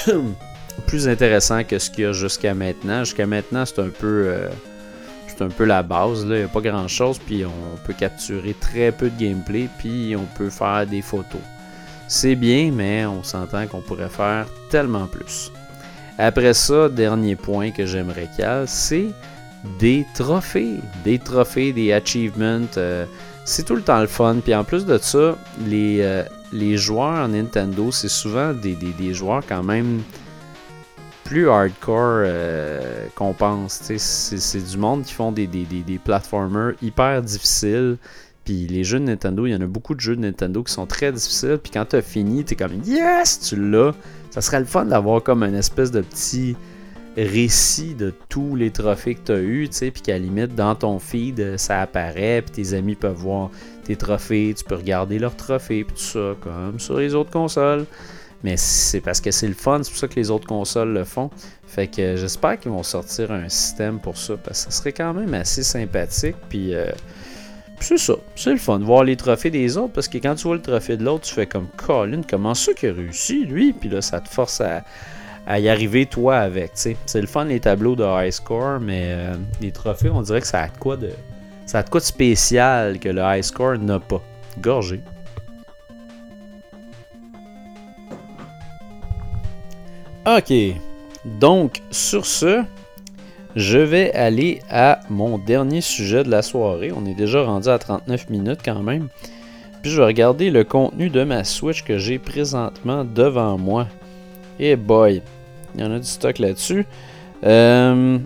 plus 0.88 1.08
intéressant 1.08 1.64
que 1.64 1.80
ce 1.80 1.90
qu'il 1.90 2.04
y 2.04 2.08
a 2.08 2.12
jusqu'à 2.12 2.54
maintenant. 2.54 3.04
Jusqu'à 3.04 3.26
maintenant, 3.26 3.66
c'est 3.66 3.80
un 3.80 3.90
peu... 3.90 4.28
Euh, 4.28 4.50
un 5.42 5.50
peu 5.50 5.66
la 5.66 5.84
base. 5.84 6.24
Il 6.24 6.36
n'y 6.36 6.42
a 6.44 6.48
pas 6.48 6.62
grand 6.62 6.88
chose, 6.88 7.20
puis 7.20 7.46
on 7.46 7.78
peut 7.86 7.94
capturer 7.94 8.56
très 8.60 8.92
peu 8.92 9.10
de 9.10 9.20
gameplay, 9.20 9.70
puis 9.78 10.16
on 10.16 10.26
peut 10.38 10.50
faire 10.50 10.86
des 10.88 11.02
photos. 11.02 11.42
C'est 12.08 12.36
bien, 12.36 12.72
mais 12.72 13.06
on 13.06 13.24
s'entend 13.24 13.68
qu'on 13.68 13.82
pourrait 13.82 14.10
faire 14.10 14.46
tellement 14.70 15.08
plus. 15.08 15.52
Après 16.18 16.54
ça, 16.54 16.90
dernier 16.90 17.36
point 17.36 17.72
que 17.72 17.86
j'aimerais 17.86 18.30
qu'il 18.36 18.64
c'est 18.66 19.08
des 19.80 20.06
trophées. 20.14 20.80
Des 21.04 21.20
trophées, 21.20 21.74
des 21.74 21.94
achievements. 21.94 22.68
Euh, 22.78 23.06
c'est 23.46 23.66
tout 23.66 23.76
le 23.76 23.82
temps 23.82 24.00
le 24.02 24.08
fun. 24.08 24.38
Puis 24.44 24.56
en 24.56 24.64
plus 24.64 24.86
de 24.86 24.98
ça, 24.98 25.36
les, 25.66 26.00
euh, 26.02 26.24
les 26.52 26.78
joueurs 26.78 27.28
Nintendo, 27.28 27.92
c'est 27.92 28.10
souvent 28.10 28.54
des, 28.54 28.76
des, 28.76 29.14
joueurs 29.14 29.44
quand 29.48 29.64
même 29.64 30.02
plus 31.28 31.50
hardcore 31.50 32.24
euh, 32.24 33.06
qu'on 33.16 33.34
pense. 33.34 33.82
C'est 33.98 34.64
du 34.66 34.78
monde 34.78 35.04
qui 35.04 35.14
font 35.14 35.34
des, 35.34 35.46
des, 35.46 36.00
platformers 36.04 36.74
hyper 36.82 37.22
difficiles. 37.22 37.98
Puis 38.46 38.66
les 38.66 38.86
jeux 38.86 39.00
de 39.00 39.04
Nintendo, 39.04 39.46
il 39.46 39.52
y 39.52 39.56
en 39.56 39.60
a 39.60 39.66
beaucoup 39.66 39.94
de 39.94 40.00
jeux 40.00 40.16
de 40.16 40.22
Nintendo 40.22 40.64
qui 40.64 40.72
sont 40.72 40.86
très 40.86 41.12
difficiles. 41.12 41.60
Puis 41.62 41.72
quand 41.74 41.84
tu 41.84 41.98
as 41.98 42.02
fini, 42.02 42.46
tu 42.46 42.54
es 42.54 42.56
comme 42.56 42.82
Yes, 42.86 43.42
tu 43.42 43.58
l'as. 43.58 43.92
Ça 44.30 44.40
serait 44.40 44.60
le 44.60 44.66
fun 44.66 44.86
d'avoir 44.86 45.22
comme 45.22 45.44
une 45.44 45.56
espèce 45.56 45.92
de 45.92 46.00
petit 46.00 46.56
récit 47.18 47.94
de 47.94 48.14
tous 48.30 48.56
les 48.56 48.72
trophées 48.72 49.16
que 49.16 49.26
tu 49.26 49.32
as 49.34 49.42
eu, 49.42 49.68
puis 49.70 50.02
qu'à 50.02 50.18
limite, 50.18 50.56
dans 50.56 50.76
ton 50.76 50.98
feed, 50.98 51.58
ça 51.58 51.82
apparaît, 51.82 52.42
puis 52.44 52.64
tes 52.64 52.74
amis 52.74 52.96
peuvent 52.96 53.18
voir 53.18 53.50
tes 53.84 53.96
trophées, 53.96 54.54
tu 54.56 54.64
peux 54.64 54.76
regarder 54.76 55.18
leurs 55.18 55.36
trophées, 55.36 55.84
puis 55.84 55.96
tout 55.96 56.02
ça, 56.02 56.36
comme 56.40 56.80
sur 56.80 57.00
les 57.00 57.16
autres 57.16 57.32
consoles. 57.32 57.86
Mais 58.44 58.56
c'est 58.58 59.02
parce 59.02 59.20
que 59.20 59.32
c'est 59.32 59.48
le 59.48 59.54
fun, 59.54 59.82
c'est 59.84 59.90
pour 59.90 60.00
ça 60.00 60.08
que 60.08 60.16
les 60.16 60.30
autres 60.30 60.48
consoles 60.48 60.94
le 60.94 61.04
font. 61.04 61.30
Fait 61.66 61.88
que 61.88 62.16
j'espère 62.16 62.60
qu'ils 62.60 62.72
vont 62.72 62.84
sortir 62.84 63.32
un 63.32 63.50
système 63.50 64.00
pour 64.00 64.18
ça, 64.18 64.36
parce 64.38 64.66
que 64.66 64.72
ça 64.72 64.80
serait 64.80 64.94
quand 64.94 65.14
même 65.14 65.34
assez 65.34 65.64
sympathique. 65.64 66.36
Puis, 66.50 66.74
euh, 66.74 66.92
c'est 67.80 67.98
ça, 67.98 68.14
c'est 68.36 68.52
le 68.52 68.58
fun 68.58 68.80
voir 68.80 69.04
les 69.04 69.16
trophées 69.16 69.52
des 69.52 69.78
autres, 69.78 69.94
parce 69.94 70.08
que 70.08 70.18
quand 70.18 70.36
tu 70.36 70.44
vois 70.44 70.56
le 70.56 70.62
trophée 70.62 70.98
de 70.98 71.04
l'autre, 71.04 71.26
tu 71.26 71.34
fais 71.34 71.46
comme 71.46 71.68
Colin, 71.78 72.22
comment 72.28 72.54
ça 72.54 72.74
qu'il 72.74 72.90
a 72.90 72.94
réussi, 72.94 73.46
lui? 73.46 73.74
Puis 73.74 73.90
là, 73.90 74.02
ça 74.02 74.20
te 74.20 74.30
force 74.30 74.62
à, 74.62 74.84
y 75.60 75.70
arriver 75.70 76.06
toi 76.06 76.38
avec. 76.38 76.72
C'est 76.74 76.98
le 77.16 77.28
fun 77.28 77.46
les 77.46 77.60
tableaux 77.60 77.96
de 77.96 78.04
high 78.04 78.32
score, 78.32 78.80
mais 78.80 79.06
euh, 79.08 79.36
les 79.62 79.72
trophées, 79.72 80.10
on 80.10 80.22
dirait 80.22 80.42
que 80.42 80.48
ça 80.48 80.64
a 80.64 80.68
de 80.68 80.78
quoi 80.78 80.98
de. 80.98 81.10
Ça 81.66 81.80
a 81.80 81.84
de 81.84 81.90
quoi 81.90 82.00
de 82.00 82.06
spécial 82.06 83.00
que 83.00 83.10
le 83.10 83.22
high 83.24 83.44
score 83.44 83.78
n'a 83.78 84.00
pas. 84.00 84.22
Gorgé. 84.60 85.02
Ok, 90.28 90.54
donc 91.24 91.82
sur 91.90 92.26
ce, 92.26 92.62
je 93.56 93.78
vais 93.78 94.12
aller 94.12 94.60
à 94.70 95.00
mon 95.10 95.38
dernier 95.38 95.80
sujet 95.80 96.26
de 96.26 96.30
la 96.30 96.42
soirée. 96.42 96.92
On 96.92 97.06
est 97.06 97.14
déjà 97.14 97.44
rendu 97.44 97.70
à 97.70 97.80
39 97.80 98.30
minutes 98.30 98.60
quand 98.66 98.84
même. 98.84 99.08
Puis 99.82 99.90
je 99.90 100.02
vais 100.02 100.06
regarder 100.06 100.50
le 100.50 100.66
contenu 100.66 101.10
de 101.10 101.24
ma 101.24 101.46
Switch 101.46 101.86
que 101.86 101.98
j'ai 101.98 102.20
présentement 102.20 103.06
devant 103.06 103.58
moi. 103.58 103.88
Et 104.60 104.76
boy, 104.76 105.22
il 105.76 105.82
y 105.82 105.84
en 105.86 105.94
a 105.94 106.00
du 106.00 106.06
stock 106.06 106.40
là-dessus. 106.40 106.86
Euh, 107.46 108.20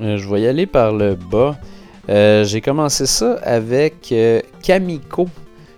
je 0.00 0.28
vais 0.28 0.40
y 0.40 0.48
aller 0.48 0.66
par 0.66 0.92
le 0.92 1.14
bas. 1.14 1.56
Euh, 2.08 2.42
j'ai 2.42 2.60
commencé 2.60 3.06
ça 3.06 3.38
avec 3.44 4.10
euh, 4.10 4.40
Kamiko. 4.60 5.28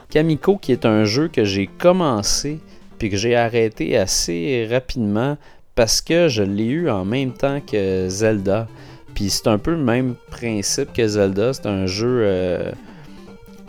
Kamiko 0.09 0.57
qui 0.57 0.73
est 0.73 0.87
un 0.87 1.05
jeu 1.05 1.29
que 1.29 1.45
j'ai 1.45 1.67
commencé 1.67 2.61
puis 2.99 3.11
que 3.11 3.17
j'ai 3.17 3.37
arrêté 3.37 3.97
assez 3.97 4.67
rapidement 4.71 5.37
parce 5.75 6.01
que 6.01 6.29
je 6.29 6.43
l'ai 6.43 6.67
eu 6.67 6.91
en 6.91 7.05
même 7.05 7.33
temps 7.33 7.61
que 7.61 8.09
Zelda. 8.09 8.69
Puis 9.15 9.31
c'est 9.31 9.49
un 9.49 9.59
peu 9.59 9.73
le 9.73 9.79
même 9.79 10.15
principe 10.31 10.93
que 10.93 11.07
Zelda. 11.07 11.53
C'est 11.53 11.67
un 11.67 11.87
jeu. 11.87 12.23
Euh, 12.23 12.73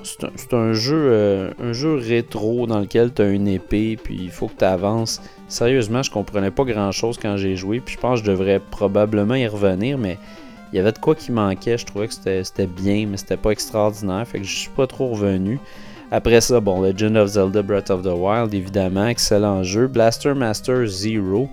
c'est 0.03 0.53
un, 0.53 0.73
jeu, 0.73 1.51
un 1.59 1.73
jeu 1.73 1.95
rétro 1.95 2.67
dans 2.67 2.79
lequel 2.79 3.11
tu 3.11 3.23
as 3.23 3.29
une 3.29 3.47
épée, 3.47 3.97
puis 4.01 4.15
il 4.21 4.29
faut 4.29 4.47
que 4.47 4.59
tu 4.59 4.63
avances. 4.65 5.19
Sérieusement, 5.47 6.03
je 6.03 6.11
comprenais 6.11 6.51
pas 6.51 6.63
grand 6.63 6.91
chose 6.91 7.17
quand 7.19 7.37
j'ai 7.37 7.55
joué, 7.55 7.79
puis 7.79 7.95
je 7.95 7.99
pense 7.99 8.19
que 8.19 8.25
je 8.27 8.31
devrais 8.31 8.59
probablement 8.59 9.33
y 9.33 9.47
revenir, 9.47 9.97
mais 9.97 10.19
il 10.71 10.77
y 10.77 10.79
avait 10.79 10.91
de 10.91 10.99
quoi 10.99 11.15
qui 11.15 11.31
manquait. 11.31 11.77
Je 11.77 11.85
trouvais 11.85 12.07
que 12.07 12.13
c'était 12.13 12.67
bien, 12.67 13.07
mais 13.07 13.17
c'était 13.17 13.37
pas 13.37 13.51
extraordinaire, 13.51 14.27
fait 14.27 14.39
que 14.39 14.45
je 14.45 14.55
suis 14.55 14.69
pas 14.69 14.85
trop 14.87 15.07
revenu. 15.09 15.59
Après 16.15 16.39
ça, 16.39 16.61
bon, 16.61 16.81
Legend 16.81 17.17
of 17.17 17.27
Zelda 17.27 17.61
Breath 17.61 17.89
of 17.89 18.03
the 18.03 18.13
Wild, 18.17 18.53
évidemment, 18.53 19.05
excellent 19.05 19.63
jeu. 19.63 19.87
Blaster 19.87 20.33
Master 20.33 20.85
Zero, 20.85 21.49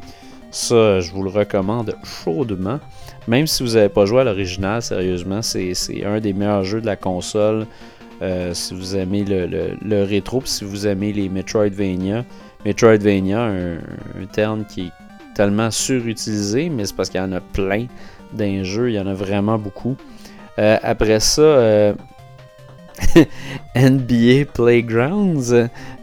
ça, 0.52 1.00
je 1.00 1.10
vous 1.10 1.24
le 1.24 1.30
recommande 1.30 1.96
chaudement. 2.04 2.78
Même 3.26 3.48
si 3.48 3.64
vous 3.64 3.70
n'avez 3.70 3.88
pas 3.88 4.06
joué 4.06 4.20
à 4.20 4.24
l'original, 4.24 4.80
sérieusement, 4.80 5.42
c'est 5.42 5.74
un 6.06 6.20
des 6.20 6.32
meilleurs 6.32 6.62
jeux 6.62 6.80
de 6.80 6.86
la 6.86 6.94
console. 6.94 7.66
Euh, 8.22 8.54
si 8.54 8.72
vous 8.72 8.94
aimez 8.94 9.24
le, 9.24 9.74
le, 9.84 10.04
rétro, 10.04 10.40
si 10.44 10.64
vous 10.64 10.86
aimez 10.86 11.12
les 11.12 11.28
Metroidvania. 11.28 12.24
Metroidvania, 12.64 13.42
un, 13.42 13.74
un 13.78 14.26
terme 14.30 14.64
qui 14.64 14.82
est 14.82 14.92
tellement 15.34 15.72
surutilisé, 15.72 16.68
mais 16.68 16.84
c'est 16.84 16.94
parce 16.94 17.10
qu'il 17.10 17.18
y 17.18 17.24
en 17.24 17.32
a 17.32 17.40
plein 17.40 17.86
d'un 18.32 18.62
jeu, 18.62 18.90
il 18.90 18.94
y 18.94 19.00
en 19.00 19.08
a 19.08 19.14
vraiment 19.14 19.58
beaucoup. 19.58 19.96
Euh, 20.58 20.76
après 20.82 21.18
ça, 21.18 21.42
euh, 21.42 21.94
NBA 23.76 24.46
Playgrounds. 24.52 25.52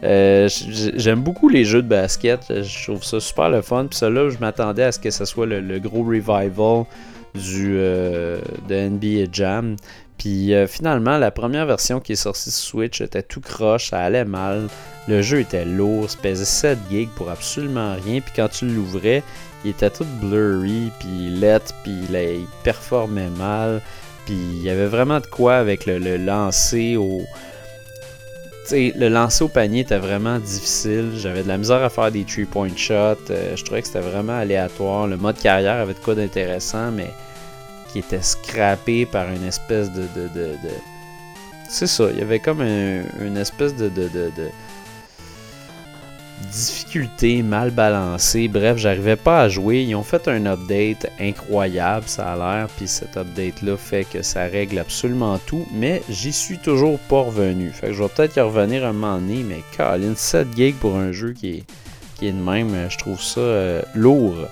Euh, 0.02 0.48
j'aime 0.48 1.20
beaucoup 1.20 1.48
les 1.48 1.64
jeux 1.64 1.82
de 1.82 1.88
basket. 1.88 2.40
Je 2.48 2.84
trouve 2.84 3.04
ça 3.04 3.20
super 3.20 3.50
le 3.50 3.62
fun. 3.62 3.86
Puis 3.86 3.98
celui-là, 3.98 4.30
je 4.30 4.38
m'attendais 4.38 4.84
à 4.84 4.92
ce 4.92 4.98
que 4.98 5.10
ce 5.10 5.24
soit 5.24 5.46
le, 5.46 5.78
gros 5.78 6.02
revival 6.02 6.84
du, 7.34 7.74
euh, 7.76 8.40
de 8.68 8.88
NBA 8.88 9.30
Jam. 9.32 9.76
Puis 10.18 10.52
euh, 10.52 10.66
finalement, 10.66 11.16
la 11.16 11.30
première 11.30 11.64
version 11.64 11.98
qui 11.98 12.12
est 12.12 12.16
sortie 12.16 12.50
sur 12.50 12.62
Switch 12.62 13.00
était 13.00 13.22
tout 13.22 13.40
croche, 13.40 13.88
ça 13.90 14.00
allait 14.00 14.26
mal. 14.26 14.68
Le 15.08 15.22
jeu 15.22 15.40
était 15.40 15.64
lourd, 15.64 16.10
ça 16.10 16.18
pesait 16.20 16.44
7 16.44 16.78
gigs 16.90 17.08
pour 17.16 17.30
absolument 17.30 17.94
rien. 18.04 18.20
Puis 18.20 18.32
quand 18.36 18.48
tu 18.48 18.66
l'ouvrais, 18.66 19.22
il 19.64 19.70
était 19.70 19.88
tout 19.88 20.04
blurry, 20.20 20.90
puis 20.98 21.30
let, 21.30 21.60
puis 21.82 21.94
il 22.10 22.46
performait 22.62 23.30
mal. 23.30 23.80
Il 24.30 24.62
y 24.62 24.70
avait 24.70 24.86
vraiment 24.86 25.20
de 25.20 25.26
quoi 25.26 25.56
avec 25.56 25.86
le, 25.86 26.16
lancer 26.16 26.96
au. 26.96 27.22
sais, 28.64 28.92
le 28.96 29.08
lancer 29.08 29.44
au 29.44 29.48
panier 29.48 29.80
était 29.80 29.98
vraiment 29.98 30.38
difficile. 30.38 31.10
J'avais 31.16 31.42
de 31.42 31.48
la 31.48 31.58
misère 31.58 31.82
à 31.82 31.90
faire 31.90 32.12
des 32.12 32.24
three-point 32.24 32.76
shots. 32.76 33.30
Euh, 33.30 33.56
je 33.56 33.64
trouvais 33.64 33.82
que 33.82 33.88
c'était 33.88 34.00
vraiment 34.00 34.36
aléatoire. 34.36 35.06
Le 35.06 35.16
mode 35.16 35.38
carrière 35.38 35.76
avait 35.76 35.94
de 35.94 35.98
quoi 35.98 36.14
d'intéressant, 36.14 36.92
mais 36.92 37.10
qui 37.92 37.98
était 37.98 38.22
scrappé 38.22 39.04
par 39.04 39.28
une 39.30 39.44
espèce 39.44 39.90
de. 39.90 40.02
de, 40.14 40.28
de, 40.28 40.54
C'est 41.68 41.88
ça, 41.88 42.04
il 42.12 42.18
y 42.18 42.22
avait 42.22 42.38
comme 42.38 42.62
une 42.62 43.36
espèce 43.36 43.74
de, 43.74 43.90
de, 46.40 46.52
difficulté 46.52 47.42
mal 47.42 47.70
balancée. 47.70 48.48
Bref, 48.48 48.76
j'arrivais 48.76 49.16
pas 49.16 49.42
à 49.42 49.48
jouer. 49.48 49.82
Ils 49.82 49.94
ont 49.94 50.02
fait 50.02 50.28
un 50.28 50.46
update 50.46 51.10
incroyable, 51.20 52.04
ça 52.06 52.32
a 52.32 52.36
l'air. 52.36 52.68
Puis 52.76 52.88
cet 52.88 53.16
update-là 53.16 53.76
fait 53.76 54.04
que 54.04 54.22
ça 54.22 54.44
règle 54.44 54.78
absolument 54.78 55.38
tout. 55.46 55.66
Mais 55.72 56.02
j'y 56.08 56.32
suis 56.32 56.58
toujours 56.58 56.98
pas 56.98 57.22
revenu. 57.22 57.70
Fait 57.70 57.88
que 57.88 57.92
je 57.92 58.02
vais 58.02 58.08
peut-être 58.08 58.36
y 58.36 58.40
revenir 58.40 58.84
un 58.84 58.92
moment 58.92 59.18
donné. 59.18 59.42
Mais 59.42 59.62
Colin, 59.76 60.14
7 60.14 60.48
gigs 60.56 60.76
pour 60.76 60.96
un 60.96 61.12
jeu 61.12 61.32
qui 61.32 61.50
est, 61.50 61.64
qui 62.16 62.28
est 62.28 62.32
de 62.32 62.42
même, 62.42 62.74
je 62.88 62.98
trouve 62.98 63.20
ça 63.20 63.40
euh, 63.40 63.82
lourd. 63.94 64.48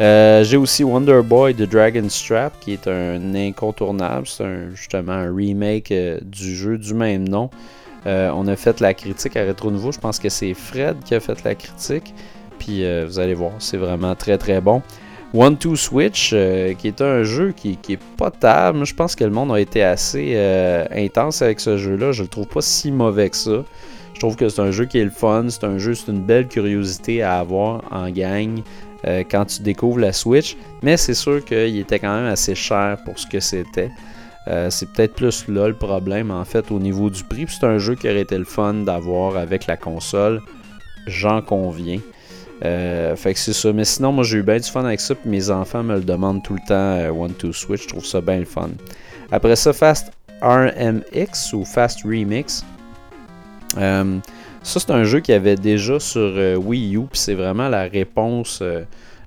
Euh, 0.00 0.44
j'ai 0.44 0.56
aussi 0.56 0.84
Wonder 0.84 1.22
Boy 1.24 1.54
de 1.54 1.64
Dragon 1.64 2.08
Strap 2.08 2.60
qui 2.60 2.72
est 2.72 2.86
un 2.86 3.34
incontournable. 3.34 4.26
C'est 4.28 4.70
justement 4.74 5.12
un 5.12 5.34
remake 5.34 5.90
euh, 5.90 6.18
du 6.22 6.54
jeu 6.54 6.78
du 6.78 6.94
même 6.94 7.28
nom. 7.28 7.50
Euh, 8.08 8.30
on 8.34 8.46
a 8.46 8.56
fait 8.56 8.80
la 8.80 8.94
critique 8.94 9.36
à 9.36 9.44
Retro 9.44 9.70
Nouveau. 9.70 9.92
Je 9.92 9.98
pense 9.98 10.18
que 10.18 10.30
c'est 10.30 10.54
Fred 10.54 10.96
qui 11.04 11.14
a 11.14 11.20
fait 11.20 11.44
la 11.44 11.54
critique. 11.54 12.14
Puis 12.58 12.84
euh, 12.84 13.04
vous 13.06 13.18
allez 13.18 13.34
voir, 13.34 13.52
c'est 13.58 13.76
vraiment 13.76 14.14
très 14.14 14.38
très 14.38 14.60
bon. 14.62 14.82
One 15.34 15.58
Two 15.58 15.76
Switch, 15.76 16.30
euh, 16.32 16.72
qui 16.72 16.88
est 16.88 17.02
un 17.02 17.22
jeu 17.22 17.52
qui, 17.54 17.76
qui 17.76 17.92
est 17.92 18.02
potable. 18.16 18.86
Je 18.86 18.94
pense 18.94 19.14
que 19.14 19.24
le 19.24 19.30
monde 19.30 19.52
a 19.52 19.60
été 19.60 19.82
assez 19.82 20.36
intense 20.90 21.42
avec 21.42 21.60
ce 21.60 21.76
jeu-là. 21.76 22.12
Je 22.12 22.22
le 22.22 22.28
trouve 22.28 22.46
pas 22.46 22.62
si 22.62 22.90
mauvais 22.90 23.28
que 23.28 23.36
ça. 23.36 23.62
Je 24.14 24.20
trouve 24.20 24.36
que 24.36 24.48
c'est 24.48 24.62
un 24.62 24.70
jeu 24.70 24.86
qui 24.86 24.98
est 24.98 25.04
le 25.04 25.10
fun. 25.10 25.44
C'est 25.50 25.64
un 25.64 25.76
jeu, 25.76 25.94
c'est 25.94 26.10
une 26.10 26.22
belle 26.22 26.48
curiosité 26.48 27.22
à 27.22 27.38
avoir 27.38 27.82
en 27.90 28.08
gang 28.10 28.62
quand 29.30 29.44
tu 29.44 29.62
découvres 29.62 29.98
la 29.98 30.14
Switch. 30.14 30.56
Mais 30.82 30.96
c'est 30.96 31.14
sûr 31.14 31.44
qu'il 31.44 31.78
était 31.78 31.98
quand 31.98 32.16
même 32.16 32.32
assez 32.32 32.54
cher 32.54 32.96
pour 33.04 33.18
ce 33.18 33.26
que 33.26 33.38
c'était. 33.38 33.90
Euh, 34.48 34.70
c'est 34.70 34.90
peut-être 34.90 35.14
plus 35.14 35.46
là 35.48 35.68
le 35.68 35.74
problème 35.74 36.30
en 36.30 36.44
fait 36.44 36.70
au 36.70 36.78
niveau 36.78 37.10
du 37.10 37.22
prix. 37.22 37.46
C'est 37.48 37.66
un 37.66 37.78
jeu 37.78 37.94
qui 37.94 38.08
aurait 38.08 38.22
été 38.22 38.38
le 38.38 38.44
fun 38.44 38.74
d'avoir 38.74 39.36
avec 39.36 39.66
la 39.66 39.76
console. 39.76 40.40
J'en 41.06 41.42
conviens. 41.42 42.00
Euh, 42.64 43.14
fait 43.14 43.34
que 43.34 43.40
c'est 43.40 43.52
ça. 43.52 43.72
Mais 43.72 43.84
sinon, 43.84 44.12
moi 44.12 44.24
j'ai 44.24 44.38
eu 44.38 44.42
bien 44.42 44.56
du 44.56 44.68
fun 44.68 44.84
avec 44.84 45.00
ça. 45.00 45.14
Mes 45.24 45.50
enfants 45.50 45.82
me 45.82 45.96
le 45.96 46.02
demandent 46.02 46.42
tout 46.42 46.54
le 46.54 46.66
temps 46.66 46.74
euh, 46.74 47.10
One 47.10 47.34
to 47.34 47.52
Switch. 47.52 47.82
Je 47.82 47.88
trouve 47.88 48.06
ça 48.06 48.20
bien 48.20 48.38
le 48.38 48.46
fun. 48.46 48.70
Après 49.30 49.54
ça, 49.54 49.72
Fast 49.72 50.12
RMX 50.40 51.52
ou 51.52 51.64
Fast 51.64 52.02
Remix. 52.04 52.64
ça, 53.74 54.04
c'est 54.62 54.90
un 54.90 55.04
jeu 55.04 55.20
qui 55.20 55.32
avait 55.32 55.56
déjà 55.56 56.00
sur 56.00 56.32
Wii 56.58 56.96
U. 56.96 57.02
Puis 57.10 57.20
c'est 57.20 57.34
vraiment 57.34 57.68
la 57.68 57.82
réponse, 57.82 58.62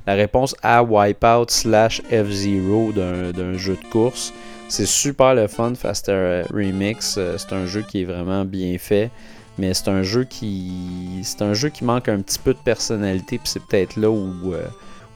la 0.07 0.13
réponse 0.13 0.55
à 0.63 0.81
Wipeout 0.81 1.45
slash 1.49 2.01
F-Zero 2.09 2.91
d'un 2.93 3.53
jeu 3.53 3.77
de 3.81 3.89
course. 3.91 4.33
C'est 4.71 4.85
super 4.85 5.35
le 5.35 5.47
fun, 5.47 5.73
Faster 5.75 6.43
Remix. 6.49 7.15
Euh, 7.17 7.35
c'est 7.37 7.51
un 7.51 7.65
jeu 7.65 7.81
qui 7.81 8.03
est 8.03 8.05
vraiment 8.05 8.45
bien 8.45 8.77
fait. 8.77 9.11
Mais 9.57 9.73
c'est 9.73 9.89
un 9.89 10.01
jeu 10.01 10.23
qui. 10.23 11.19
C'est 11.23 11.41
un 11.41 11.53
jeu 11.53 11.67
qui 11.67 11.83
manque 11.83 12.07
un 12.07 12.21
petit 12.21 12.39
peu 12.39 12.53
de 12.53 12.59
personnalité. 12.59 13.37
Puis 13.37 13.49
c'est 13.49 13.61
peut-être 13.61 13.97
là 13.97 14.09
où, 14.09 14.53
euh, 14.53 14.65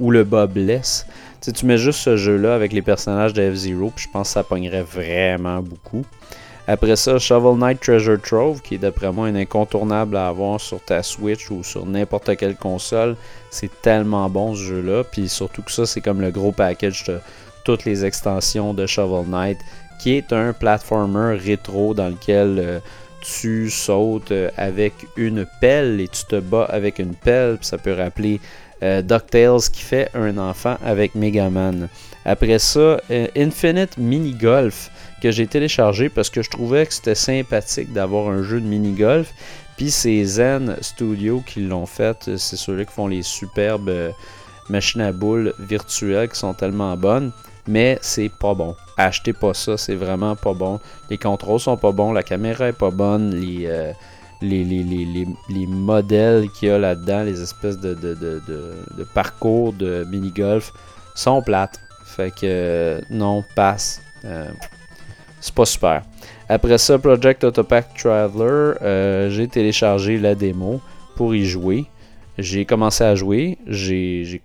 où 0.02 0.12
le 0.12 0.26
bas 0.26 0.46
blesse. 0.46 1.08
Tu, 1.40 1.54
tu 1.54 1.66
mets 1.66 1.78
juste 1.78 2.02
ce 2.02 2.18
jeu-là 2.18 2.54
avec 2.54 2.74
les 2.74 2.82
personnages 2.82 3.32
de 3.32 3.50
F-Zero. 3.50 3.94
Puis 3.96 4.08
je 4.08 4.12
pense 4.12 4.28
que 4.28 4.34
ça 4.34 4.44
pognerait 4.44 4.84
vraiment 4.84 5.62
beaucoup. 5.62 6.04
Après 6.68 6.98
ça, 6.98 7.18
Shovel 7.18 7.58
Knight 7.58 7.80
Treasure 7.80 8.20
Trove, 8.22 8.62
qui 8.62 8.76
est 8.76 8.80
d'après 8.80 9.12
moi 9.14 9.28
un 9.28 9.36
incontournable 9.36 10.18
à 10.18 10.28
avoir 10.28 10.60
sur 10.60 10.82
ta 10.82 11.02
Switch 11.02 11.50
ou 11.50 11.64
sur 11.64 11.86
n'importe 11.86 12.36
quelle 12.36 12.58
console. 12.58 13.16
C'est 13.52 13.72
tellement 13.82 14.30
bon 14.30 14.54
ce 14.54 14.64
jeu-là. 14.64 15.06
Puis 15.06 15.30
surtout 15.30 15.62
que 15.62 15.72
ça, 15.72 15.86
c'est 15.86 16.02
comme 16.02 16.20
le 16.20 16.32
gros 16.32 16.52
package 16.52 17.06
de 17.06 17.20
toutes 17.66 17.84
les 17.84 18.06
extensions 18.06 18.74
de 18.74 18.86
Shovel 18.86 19.30
Knight, 19.30 19.58
qui 20.00 20.14
est 20.14 20.32
un 20.32 20.54
platformer 20.54 21.38
rétro 21.38 21.94
dans 21.94 22.10
lequel 22.10 22.60
euh, 22.60 22.80
tu 23.22 23.70
sautes 23.70 24.32
euh, 24.32 24.50
avec 24.56 24.94
une 25.18 25.46
pelle 25.60 26.00
et 26.00 26.08
tu 26.08 26.26
te 26.26 26.40
bats 26.40 26.66
avec 26.66 27.00
une 27.00 27.16
pelle. 27.16 27.58
ça 27.62 27.78
peut 27.78 27.94
rappeler 27.94 28.40
euh, 28.84 29.02
DuckTales 29.02 29.62
qui 29.72 29.82
fait 29.82 30.10
un 30.14 30.38
enfant 30.38 30.78
avec 30.86 31.16
Megaman. 31.16 31.90
Après 32.24 32.60
ça, 32.60 33.00
Infinite 33.36 33.98
Mini 33.98 34.34
Golf 34.34 34.90
que 35.22 35.32
j'ai 35.32 35.48
téléchargé 35.48 36.10
parce 36.10 36.30
que 36.30 36.42
je 36.42 36.50
trouvais 36.50 36.86
que 36.86 36.94
c'était 36.94 37.16
sympathique 37.16 37.94
d'avoir 37.94 38.30
un 38.30 38.42
jeu 38.44 38.60
de 38.60 38.66
mini 38.66 38.94
golf. 38.94 39.32
Puis 39.78 39.92
c'est 39.92 40.24
Zen 40.24 40.76
Studio 40.82 41.44
qui 41.46 41.62
l'ont 41.62 41.86
fait. 41.86 42.36
C'est 42.38 42.58
ceux-là 42.58 42.86
qui 42.86 42.94
font 42.94 43.08
les 43.08 43.22
superbes 43.22 44.12
machines 44.70 45.02
à 45.02 45.12
boules 45.12 45.54
virtuelles 45.60 46.30
qui 46.30 46.40
sont 46.40 46.56
tellement 46.56 46.98
bonnes 46.98 47.32
mais 47.68 47.98
c'est 48.02 48.30
pas 48.30 48.54
bon. 48.54 48.76
Achetez 48.98 49.34
pas 49.34 49.54
ça, 49.54 49.78
c'est 49.78 49.96
vraiment 49.96 50.36
pas 50.36 50.54
bon. 50.54 50.80
Les 51.10 51.18
contrôles 51.18 51.60
sont 51.60 51.78
pas 51.78 51.92
bons, 51.92 52.12
la 52.12 52.24
caméra 52.24 52.68
est 52.68 52.74
pas 52.74 52.92
bonne, 52.92 53.34
les, 53.36 53.66
euh, 53.66 53.92
les, 54.42 54.64
les, 54.64 54.84
les, 54.84 55.68
modèles 55.68 56.50
qu'il 56.52 56.70
y 56.70 56.72
a 56.72 56.78
là-dedans, 56.78 57.24
les 57.24 57.42
espèces 57.42 57.80
de, 57.80 57.94
de, 57.94 58.14
de, 58.14 58.42
de, 58.48 59.04
parcours 59.14 59.74
de 59.74 60.06
mini-golf 60.10 60.72
sont 61.16 61.42
plates. 61.42 61.80
Fait 62.06 62.32
que 62.32 62.42
euh, 62.44 63.02
non, 63.10 63.44
passe. 63.56 64.02
Euh, 64.24 64.50
c'est 65.42 65.54
pas 65.54 65.66
super. 65.66 66.04
Après 66.48 66.78
ça, 66.78 66.98
Project 67.00 67.44
Autopack 67.44 67.96
Traveler, 67.96 69.30
j'ai 69.32 69.48
téléchargé 69.48 70.18
la 70.18 70.36
démo 70.36 70.80
pour 71.16 71.36
y 71.36 71.46
jouer. 71.46 71.86
J'ai 72.38 72.66
commencé 72.66 73.04
à 73.04 73.16
jouer, 73.16 73.58
j'ai 73.66 74.42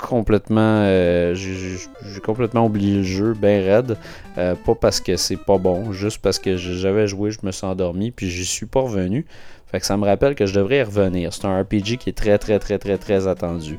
complètement 0.00 0.82
euh, 0.84 1.34
j'ai 1.34 2.20
complètement 2.22 2.66
oublié 2.66 2.98
le 2.98 3.02
jeu 3.02 3.34
ben 3.34 3.62
raide. 3.62 3.96
Euh, 4.38 4.54
pas 4.54 4.74
parce 4.74 5.00
que 5.00 5.16
c'est 5.16 5.36
pas 5.36 5.58
bon 5.58 5.92
juste 5.92 6.18
parce 6.22 6.38
que 6.38 6.56
j'avais 6.56 7.06
joué 7.06 7.30
je 7.30 7.38
me 7.42 7.52
suis 7.52 7.66
endormi 7.66 8.10
puis 8.10 8.28
j'y 8.30 8.44
suis 8.44 8.66
pas 8.66 8.80
revenu. 8.80 9.26
Fait 9.66 9.78
que 9.78 9.86
ça 9.86 9.96
me 9.96 10.04
rappelle 10.04 10.34
que 10.34 10.46
je 10.46 10.54
devrais 10.54 10.78
y 10.78 10.82
revenir. 10.82 11.32
C'est 11.32 11.44
un 11.44 11.60
RPG 11.60 11.98
qui 11.98 12.08
est 12.08 12.16
très 12.16 12.38
très 12.38 12.58
très 12.58 12.78
très 12.78 12.98
très 12.98 13.28
attendu. 13.28 13.76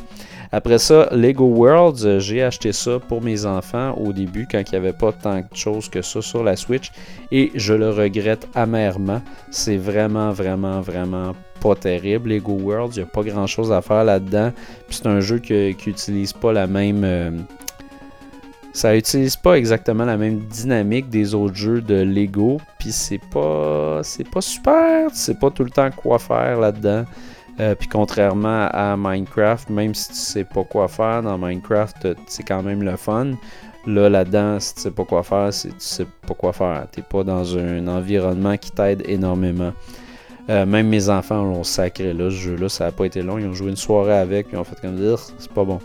Après 0.54 0.80
ça, 0.80 1.08
Lego 1.12 1.46
Worlds, 1.46 2.06
euh, 2.06 2.20
j'ai 2.20 2.44
acheté 2.44 2.74
ça 2.74 3.00
pour 3.00 3.22
mes 3.22 3.46
enfants 3.46 3.94
au 3.94 4.12
début 4.12 4.48
quand 4.50 4.60
il 4.60 4.72
n'y 4.72 4.78
avait 4.78 4.98
pas 4.98 5.14
tant 5.14 5.40
de 5.40 5.46
choses 5.54 5.88
que 5.88 6.02
ça 6.02 6.22
sur 6.22 6.44
la 6.44 6.58
Switch 6.58 6.92
et 7.32 7.52
je 7.56 7.74
le 7.74 7.90
regrette 7.90 8.48
amèrement. 8.54 9.22
C'est 9.50 9.78
vraiment, 9.78 10.32
vraiment, 10.32 10.82
vraiment 10.82 11.34
pas 11.62 11.76
terrible. 11.76 12.30
Lego 12.30 12.54
Worlds, 12.54 12.96
il 12.96 13.00
n'y 13.00 13.04
a 13.04 13.06
pas 13.06 13.24
grand 13.24 13.48
chose 13.48 13.72
à 13.72 13.82
faire 13.82 14.04
là-dedans. 14.04 14.52
c'est 14.90 15.06
un 15.08 15.20
jeu 15.20 15.40
qui 15.40 15.76
n'utilise 15.88 16.34
pas 16.34 16.52
la 16.52 16.68
même. 16.68 17.04
Euh, 17.04 17.32
Ça 18.74 18.96
utilise 18.96 19.36
pas 19.36 19.56
exactement 19.58 20.06
la 20.06 20.16
même 20.16 20.40
dynamique 20.40 21.10
des 21.10 21.36
autres 21.36 21.56
jeux 21.56 21.82
de 21.82 21.96
Lego, 22.04 22.62
puis 22.80 22.92
c'est 22.94 23.20
pas 23.34 24.00
c'est 24.02 24.30
pas 24.30 24.40
super, 24.42 25.10
c'est 25.14 25.38
pas 25.38 25.52
tout 25.52 25.66
le 25.66 25.70
temps 25.72 25.90
quoi 25.92 26.20
faire 26.20 26.58
là-dedans. 26.60 27.04
Euh, 27.60 27.76
puis 27.76 27.90
contrairement 27.90 28.70
à 28.72 28.96
Minecraft, 28.98 29.70
même 29.70 29.94
si 29.94 30.08
tu 30.10 30.16
sais 30.16 30.46
pas 30.46 30.64
quoi 30.64 30.88
faire 30.88 31.22
dans 31.22 31.38
Minecraft, 31.38 32.08
c'est 32.28 32.44
quand 32.44 32.64
même 32.64 32.82
le 32.82 32.96
fun. 32.96 33.32
Là, 33.86 34.10
là-dedans, 34.10 34.60
si 34.60 34.76
tu 34.76 34.82
sais 34.82 34.92
pas 34.92 35.04
quoi 35.04 35.24
faire, 35.24 35.50
tu 35.52 35.70
sais 35.80 36.06
pas 36.28 36.34
quoi 36.34 36.54
faire. 36.54 36.88
T'es 36.92 37.02
pas 37.02 37.24
dans 37.24 37.58
un 37.58 37.88
environnement 37.88 38.56
qui 38.56 38.72
t'aide 38.72 39.04
énormément. 39.06 39.74
Euh, 40.50 40.66
même 40.66 40.88
mes 40.88 41.10
enfants 41.10 41.44
l'ont 41.44 41.64
sacré 41.64 42.14
là, 42.14 42.30
ce 42.30 42.36
jeu-là, 42.36 42.70
ça 42.70 42.88
a 42.88 42.92
pas 42.92 43.06
été 43.06 43.22
long. 43.22 43.38
Ils 43.38 43.48
ont 43.48 43.54
joué 43.54 43.70
une 43.70 43.76
soirée 43.78 44.18
avec, 44.18 44.48
puis 44.48 44.58
ils 44.58 44.60
ont 44.60 44.64
fait 44.64 44.80
comme 44.82 44.96
dire, 44.96 45.20
c'est 45.38 45.52
pas 45.52 45.64
bon. 45.64 45.80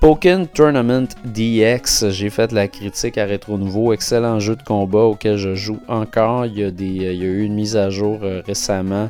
Pokémon 0.00 0.46
Tournament 0.46 1.08
DX, 1.24 2.10
j'ai 2.10 2.28
fait 2.28 2.52
la 2.52 2.68
critique 2.68 3.16
à 3.16 3.24
Rétro 3.24 3.56
Nouveau. 3.56 3.94
Excellent 3.94 4.38
jeu 4.38 4.54
de 4.54 4.62
combat 4.62 5.04
auquel 5.04 5.38
je 5.38 5.54
joue 5.54 5.78
encore. 5.88 6.44
Il 6.44 6.58
y 6.58 6.64
a, 6.64 6.68
a 6.68 7.12
eu 7.12 7.42
une 7.42 7.54
mise 7.54 7.76
à 7.76 7.88
jour 7.88 8.20
euh, 8.22 8.42
récemment 8.46 9.08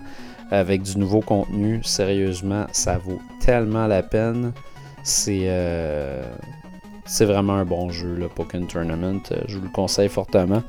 avec 0.52 0.82
du 0.82 0.96
nouveau 0.96 1.20
contenu. 1.20 1.80
Sérieusement, 1.82 2.66
ça 2.70 2.98
vaut 2.98 3.20
tellement 3.40 3.88
la 3.88 4.04
peine. 4.04 4.52
C'est 5.02 5.42
euh, 5.46 6.22
vraiment 7.20 7.54
un 7.54 7.64
bon 7.64 7.90
jeu, 7.90 8.14
le 8.14 8.28
Pokémon 8.28 8.66
Tournament. 8.66 9.20
Je 9.48 9.58
vous 9.58 9.64
le 9.64 9.70
conseille 9.70 10.08
fortement. 10.08 10.62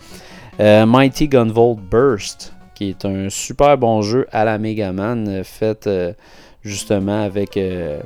Mighty 0.60 1.28
Gunvolt 1.28 1.80
Burst, 1.80 2.57
qui 2.78 2.90
est 2.90 3.06
un 3.06 3.30
super 3.32 3.76
bon 3.76 4.04
jeu 4.04 4.28
à 4.32 4.46
la 4.46 4.60
Mega 4.60 4.92
Man, 4.92 5.28
euh, 5.28 5.44
fait 5.44 5.88
euh, 5.88 6.14
justement 6.62 7.24
avec, 7.24 7.58
euh, 7.58 8.00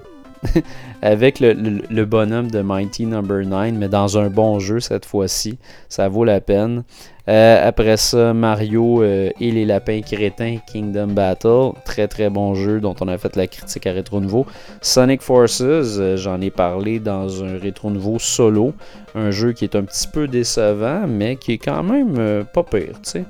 avec 1.01 1.41
le, 1.41 2.05
bonhomme 2.05 2.49
de 2.49 2.61
Mighty 2.61 3.05
Number 3.05 3.45
9, 3.45 3.73
mais 3.73 3.89
dans 3.89 4.17
un 4.17 4.29
bon 4.29 4.59
jeu 4.59 4.79
cette 4.79 5.05
fois-ci. 5.05 5.57
Ça 5.89 6.07
vaut 6.07 6.23
la 6.23 6.39
peine. 6.39 6.83
après 7.27 7.97
ça, 7.97 8.33
Mario 8.33 9.03
et 9.03 9.33
les 9.39 9.65
lapins 9.65 10.01
crétins 10.01 10.57
Kingdom 10.71 11.07
Battle. 11.07 11.71
Très 11.83 12.07
très 12.07 12.29
bon 12.29 12.55
jeu 12.55 12.79
dont 12.79 12.95
on 13.01 13.09
a 13.09 13.17
fait 13.17 13.35
la 13.35 13.47
critique 13.47 13.85
à 13.87 13.91
Rétro 13.91 14.21
Nouveau. 14.21 14.45
Sonic 14.79 15.21
Forces, 15.21 16.15
j'en 16.15 16.39
ai 16.39 16.49
parlé 16.49 16.99
dans 16.99 17.43
un 17.43 17.57
Rétro 17.57 17.89
Nouveau 17.89 18.19
solo. 18.19 18.73
Un 19.15 19.31
jeu 19.31 19.51
qui 19.51 19.65
est 19.65 19.75
un 19.75 19.83
petit 19.83 20.07
peu 20.07 20.29
décevant, 20.29 21.07
mais 21.07 21.35
qui 21.35 21.53
est 21.53 21.57
quand 21.57 21.83
même 21.83 22.45
pas 22.53 22.63
pire, 22.63 22.99
tu 23.03 23.11
sais. 23.11 23.25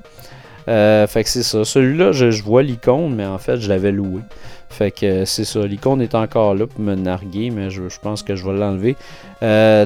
Euh, 0.68 1.06
fait 1.06 1.24
que 1.24 1.28
c'est 1.28 1.42
ça. 1.42 1.64
Celui-là, 1.64 2.12
je, 2.12 2.42
vois 2.42 2.62
l'icône, 2.62 3.14
mais 3.14 3.26
en 3.26 3.38
fait, 3.38 3.58
je 3.58 3.68
l'avais 3.68 3.92
loué. 3.92 4.22
Fait 4.68 4.90
que 4.90 5.04
euh, 5.04 5.24
c'est 5.24 5.44
ça. 5.44 5.66
L'icône 5.66 6.00
est 6.00 6.14
encore 6.14 6.54
là 6.54 6.66
pour 6.66 6.80
me 6.80 6.94
narguer, 6.94 7.50
mais 7.50 7.70
je, 7.70 7.82
pense 8.00 8.22
que 8.22 8.36
je 8.36 8.44
vais 8.44 8.56
l'enlever. 8.56 8.96
Euh, 9.42 9.84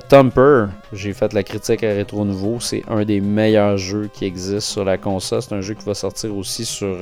j'ai 0.92 1.12
fait 1.12 1.32
la 1.32 1.42
critique 1.42 1.82
à 1.82 1.88
Rétro 1.88 2.24
Nouveau. 2.24 2.60
C'est 2.60 2.82
un 2.88 3.04
des 3.04 3.20
meilleurs 3.20 3.78
jeux 3.78 4.08
qui 4.12 4.26
existent 4.26 4.60
sur 4.60 4.84
la 4.84 4.98
console. 4.98 5.42
C'est 5.42 5.54
un 5.54 5.60
jeu 5.60 5.74
qui 5.74 5.84
va 5.84 5.94
sortir 5.94 6.36
aussi 6.36 6.64
sur, 6.64 6.96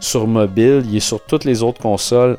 sur 0.00 0.26
mobile. 0.26 0.84
Il 0.88 0.96
est 0.96 1.00
sur 1.00 1.20
toutes 1.22 1.44
les 1.44 1.62
autres 1.62 1.80
consoles. 1.80 2.38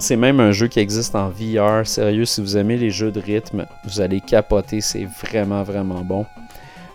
C'est 0.00 0.16
même 0.16 0.38
un 0.38 0.52
jeu 0.52 0.68
qui 0.68 0.78
existe 0.78 1.16
en 1.16 1.28
VR. 1.28 1.86
Sérieux, 1.86 2.24
si 2.24 2.40
vous 2.40 2.56
aimez 2.56 2.76
les 2.76 2.90
jeux 2.90 3.10
de 3.10 3.20
rythme, 3.20 3.66
vous 3.84 4.00
allez 4.00 4.20
capoter. 4.20 4.80
C'est 4.80 5.08
vraiment, 5.22 5.62
vraiment 5.62 6.02
bon. 6.02 6.24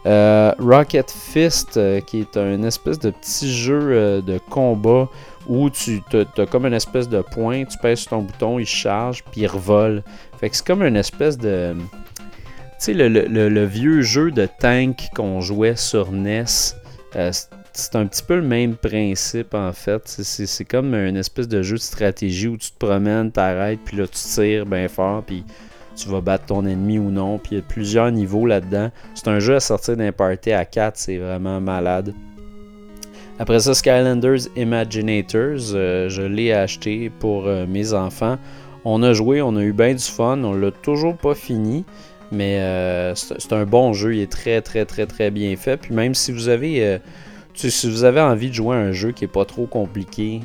Euh, 0.06 0.52
Rocket 0.60 1.10
Fist, 1.10 1.78
euh, 1.78 2.02
qui 2.02 2.20
est 2.20 2.36
un 2.36 2.64
espèce 2.64 3.00
de 3.00 3.12
petit 3.12 3.54
jeu 3.54 3.80
euh, 3.82 4.22
de 4.22 4.38
combat 4.38 5.08
où 5.48 5.70
tu 5.70 6.02
as 6.14 6.46
comme 6.46 6.66
une 6.66 6.74
espèce 6.74 7.08
de 7.08 7.22
point, 7.22 7.64
tu 7.64 7.78
pèses 7.78 8.00
sur 8.00 8.12
ton 8.12 8.22
bouton, 8.22 8.60
il 8.60 8.66
charge, 8.66 9.24
puis 9.24 9.42
il 9.42 9.48
revole. 9.48 10.04
Fait 10.40 10.50
que 10.50 10.56
c'est 10.58 10.66
comme 10.66 10.84
une 10.84 10.98
espèce 10.98 11.38
de. 11.38 11.76
Tu 12.80 12.94
sais, 12.94 12.94
le, 12.94 13.66
vieux 13.66 14.02
jeu 14.02 14.32
de 14.32 14.48
tank 14.60 15.08
qu'on 15.16 15.40
jouait 15.40 15.78
sur 15.78 16.12
NES. 16.12 16.46
c'est 17.16 17.96
un 17.96 18.06
petit 18.06 18.24
peu 18.24 18.36
le 18.36 18.42
même 18.42 18.76
principe 18.76 19.54
en 19.54 19.72
fait. 19.72 20.06
C'est 20.06 20.66
comme 20.66 20.94
une 20.94 21.16
espèce 21.16 21.48
de 21.48 21.62
jeu 21.62 21.78
de 21.78 21.82
stratégie 21.82 22.50
où 22.50 22.58
tu 22.58 22.72
te 22.72 22.78
promènes, 22.78 23.32
t'arrêtes, 23.32 23.80
puis 23.86 23.98
là 23.98 24.06
tu 24.06 24.20
tires 24.20 24.66
bien 24.66 24.90
fort, 24.90 25.24
puis 25.24 25.46
tu 25.96 26.10
vas 26.10 26.22
battre 26.22 26.46
ton 26.46 26.66
ennemi 26.66 27.00
ou 27.00 27.12
non. 27.12 27.38
Puis 27.38 27.54
il 27.54 27.58
y 27.58 27.62
a 27.62 27.64
plusieurs 27.64 28.12
niveaux 28.12 28.46
là-dedans. 28.46 28.90
C'est 29.16 29.28
un 29.28 29.40
jeu 29.40 29.56
à 29.56 29.60
sortir 29.60 29.98
d'un 29.98 30.12
party 30.12 30.52
à 30.52 30.66
4, 30.66 30.98
c'est 30.98 31.18
vraiment 31.18 31.60
malade. 31.62 32.14
Après 33.40 33.60
ça, 33.60 33.74
Skylanders 33.74 34.48
Imaginators, 34.56 35.74
euh, 35.74 36.08
je 36.08 36.22
l'ai 36.22 36.54
acheté 36.54 37.10
pour 37.10 37.48
euh, 37.48 37.66
mes 37.68 37.94
enfants. 37.94 38.38
On 38.86 39.02
a 39.02 39.14
joué, 39.14 39.42
on 39.42 39.56
a 39.56 39.62
eu 39.62 39.74
bien 39.74 39.96
du 39.96 40.04
fun, 40.04 40.44
on 40.44 40.54
l'a 40.54 40.72
toujours 40.72 41.18
pas 41.18 41.34
fini, 41.34 41.84
mais 42.32 42.60
euh, 42.60 43.16
c'est 43.16 43.54
un 43.54 43.66
bon 43.66 43.94
jeu, 43.94 44.16
il 44.16 44.22
est 44.22 44.32
très 44.32 44.62
très 44.62 44.86
très 44.86 45.08
très 45.08 45.32
bien 45.32 45.56
fait. 45.56 45.78
Puis 45.78 45.96
même 45.96 46.14
si 46.14 46.32
vous 46.32 46.48
avez 46.48 47.00
si 47.56 47.90
vous 47.90 48.04
avez 48.04 48.20
envie 48.22 48.50
de 48.50 48.54
jouer 48.54 48.76
à 48.76 48.80
un 48.80 48.92
jeu 48.92 49.12
qui 49.12 49.24
est 49.24 49.28
pas 49.28 49.46
trop 49.46 49.68
compliqué, 49.68 50.42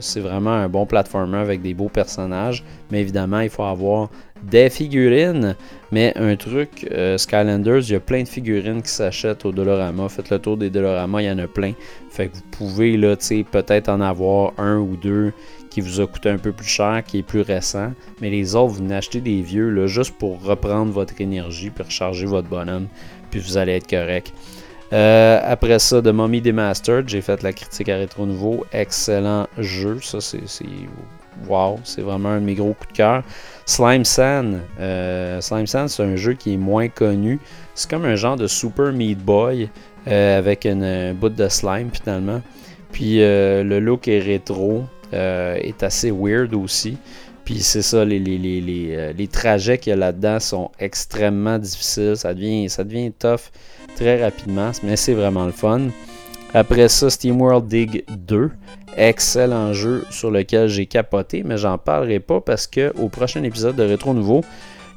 c'est 0.00 0.20
vraiment 0.20 0.50
un 0.50 0.68
bon 0.68 0.86
platformer 0.86 1.38
avec 1.38 1.62
des 1.62 1.72
beaux 1.72 1.88
personnages. 1.88 2.62
Mais 2.90 3.00
évidemment, 3.00 3.40
il 3.40 3.48
faut 3.50 3.62
avoir 3.62 4.10
des 4.42 4.70
figurines. 4.70 5.56
Mais 5.90 6.12
un 6.16 6.36
truc, 6.36 6.88
euh, 6.90 7.18
Skylanders, 7.18 7.80
il 7.80 7.92
y 7.92 7.94
a 7.94 8.00
plein 8.00 8.22
de 8.22 8.28
figurines 8.28 8.82
qui 8.82 8.90
s'achètent 8.90 9.44
au 9.44 9.52
Dolorama. 9.52 10.08
Faites 10.08 10.30
le 10.30 10.38
tour 10.38 10.56
des 10.56 10.70
Dolorama, 10.70 11.22
il 11.22 11.26
y 11.26 11.30
en 11.30 11.38
a 11.38 11.46
plein. 11.46 11.72
Fait 12.10 12.28
que 12.28 12.36
vous 12.36 12.42
pouvez 12.50 12.96
là, 12.96 13.16
peut-être 13.50 13.88
en 13.88 14.00
avoir 14.00 14.52
un 14.58 14.78
ou 14.78 14.96
deux 14.96 15.32
qui 15.70 15.80
vous 15.80 16.00
a 16.00 16.06
coûté 16.06 16.28
un 16.28 16.38
peu 16.38 16.52
plus 16.52 16.66
cher, 16.66 17.02
qui 17.06 17.18
est 17.18 17.22
plus 17.22 17.40
récent. 17.40 17.92
Mais 18.20 18.30
les 18.30 18.54
autres, 18.54 18.74
vous 18.74 18.84
n'achetez 18.84 19.20
des 19.20 19.40
vieux 19.42 19.70
là, 19.70 19.86
juste 19.86 20.14
pour 20.18 20.42
reprendre 20.42 20.92
votre 20.92 21.20
énergie, 21.20 21.70
puis 21.70 21.84
recharger 21.84 22.26
votre 22.26 22.48
bonhomme, 22.48 22.88
puis 23.30 23.40
vous 23.40 23.56
allez 23.56 23.72
être 23.72 23.88
correct. 23.88 24.32
Euh, 24.92 25.40
après 25.42 25.78
ça, 25.78 26.02
de 26.02 26.10
Mommy 26.10 26.42
Demastered, 26.42 27.08
j'ai 27.08 27.22
fait 27.22 27.42
la 27.42 27.52
critique 27.52 27.88
à 27.88 27.96
Rétro 27.96 28.26
Nouveau. 28.26 28.66
Excellent 28.72 29.46
jeu. 29.58 29.98
Ça, 30.02 30.20
c'est. 30.20 30.40
Wow, 31.48 31.80
c'est 31.84 32.02
vraiment 32.02 32.30
un 32.30 32.40
de 32.40 32.44
mes 32.44 32.54
gros 32.54 32.74
coups 32.74 32.92
de 32.92 32.96
cœur. 32.96 33.22
Slime 33.66 34.04
Sand. 34.04 34.60
Euh, 34.80 35.40
Slime 35.40 35.66
Sand, 35.66 35.88
c'est 35.88 36.02
un 36.02 36.16
jeu 36.16 36.34
qui 36.34 36.54
est 36.54 36.56
moins 36.56 36.88
connu. 36.88 37.40
C'est 37.74 37.90
comme 37.90 38.04
un 38.04 38.16
genre 38.16 38.36
de 38.36 38.46
Super 38.46 38.92
Meat 38.92 39.18
Boy 39.18 39.68
euh, 40.08 40.38
avec 40.38 40.64
une, 40.64 40.84
un 40.84 41.14
bout 41.14 41.28
de 41.30 41.48
slime 41.48 41.90
finalement. 41.92 42.42
Puis 42.92 43.18
le 43.18 43.78
look 43.78 44.08
est 44.08 44.18
rétro, 44.18 44.84
est 45.12 45.82
assez 45.82 46.10
weird 46.10 46.54
aussi. 46.54 46.98
Puis 47.44 47.60
c'est 47.60 47.82
ça, 47.82 48.04
les, 48.04 48.18
les, 48.18 48.38
les, 48.38 49.12
les 49.12 49.28
trajets 49.28 49.78
qu'il 49.78 49.90
y 49.90 49.94
a 49.94 49.96
là-dedans 49.96 50.38
sont 50.38 50.70
extrêmement 50.78 51.58
difficiles. 51.58 52.16
Ça 52.16 52.34
devient, 52.34 52.68
ça 52.68 52.84
devient 52.84 53.10
tough 53.18 53.50
très 53.96 54.22
rapidement, 54.22 54.70
mais 54.82 54.96
c'est 54.96 55.14
vraiment 55.14 55.46
le 55.46 55.52
fun. 55.52 55.88
Après 56.54 56.88
ça, 56.88 57.08
SteamWorld 57.08 57.66
Dig 57.66 58.04
2. 58.10 58.50
Excellent 58.96 59.72
jeu 59.72 60.04
sur 60.10 60.30
lequel 60.30 60.68
j'ai 60.68 60.84
capoté, 60.84 61.42
mais 61.42 61.56
j'en 61.56 61.78
parlerai 61.78 62.20
pas 62.20 62.42
parce 62.42 62.66
que 62.66 62.92
au 62.98 63.08
prochain 63.08 63.42
épisode 63.42 63.76
de 63.76 63.82
Rétro 63.82 64.12
Nouveau, 64.12 64.42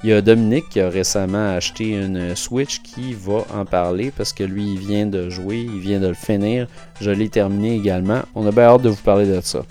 il 0.03 0.09
y 0.09 0.13
a 0.13 0.21
Dominique 0.21 0.67
qui 0.69 0.81
a 0.81 0.89
récemment 0.89 1.55
acheté 1.55 1.91
une 1.91 2.35
Switch 2.35 2.81
qui 2.81 3.13
va 3.13 3.45
en 3.53 3.63
parler 3.63 4.11
parce 4.15 4.33
que 4.33 4.43
lui, 4.43 4.73
il 4.73 4.79
vient 4.79 5.05
de 5.05 5.29
jouer, 5.29 5.59
il 5.59 5.79
vient 5.79 6.01
de 6.01 6.09
le 6.09 6.13
finir. 6.13 6.67
Je 6.99 7.09
l'ai 7.09 7.29
terminé 7.29 7.75
également. 7.75 8.21
On 8.35 8.45
a 8.45 8.51
bien 8.51 8.65
hâte 8.65 8.81
de 8.81 8.89
vous 8.89 9.01
parler 9.01 9.25
de 9.25 9.39
ça. 9.39 9.61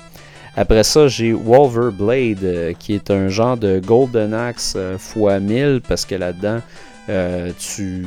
Après 0.56 0.84
ça, 0.84 1.06
j'ai 1.08 1.32
Wolver 1.32 1.90
Blade 1.92 2.44
euh, 2.44 2.72
qui 2.72 2.94
est 2.94 3.10
un 3.10 3.28
genre 3.28 3.56
de 3.56 3.80
Golden 3.84 4.32
Axe 4.32 4.74
x1000 4.76 5.52
euh, 5.52 5.80
parce 5.86 6.06
que 6.06 6.14
là-dedans, 6.14 6.60
euh, 7.10 7.50
tu, 7.58 8.06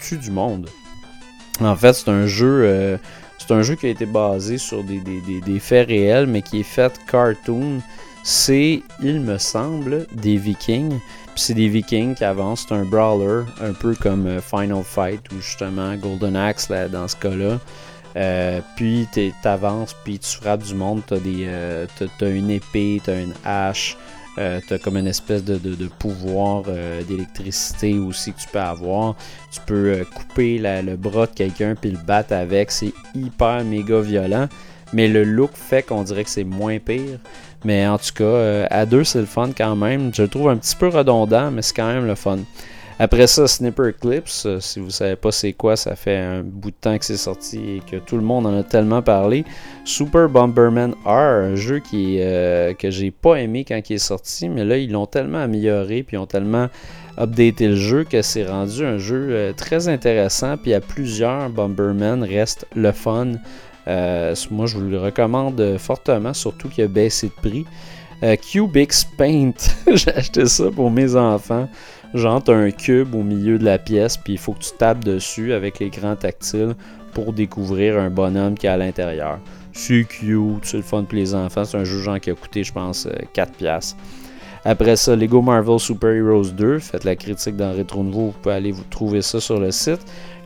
tues 0.00 0.16
du 0.16 0.30
monde. 0.30 0.68
En 1.60 1.76
fait, 1.76 1.92
c'est 1.92 2.10
un 2.10 2.26
jeu. 2.26 2.64
Euh, 2.64 2.96
c'est 3.38 3.52
un 3.52 3.62
jeu 3.62 3.74
qui 3.74 3.86
a 3.86 3.88
été 3.88 4.06
basé 4.06 4.56
sur 4.56 4.84
des, 4.84 5.58
faits 5.58 5.88
réels, 5.88 6.26
mais 6.26 6.42
qui 6.42 6.60
est 6.60 6.64
fait 6.64 6.92
cartoon. 7.10 7.80
C'est, 8.22 8.82
il 9.02 9.20
me 9.20 9.36
semble, 9.36 10.06
des 10.12 10.36
Vikings. 10.36 11.00
Puis 11.34 11.44
c'est 11.44 11.54
des 11.54 11.68
Vikings 11.68 12.14
qui 12.14 12.24
avancent. 12.24 12.66
C'est 12.68 12.74
un 12.74 12.84
brawler, 12.84 13.44
un 13.60 13.72
peu 13.72 13.96
comme 13.96 14.26
euh, 14.26 14.40
Final 14.40 14.84
Fight 14.84 15.20
ou 15.32 15.40
justement 15.40 15.96
Golden 15.96 16.36
Axe 16.36 16.68
là, 16.68 16.86
dans 16.86 17.08
ce 17.08 17.16
cas-là. 17.16 18.62
puis 18.76 19.08
tu 19.12 19.32
avances, 19.42 19.96
puis 20.04 20.20
tu 20.20 20.36
frappes 20.36 20.62
du 20.62 20.74
monde. 20.74 21.02
Tu 21.08 21.14
as, 21.14 22.28
une 22.28 22.50
épée, 22.50 23.00
tu 23.04 23.10
as 23.10 23.20
une 23.20 23.34
hache, 23.44 23.96
euh, 24.38 24.60
tu 24.66 24.74
as 24.74 24.78
comme 24.78 24.96
une 24.96 25.06
espèce 25.06 25.44
de, 25.44 25.58
pouvoir 25.98 26.64
euh, 26.68 27.02
d'électricité 27.02 27.98
aussi 27.98 28.32
que 28.32 28.40
tu 28.40 28.48
peux 28.48 28.60
avoir. 28.60 29.14
Tu 29.50 29.60
peux 29.66 29.92
euh, 29.92 30.04
couper 30.04 30.58
le 30.58 30.96
bras 30.96 31.26
de 31.26 31.32
quelqu'un 31.32 31.74
puis 31.74 31.90
le 31.90 31.98
battre 31.98 32.32
avec. 32.32 32.70
C'est 32.70 32.92
hyper 33.14 33.64
méga 33.64 34.00
violent. 34.00 34.48
Mais 34.94 35.08
le 35.08 35.24
look 35.24 35.52
fait 35.54 35.82
qu'on 35.82 36.02
dirait 36.02 36.24
que 36.24 36.30
c'est 36.30 36.44
moins 36.44 36.78
pire. 36.78 37.18
Mais 37.64 37.86
en 37.86 37.96
tout 37.96 38.12
cas, 38.14 38.66
à 38.70 38.84
deux, 38.84 39.04
c'est 39.04 39.20
le 39.20 39.26
fun 39.26 39.50
quand 39.56 39.76
même. 39.76 40.12
Je 40.12 40.22
le 40.22 40.28
trouve 40.28 40.48
un 40.48 40.56
petit 40.56 40.76
peu 40.76 40.88
redondant, 40.88 41.50
mais 41.50 41.62
c'est 41.62 41.74
quand 41.74 41.86
même 41.86 42.06
le 42.06 42.14
fun. 42.14 42.38
Après 42.98 43.26
ça, 43.26 43.48
Snipper 43.48 43.88
Eclipse, 43.88 44.44
euh, 44.46 44.60
si 44.60 44.78
vous 44.78 44.90
savez 44.90 45.16
pas 45.16 45.32
c'est 45.32 45.52
quoi, 45.54 45.76
ça 45.76 45.96
fait 45.96 46.16
un 46.16 46.42
bout 46.42 46.70
de 46.70 46.76
temps 46.76 46.96
que 46.98 47.04
c'est 47.04 47.16
sorti 47.16 47.76
et 47.76 47.82
que 47.90 47.96
tout 47.96 48.16
le 48.16 48.22
monde 48.22 48.46
en 48.46 48.56
a 48.58 48.62
tellement 48.62 49.02
parlé. 49.02 49.44
Super 49.84 50.28
Bomberman 50.28 50.94
R, 51.04 51.10
un 51.10 51.54
jeu 51.54 51.78
qui 51.78 52.18
euh, 52.20 52.74
que 52.74 52.90
j'ai 52.90 53.10
pas 53.10 53.36
aimé 53.36 53.64
quand 53.66 53.80
il 53.88 53.94
est 53.94 53.98
sorti, 53.98 54.48
mais 54.48 54.64
là 54.64 54.76
ils 54.76 54.92
l'ont 54.92 55.06
tellement 55.06 55.38
amélioré 55.38 56.02
puis 56.02 56.16
ils 56.16 56.20
ont 56.20 56.26
tellement 56.26 56.68
updaté 57.18 57.68
le 57.68 57.76
jeu 57.76 58.04
que 58.04 58.22
c'est 58.22 58.44
rendu 58.44 58.84
un 58.84 58.98
jeu 58.98 59.28
euh, 59.30 59.52
très 59.52 59.88
intéressant 59.88 60.56
puis 60.56 60.74
à 60.74 60.80
plusieurs 60.80 61.48
Bomberman 61.48 62.22
reste 62.22 62.66
le 62.74 62.92
fun. 62.92 63.32
moi 64.50 64.66
je 64.66 64.76
vous 64.76 64.88
le 64.88 64.98
recommande 64.98 65.76
fortement, 65.78 66.34
surtout 66.34 66.68
qu'il 66.68 66.84
a 66.84 66.88
baissé 66.88 67.28
de 67.28 67.48
prix. 67.48 67.64
Cubix 68.40 69.04
Paint, 69.18 69.54
j'ai 69.94 70.14
acheté 70.14 70.46
ça 70.46 70.70
pour 70.70 70.92
mes 70.92 71.16
enfants. 71.16 71.68
Genre, 72.14 72.42
t'as 72.42 72.54
un 72.54 72.70
cube 72.70 73.14
au 73.14 73.22
milieu 73.22 73.58
de 73.58 73.64
la 73.64 73.78
pièce, 73.78 74.16
puis 74.18 74.34
il 74.34 74.38
faut 74.38 74.52
que 74.52 74.60
tu 74.60 74.70
tapes 74.78 75.02
dessus 75.02 75.52
avec 75.54 75.78
l'écran 75.78 76.14
tactile 76.14 76.74
pour 77.14 77.32
découvrir 77.32 77.98
un 77.98 78.10
bonhomme 78.10 78.54
qui 78.54 78.66
est 78.66 78.70
à 78.70 78.76
l'intérieur. 78.76 79.38
C'est 79.72 80.04
cute, 80.04 80.64
c'est 80.64 80.76
le 80.76 80.82
fun 80.82 81.04
pour 81.04 81.16
les 81.16 81.34
enfants. 81.34 81.64
C'est 81.64 81.78
un 81.78 81.84
jeu 81.84 81.98
genre 82.00 82.20
qui 82.20 82.30
a 82.30 82.34
coûté, 82.34 82.62
je 82.62 82.72
pense, 82.72 83.06
4$. 83.34 83.46
Euh, 83.64 83.80
Après 84.64 84.96
ça, 84.96 85.16
Lego 85.16 85.40
Marvel 85.40 85.78
Super 85.78 86.10
Heroes 86.10 86.50
2. 86.52 86.78
Faites 86.78 87.04
la 87.04 87.16
critique 87.16 87.56
dans 87.56 87.72
Retro 87.72 88.02
Nouveau, 88.02 88.26
vous 88.26 88.34
pouvez 88.42 88.54
aller 88.54 88.72
vous 88.72 88.84
trouver 88.90 89.22
ça 89.22 89.40
sur 89.40 89.58
le 89.58 89.70
site. 89.70 90.00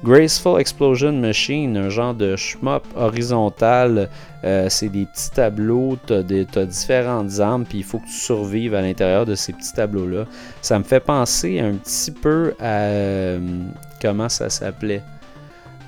Graceful 0.05 0.61
Explosion 0.61 1.12
Machine, 1.12 1.76
un 1.76 1.88
genre 1.88 2.14
de 2.14 2.36
shmup 2.36 2.84
horizontal. 2.94 4.09
Euh, 4.44 4.68
c'est 4.68 4.88
des 4.88 5.07
petits 5.07 5.30
tableaux, 5.30 5.97
tu 6.07 6.14
as, 6.14 6.66
différentes 6.66 7.40
armes, 7.40 7.64
puis 7.64 7.78
il 7.78 7.84
faut 7.84 7.99
que 7.99 8.07
tu 8.07 8.12
survives 8.12 8.74
à 8.74 8.82
l'intérieur 8.82 9.26
de 9.26 9.34
ces 9.34 9.53
petits 9.53 9.72
tableaux-là. 9.72 10.26
Ça 10.62 10.78
me 10.78 10.84
fait 10.84 11.01
penser 11.01 11.61
un 11.61 11.72
petit 11.72 12.11
peu 12.11 12.55
à. 12.61 12.64
Euh, 12.64 13.40
comment 14.01 14.28
ça 14.28 14.51
s'appelait? 14.51 15.03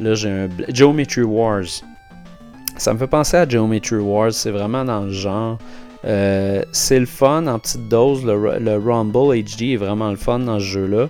Là, 0.00 0.14
j'ai 0.14 0.30
un. 0.30 0.48
Geometry 0.68 1.22
Wars. 1.22 1.82
Ça 2.76 2.92
me 2.94 2.98
fait 2.98 3.06
penser 3.06 3.36
à 3.36 3.48
Geometry 3.48 3.98
Wars, 3.98 4.32
c'est 4.32 4.52
vraiment 4.52 4.84
dans 4.84 5.02
le 5.02 5.10
genre. 5.10 5.58
Euh, 6.04 6.62
c'est 6.72 7.00
le 7.00 7.06
fun 7.06 7.46
en 7.46 7.58
petite 7.58 7.88
dose. 7.88 8.24
Le, 8.24 8.76
Rumble 8.76 9.42
HD 9.42 9.72
est 9.72 9.76
vraiment 9.76 10.10
le 10.10 10.16
fun 10.16 10.38
dans 10.38 10.58
ce 10.58 10.64
jeu-là. 10.64 11.08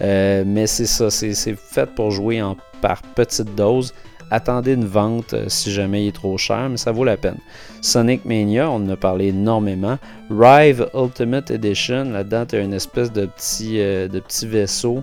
Euh, 0.00 0.44
mais 0.46 0.66
c'est 0.66 0.86
ça, 0.86 1.10
c'est 1.10 1.34
fait 1.56 1.90
pour 1.94 2.10
jouer 2.10 2.42
par 2.80 3.02
petite 3.02 3.54
dose. 3.54 3.94
Attendez 4.30 4.74
une 4.74 4.84
vente 4.84 5.32
euh, 5.32 5.46
si 5.48 5.72
jamais 5.72 6.04
il 6.04 6.08
est 6.08 6.12
trop 6.12 6.36
cher, 6.36 6.68
mais 6.68 6.76
ça 6.76 6.92
vaut 6.92 7.04
la 7.04 7.16
peine. 7.16 7.38
Sonic 7.80 8.26
Mania, 8.26 8.70
on 8.70 8.76
en 8.76 8.90
a 8.90 8.96
parlé 8.96 9.28
énormément. 9.28 9.98
Rive 10.30 10.86
Ultimate 10.94 11.50
Edition, 11.50 12.04
là-dedans, 12.04 12.44
tu 12.44 12.56
as 12.56 12.60
une 12.60 12.74
espèce 12.74 13.10
de 13.10 13.24
petit, 13.24 13.80
euh, 13.80 14.08
vaisseau. 14.42 15.02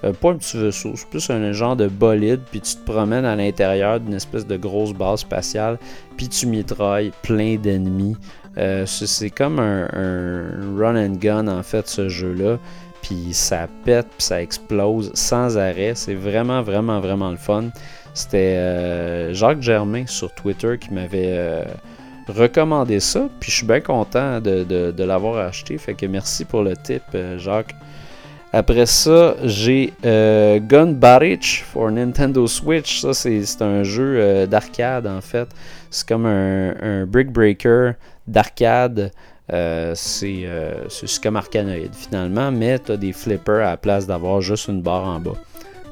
pas 0.00 0.30
un 0.30 0.36
petit 0.36 0.56
vaisseau, 0.56 0.92
c'est 0.96 1.08
plus 1.08 1.28
un 1.28 1.52
genre 1.52 1.76
de 1.76 1.86
bolide, 1.86 2.40
puis 2.50 2.62
tu 2.62 2.76
te 2.76 2.90
promènes 2.90 3.26
à 3.26 3.36
l'intérieur 3.36 4.00
d'une 4.00 4.14
espèce 4.14 4.46
de 4.46 4.56
grosse 4.56 4.94
base 4.94 5.20
spatiale, 5.20 5.78
puis 6.16 6.28
tu 6.28 6.46
mitrailles 6.46 7.12
plein 7.22 7.56
d'ennemis. 7.56 8.16
c'est 8.86 9.30
comme 9.30 9.58
un, 9.58 9.86
run 10.78 10.96
and 10.96 11.16
gun 11.20 11.46
en 11.46 11.62
fait 11.62 11.86
ce 11.88 12.08
jeu-là 12.08 12.58
puis 13.02 13.34
ça 13.34 13.68
pète, 13.84 14.06
puis 14.16 14.22
ça 14.22 14.40
explose 14.40 15.10
sans 15.14 15.58
arrêt. 15.58 15.92
C'est 15.94 16.14
vraiment, 16.14 16.62
vraiment, 16.62 17.00
vraiment 17.00 17.30
le 17.30 17.36
fun. 17.36 17.64
C'était 18.14 18.56
euh, 18.56 19.34
Jacques 19.34 19.60
Germain 19.60 20.06
sur 20.06 20.32
Twitter 20.32 20.78
qui 20.78 20.92
m'avait 20.92 21.32
euh, 21.32 21.64
recommandé 22.28 23.00
ça, 23.00 23.28
puis 23.40 23.50
je 23.50 23.56
suis 23.56 23.66
bien 23.66 23.80
content 23.80 24.40
de, 24.40 25.02
l'avoir 25.02 25.38
acheté. 25.38 25.76
Fait 25.78 25.94
que 25.94 26.06
merci 26.06 26.44
pour 26.44 26.62
le 26.62 26.76
tip, 26.76 27.02
euh, 27.14 27.38
Jacques. 27.38 27.74
Après 28.54 28.84
ça, 28.84 29.34
j'ai 29.44 29.94
Gun 30.04 30.92
Barrage 30.92 31.64
for 31.72 31.90
Nintendo 31.90 32.46
Switch. 32.46 33.00
Ça, 33.00 33.14
c'est 33.14 33.62
un 33.62 33.82
jeu 33.82 34.46
d'arcade 34.46 35.06
en 35.06 35.22
fait. 35.22 35.48
C'est 35.90 36.06
comme 36.06 36.26
un, 36.26 36.74
un 36.82 37.06
brick 37.06 37.32
breaker 37.32 37.92
d'arcade. 38.26 39.10
Euh, 39.52 39.94
euh, 40.22 40.84
c'est 40.88 41.22
comme 41.22 41.36
Arcanoid 41.36 41.92
finalement, 41.92 42.50
mais 42.50 42.78
tu 42.78 42.92
as 42.92 42.96
des 42.96 43.12
flippers 43.12 43.66
à 43.66 43.70
la 43.70 43.76
place 43.76 44.06
d'avoir 44.06 44.40
juste 44.40 44.68
une 44.68 44.80
barre 44.80 45.04
en 45.04 45.20
bas. 45.20 45.34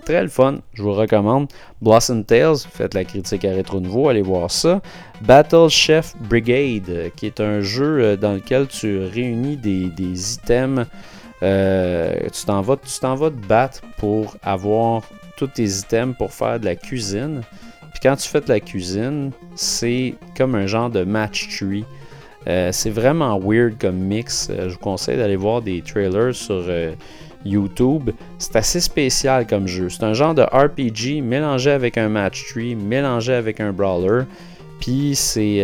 Très 0.05 0.23
le 0.23 0.29
fun, 0.29 0.59
je 0.73 0.83
vous 0.83 0.95
recommande. 0.95 1.49
Blossom 1.83 2.25
Tales, 2.25 2.57
faites 2.57 2.95
la 2.95 3.05
critique 3.05 3.45
à 3.45 3.51
Rétro 3.51 3.81
Nouveau, 3.81 4.09
allez 4.09 4.23
voir 4.23 4.51
ça. 4.51 4.81
Battle 5.21 5.69
Chef 5.69 6.15
Brigade, 6.21 7.11
qui 7.17 7.27
est 7.27 7.39
un 7.41 7.61
jeu 7.61 8.01
euh, 8.01 8.17
dans 8.17 8.33
lequel 8.33 8.67
tu 8.67 8.99
réunis 8.99 9.59
des, 9.59 10.35
items. 10.35 10.87
tu 11.43 12.47
t'en 12.47 12.63
vas, 12.63 12.77
vas 12.77 13.31
te 13.31 13.47
battre 13.47 13.83
pour 13.99 14.37
avoir 14.43 15.03
tous 15.37 15.49
tes 15.49 15.69
items 15.69 16.17
pour 16.17 16.33
faire 16.33 16.59
de 16.59 16.65
la 16.65 16.77
cuisine. 16.77 17.43
Puis 17.93 18.01
quand 18.03 18.17
tu 18.17 18.27
fais 18.27 18.41
de 18.41 18.49
la 18.49 18.61
cuisine, 18.61 19.33
c'est 19.55 20.15
comme 20.37 20.55
un 20.55 20.67
genre 20.67 20.89
de 20.89 21.05
match 21.05 21.59
tree. 21.59 21.85
Euh, 22.47 22.71
c'est 22.73 22.91
vraiment 22.91 23.39
weird 23.39 23.79
comme 23.79 23.97
mix. 23.97 24.49
Euh, 24.51 24.69
je 24.69 24.75
vous 24.75 24.81
conseille 24.81 25.17
d'aller 25.17 25.37
voir 25.37 25.61
des 25.61 25.83
trailers 25.83 26.35
sur 26.35 26.65
euh, 26.69 26.93
YouTube. 27.45 28.11
C'est 28.39 28.57
assez 28.57 28.81
spécial 28.81 29.47
comme 29.47 29.67
jeu. 29.67 29.89
C'est 29.91 30.05
un 30.05 30.15
genre 30.15 30.35
de 30.35 30.43
RPG 30.43 31.23
mélangé 31.23 31.71
avec 31.71 31.99
un 31.99 32.09
match 32.09 32.47
tree, 32.51 32.75
mélangé 32.75 33.35
avec 33.35 33.61
un 33.61 33.73
brawler. 33.73 34.25
Puis 34.81 35.15
c'est 35.15 35.63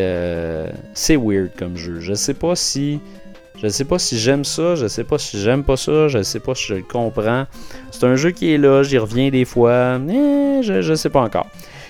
c'est 0.93 1.16
weird 1.16 1.51
comme 1.59 1.74
jeu. 1.79 2.01
Je 2.01 2.12
sais 2.12 2.35
pas 2.35 2.55
si 2.55 3.01
je 3.62 3.68
sais 3.68 3.85
pas 3.85 3.99
si 3.99 4.18
j'aime 4.18 4.45
ça, 4.45 4.74
je 4.74 4.87
sais 4.87 5.05
pas 5.05 5.16
si 5.16 5.41
j'aime 5.41 5.64
pas 5.64 5.79
ça, 5.79 6.09
je 6.09 6.22
sais 6.22 6.41
pas 6.41 6.55
si 6.55 6.64
je 6.66 6.74
le 6.74 6.83
comprends. 6.83 7.47
C'est 7.91 8.05
un 8.05 8.16
jeu 8.16 8.33
qui 8.33 8.53
est 8.53 8.59
là, 8.59 8.83
j'y 8.83 8.99
reviens 8.99 9.31
des 9.31 9.47
fois, 9.47 9.99
mais 9.99 10.62
je, 10.62 10.83
je 10.83 10.93
sais 10.93 11.09
pas 11.09 11.22
encore. 11.22 11.47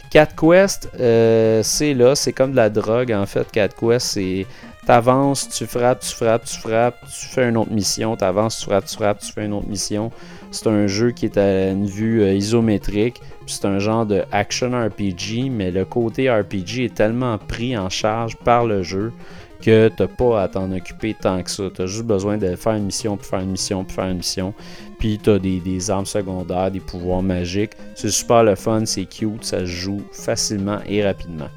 Cat 0.08 0.28
Quest, 0.40 0.88
c'est 0.94 1.94
là, 1.94 2.14
c'est 2.14 2.32
comme 2.32 2.52
de 2.52 2.56
la 2.56 2.70
drogue 2.70 3.10
en 3.10 3.26
fait. 3.26 3.50
Cat 3.50 3.70
Quest, 3.70 4.06
c'est 4.06 4.46
T'avances, 4.86 5.48
tu 5.48 5.66
frappes, 5.66 5.98
tu 5.98 6.14
frappes, 6.14 6.44
tu 6.44 6.60
frappes, 6.60 7.00
tu 7.10 7.26
fais 7.26 7.48
une 7.48 7.56
autre 7.56 7.72
mission, 7.72 8.14
t'avances, 8.14 8.60
tu 8.60 8.66
frappes, 8.66 8.84
tu 8.86 8.94
frappes, 8.94 9.18
tu 9.18 9.32
fais 9.32 9.44
une 9.44 9.52
autre 9.52 9.66
mission. 9.66 10.12
C'est 10.52 10.68
un 10.68 10.86
jeu 10.86 11.10
qui 11.10 11.24
est 11.24 11.36
à 11.36 11.70
une 11.70 11.86
vue 11.86 12.22
euh, 12.22 12.32
isométrique. 12.32 13.20
C'est 13.48 13.64
un 13.64 13.80
genre 13.80 14.06
de 14.06 14.22
action 14.30 14.70
RPG, 14.70 15.50
mais 15.50 15.72
le 15.72 15.84
côté 15.84 16.30
RPG 16.30 16.84
est 16.84 16.94
tellement 16.94 17.36
pris 17.36 17.76
en 17.76 17.88
charge 17.88 18.36
par 18.36 18.64
le 18.64 18.84
jeu 18.84 19.12
que 19.60 19.88
t'as 19.88 20.06
pas 20.06 20.42
à 20.42 20.48
t'en 20.48 20.70
occuper 20.70 21.16
tant 21.20 21.42
que 21.42 21.50
ça. 21.50 21.64
T'as 21.74 21.86
juste 21.86 22.04
besoin 22.04 22.38
de 22.38 22.54
faire 22.54 22.74
une 22.74 22.84
mission, 22.84 23.16
puis 23.16 23.26
faire 23.26 23.40
une 23.40 23.50
mission, 23.50 23.82
puis 23.82 23.96
faire 23.96 24.06
une 24.06 24.18
mission. 24.18 24.54
Puis 25.00 25.18
t'as 25.20 25.40
des, 25.40 25.58
des 25.58 25.90
armes 25.90 26.06
secondaires, 26.06 26.70
des 26.70 26.78
pouvoirs 26.78 27.22
magiques. 27.22 27.72
C'est 27.96 28.10
super 28.10 28.44
le 28.44 28.54
fun, 28.54 28.86
c'est 28.86 29.06
cute, 29.06 29.44
ça 29.44 29.60
se 29.60 29.66
joue 29.66 30.02
facilement 30.12 30.78
et 30.86 31.04
rapidement. 31.04 31.48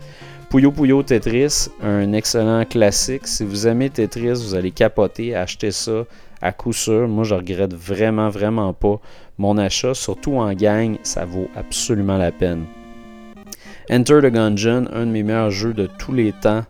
Puyo 0.50 0.72
Puyo 0.72 1.04
Tetris, 1.04 1.70
un 1.80 2.12
excellent 2.14 2.66
classique. 2.66 3.28
Si 3.28 3.46
vous 3.46 3.68
aimez 3.68 3.92
Tetris, 3.92 4.42
vous 4.44 4.56
allez 4.56 4.72
capoter, 4.72 5.36
acheter 5.36 5.70
ça 5.70 6.06
à 6.42 6.52
coup 6.52 6.74
sûr. 6.74 7.08
Moi, 7.08 7.24
je 7.24 7.36
regrette 7.36 7.76
vraiment, 7.76 8.30
vraiment 8.30 8.74
pas 8.74 9.00
mon 9.38 9.60
achat. 9.60 9.94
Surtout 9.94 10.38
en 10.38 10.52
gang, 10.54 10.98
ça 11.04 11.24
vaut 11.24 11.50
absolument 11.56 12.18
la 12.18 12.32
peine. 12.32 12.66
Enter 13.92 14.22
the 14.24 14.32
Gungeon, 14.34 14.88
un 14.92 15.06
de 15.06 15.12
mes 15.12 15.22
meilleurs 15.22 15.52
jeux 15.52 15.74
de 15.74 15.88
tous 16.00 16.14
les 16.14 16.32
temps. 16.32 16.66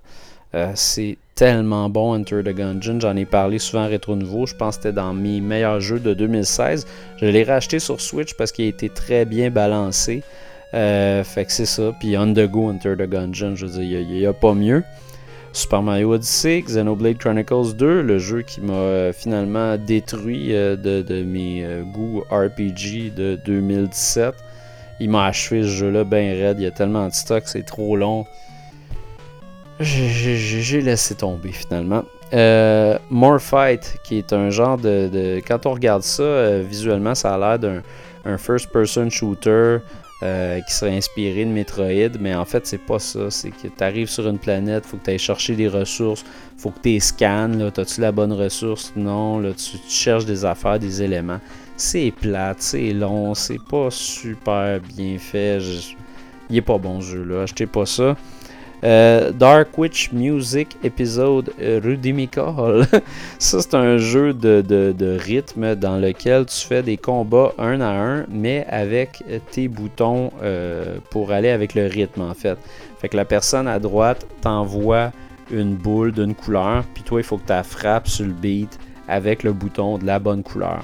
Euh, 0.56 0.74
c'est 0.76 1.18
tellement 1.34 1.90
bon, 1.90 2.20
Enter 2.20 2.44
the 2.44 2.54
Gungeon. 2.54 3.00
J'en 3.00 3.16
ai 3.16 3.26
parlé 3.26 3.60
souvent 3.60 3.84
à 3.84 3.88
Rétro 3.88 4.18
Nouveau. 4.18 4.46
Je 4.46 4.56
pense 4.56 4.76
que 4.76 4.84
c'était 4.84 4.94
dans 4.94 5.14
mes 5.14 5.40
meilleurs 5.40 5.80
jeux 5.80 6.02
de 6.02 6.14
2016. 6.14 6.86
Je 7.22 7.26
l'ai 7.28 7.46
racheté 7.46 7.80
sur 7.80 8.02
Switch 8.02 8.34
parce 8.34 8.52
qu'il 8.52 8.66
a 8.66 8.68
été 8.68 8.90
très 8.90 9.24
bien 9.24 9.50
balancé. 9.50 10.22
Euh, 10.74 11.24
fait 11.24 11.46
que 11.46 11.52
c'est 11.52 11.66
ça. 11.66 11.94
Puis 12.00 12.18
On 12.18 12.34
the 12.34 12.48
Go, 12.48 12.70
Enter 12.70 12.96
the 12.96 13.10
Gungeon, 13.10 13.56
je 13.56 13.66
veux 13.66 13.84
dire, 13.84 14.02
il 14.02 14.08
n'y 14.08 14.26
a, 14.26 14.34
pas 14.34 14.54
mieux. 14.54 14.84
Super 15.52 15.82
Mario 15.82 16.14
Odyssey, 16.14 16.62
Xenoblade 16.62 17.18
Chronicles 17.18 17.76
2, 17.76 18.02
le 18.04 18.20
jeu 18.20 18.44
qui 18.44 18.62
m'a 18.62 18.74
euh, 18.74 19.14
finalement 19.14 19.78
détruit 19.78 20.56
euh, 20.56 20.76
de, 20.76 21.24
mes 21.24 21.66
goûts 21.92 22.24
RPG 22.30 23.14
de 23.16 23.40
2017. 23.46 24.36
Il 25.00 25.10
m'a 25.10 25.26
achevé 25.26 25.64
ce 25.64 25.70
jeu-là 25.70 26.04
bien 26.04 26.34
raide, 26.34 26.60
il 26.60 26.64
y 26.64 26.68
a 26.68 26.72
tellement 26.72 27.08
de 27.08 27.14
stock, 27.14 27.44
c'est 27.46 27.66
trop 27.66 27.96
long. 27.96 28.26
J'ai 29.80 30.82
laissé 30.82 31.16
tomber 31.16 31.52
finalement. 31.54 32.04
More 33.10 33.40
Fight, 33.40 33.98
qui 34.04 34.18
est 34.18 34.34
un 34.34 34.50
genre 34.50 34.78
de, 34.78 35.42
Quand 35.48 35.66
on 35.66 35.72
regarde 35.72 36.04
ça, 36.04 36.60
visuellement, 36.60 37.16
ça 37.16 37.34
a 37.34 37.38
l'air 37.58 37.82
d'un 38.24 38.38
first-person 38.38 39.10
shooter 39.10 39.80
euh, 40.22 40.60
qui 40.62 40.74
serait 40.74 40.98
inspiré 40.98 41.46
de 41.46 41.50
Metroid, 41.50 42.18
mais 42.20 42.36
en 42.36 42.44
fait, 42.44 42.68
c'est 42.68 42.78
pas 42.78 43.00
ça. 43.00 43.32
C'est 43.32 43.52
que 43.52 43.68
tu 43.68 44.08
sur 44.08 44.28
une 44.28 44.38
planète, 44.38 44.86
faut 44.86 44.98
que 44.98 45.06
tu 45.06 45.12
ailles 45.12 45.20
chercher 45.20 45.56
des 45.56 45.70
ressources, 45.70 46.26
faut 46.58 46.72
que 46.72 46.80
tu 46.82 47.00
scannes. 47.00 47.72
T'as-tu 47.74 48.02
la 48.02 48.12
bonne 48.12 48.34
ressource? 48.34 48.92
Non, 48.98 49.40
là, 49.40 49.52
tu, 49.54 49.78
cherches 49.88 50.26
des 50.26 50.44
affaires, 50.44 50.78
des 50.78 51.02
éléments. 51.02 51.40
C'est 51.78 52.12
plate, 52.12 52.58
c'est 52.60 52.92
long, 52.92 53.34
c'est 53.34 53.64
pas 53.70 53.90
super 53.92 54.82
bien 54.82 55.18
fait. 55.18 55.60
Il 56.50 56.58
est 56.58 56.62
pas 56.62 56.78
bon 56.78 57.00
ce 57.00 57.12
jeu-là, 57.12 57.44
achetez 57.44 57.68
pas 57.68 57.86
ça. 57.86 58.18
Euh, 58.84 59.32
Dark 59.32 59.78
Witch 59.78 60.12
Music 60.12 60.78
Episode 60.84 61.52
Rudimical. 61.60 62.88
ça, 63.40 63.62
c'est 63.62 63.74
un 63.74 63.98
jeu 63.98 64.34
de, 64.34 65.18
rythme 65.20 65.76
dans 65.76 65.98
lequel 65.98 66.46
tu 66.46 66.66
fais 66.66 66.82
des 66.82 66.98
combats 66.98 67.54
un 67.58 67.82
à 67.82 67.90
un, 67.90 68.26
mais 68.30 68.66
avec 68.70 69.24
tes 69.52 69.68
boutons 69.68 70.32
euh, 70.42 70.98
pour 71.10 71.32
aller 71.32 71.50
avec 71.50 71.74
le 71.74 71.88
rythme, 71.88 72.22
en 72.22 72.34
fait. 72.34 72.58
Fait 73.00 73.10
que 73.10 73.18
la 73.18 73.26
personne 73.26 73.68
à 73.68 73.80
droite 73.80 74.26
t'envoie 74.42 75.12
une 75.52 75.76
boule 75.76 76.12
d'une 76.12 76.36
couleur, 76.36 76.84
puis 76.94 77.04
toi, 77.04 77.20
il 77.20 77.24
faut 77.24 77.38
que 77.38 77.48
tu 77.48 77.70
frappes 77.70 78.08
sur 78.08 78.26
le 78.26 78.34
beat 78.34 78.78
avec 79.08 79.44
le 79.44 79.52
bouton 79.52 79.98
de 79.98 80.06
la 80.06 80.20
bonne 80.20 80.44
couleur. 80.44 80.82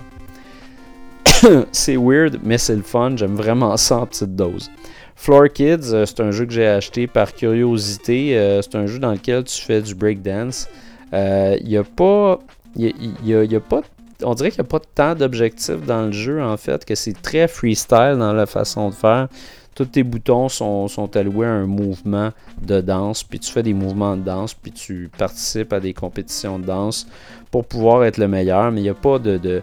c'est 1.72 1.98
weird, 1.98 2.39
mais 2.43 2.58
c'est 2.58 2.76
le 2.76 2.82
fun. 2.82 3.16
J'aime 3.16 3.36
vraiment 3.36 3.78
ça 3.78 4.00
en 4.00 4.06
petite 4.06 4.36
dose. 4.36 4.72
Floor 5.16 5.49
Kids, 5.49 5.93
euh, 5.93 6.05
c'est 6.05 6.20
un 6.20 6.32
jeu 6.32 6.45
que 6.45 6.53
j'ai 6.53 6.68
acheté 6.68 7.07
par 7.07 7.34
curiosité. 7.34 8.38
Euh, 8.38 8.61
c'est 8.61 8.76
un 8.76 8.86
jeu 8.86 8.99
dans 8.99 9.11
lequel 9.11 9.43
tu 9.45 9.61
fais 9.61 9.82
du 9.82 9.95
breakdance. 9.95 10.68
Il 11.11 11.18
euh, 11.18 11.57
n'y 11.63 11.78
a 11.78 11.84
pas. 11.84 12.39
Y 12.76 13.55
a, 13.55 13.59
pas 13.61 13.82
on 14.24 14.34
dirait 14.34 14.51
qu'il 14.51 14.61
n'y 14.61 14.68
a 14.68 14.70
pas 14.70 14.82
tant 14.93 15.16
d'objectifs 15.16 15.86
dans 15.86 16.07
le 16.07 16.11
jeu, 16.11 16.43
en 16.43 16.57
fait, 16.57 16.84
que 16.84 16.93
c'est 16.95 17.20
très 17.22 17.47
freestyle 17.47 18.16
dans 18.20 18.34
la 18.34 18.45
façon 18.45 18.89
de 18.89 18.93
faire. 18.95 19.30
Tous 19.76 19.86
tes 19.86 20.04
boutons 20.04 20.48
sont, 20.48 20.88
sont, 20.88 21.16
alloués 21.18 21.46
à 21.46 21.52
un 21.52 21.66
mouvement 21.66 22.32
de 22.62 22.80
danse, 22.80 23.24
puis 23.24 23.40
tu 23.40 23.52
fais 23.52 23.62
des 23.62 23.74
mouvements 23.74 24.16
de 24.16 24.22
danse, 24.22 24.54
puis 24.54 24.72
tu 24.72 25.10
participes 25.18 25.74
à 25.74 25.82
des 25.82 25.94
compétitions 25.94 26.60
de 26.60 26.66
danse 26.66 27.08
pour 27.52 27.66
pouvoir 27.66 28.06
être 28.06 28.18
le 28.18 28.30
meilleur, 28.30 28.72
mais 28.72 28.80
il 28.80 28.84
n'y 28.84 28.90
a 28.90 28.94
pas 28.94 29.20
de, 29.20 29.38
de, 29.38 29.62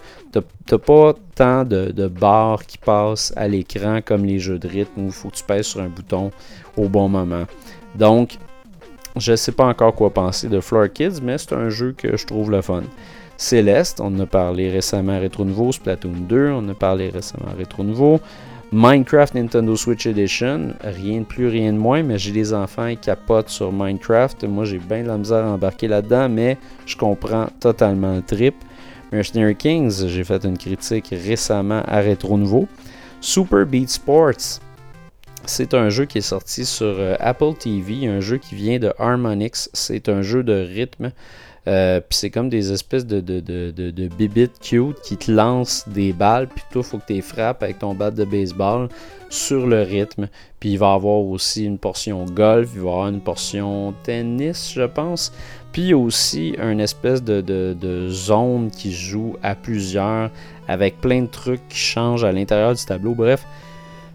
pas 0.76 1.14
tant 1.34 1.64
de, 1.64 1.90
de 1.92 2.08
barres 2.08 2.64
qui 2.66 2.76
passent 2.76 3.32
à 3.36 3.48
l'écran 3.48 4.00
comme 4.04 4.26
les 4.26 4.38
jeux 4.38 4.58
de 4.58 4.68
rythme 4.68 5.00
où 5.00 5.06
il 5.06 5.12
faut 5.12 5.30
que 5.30 5.36
tu 5.36 5.44
pèses 5.44 5.66
sur 5.66 5.80
un 5.80 5.88
bouton 5.88 6.30
au 6.76 6.88
bon 6.88 7.08
moment. 7.08 7.44
Donc, 7.94 8.38
je 9.16 9.32
ne 9.32 9.36
sais 9.36 9.52
pas 9.52 9.66
encore 9.66 9.94
quoi 9.94 10.10
penser 10.10 10.48
de 10.48 10.60
Floor 10.60 10.92
Kids, 10.92 11.20
mais 11.22 11.38
c'est 11.38 11.52
un 11.52 11.68
jeu 11.68 11.94
que 11.96 12.16
je 12.16 12.26
trouve 12.26 12.50
le 12.50 12.62
fun. 12.62 12.82
Céleste, 13.36 14.00
on 14.00 14.18
a 14.20 14.26
parlé 14.26 14.70
récemment 14.70 15.12
à 15.12 15.20
Retro 15.20 15.44
Nouveau, 15.44 15.72
Splatoon 15.72 16.12
2, 16.28 16.50
on 16.50 16.68
a 16.68 16.74
parlé 16.74 17.08
récemment 17.08 17.48
à 17.50 17.58
Retro 17.58 17.82
Nouveau. 17.82 18.20
Minecraft 18.74 19.34
Nintendo 19.34 19.76
Switch 19.76 20.06
Edition, 20.06 20.72
rien 20.82 21.20
de 21.20 21.24
plus, 21.26 21.46
rien 21.46 21.74
de 21.74 21.78
moins, 21.78 22.02
mais 22.02 22.16
j'ai 22.16 22.32
des 22.32 22.54
enfants 22.54 22.88
qui 22.88 22.96
capotent 22.96 23.50
sur 23.50 23.70
Minecraft. 23.70 24.44
Moi, 24.44 24.64
j'ai 24.64 24.78
bien 24.78 25.02
de 25.02 25.08
la 25.08 25.18
misère 25.18 25.44
à 25.44 25.50
embarquer 25.50 25.88
là-dedans, 25.88 26.30
mais 26.30 26.56
je 26.86 26.96
comprends 26.96 27.48
totalement 27.60 28.14
le 28.14 28.22
trip. 28.22 28.54
Mercenary 29.12 29.56
Kings, 29.56 30.06
j'ai 30.06 30.24
fait 30.24 30.42
une 30.46 30.56
critique 30.56 31.10
récemment 31.12 31.82
à 31.86 32.00
Retro 32.00 32.38
Nouveau. 32.38 32.66
Super 33.20 33.66
Beat 33.66 33.90
Sports, 33.90 34.60
c'est 35.44 35.74
un 35.74 35.90
jeu 35.90 36.06
qui 36.06 36.18
est 36.18 36.22
sorti 36.22 36.64
sur 36.64 36.86
euh, 36.98 37.14
Apple 37.20 37.52
TV, 37.58 38.06
un 38.06 38.20
jeu 38.20 38.38
qui 38.38 38.54
vient 38.54 38.78
de 38.78 38.90
Harmonix. 38.98 39.68
C'est 39.74 40.08
un 40.08 40.22
jeu 40.22 40.42
de 40.42 40.54
rythme 40.54 41.12
euh, 41.68 42.00
puis 42.00 42.18
c'est 42.18 42.30
comme 42.30 42.48
des 42.48 42.72
espèces 42.72 43.06
de, 43.06 43.20
de, 43.20 43.38
de, 43.38 43.70
de, 43.70 44.08
bibites 44.08 44.58
cute 44.60 45.00
qui 45.02 45.16
te 45.16 45.30
lancent 45.30 45.88
des 45.88 46.12
balles, 46.12 46.48
puis 46.48 46.64
toi, 46.72 46.82
faut 46.82 46.98
que 46.98 47.06
tu 47.06 47.12
les 47.14 47.20
frappes 47.20 47.62
avec 47.62 47.78
ton 47.78 47.94
bat 47.94 48.10
de 48.10 48.24
baseball 48.24 48.88
sur 49.30 49.66
le 49.66 49.82
rythme. 49.82 50.28
Puis 50.58 50.70
il 50.72 50.78
va 50.78 50.92
y 50.92 50.94
avoir 50.94 51.18
aussi 51.18 51.64
une 51.64 51.78
portion 51.78 52.24
golf, 52.24 52.70
il 52.74 52.80
va 52.80 52.88
y 52.88 52.92
avoir 52.92 53.08
une 53.08 53.20
portion 53.20 53.94
tennis, 54.02 54.72
je 54.74 54.82
pense. 54.82 55.32
Puis 55.70 55.94
aussi 55.94 56.54
une 56.58 56.80
espèce 56.80 57.22
de, 57.22 57.40
de 57.40 58.08
zone 58.08 58.70
qui 58.70 58.92
joue 58.92 59.36
à 59.42 59.54
plusieurs, 59.54 60.30
avec 60.66 61.00
plein 61.00 61.22
de 61.22 61.28
trucs 61.28 61.66
qui 61.68 61.78
changent 61.78 62.24
à 62.24 62.32
l'intérieur 62.32 62.74
du 62.74 62.84
tableau. 62.84 63.14
Bref, 63.14 63.46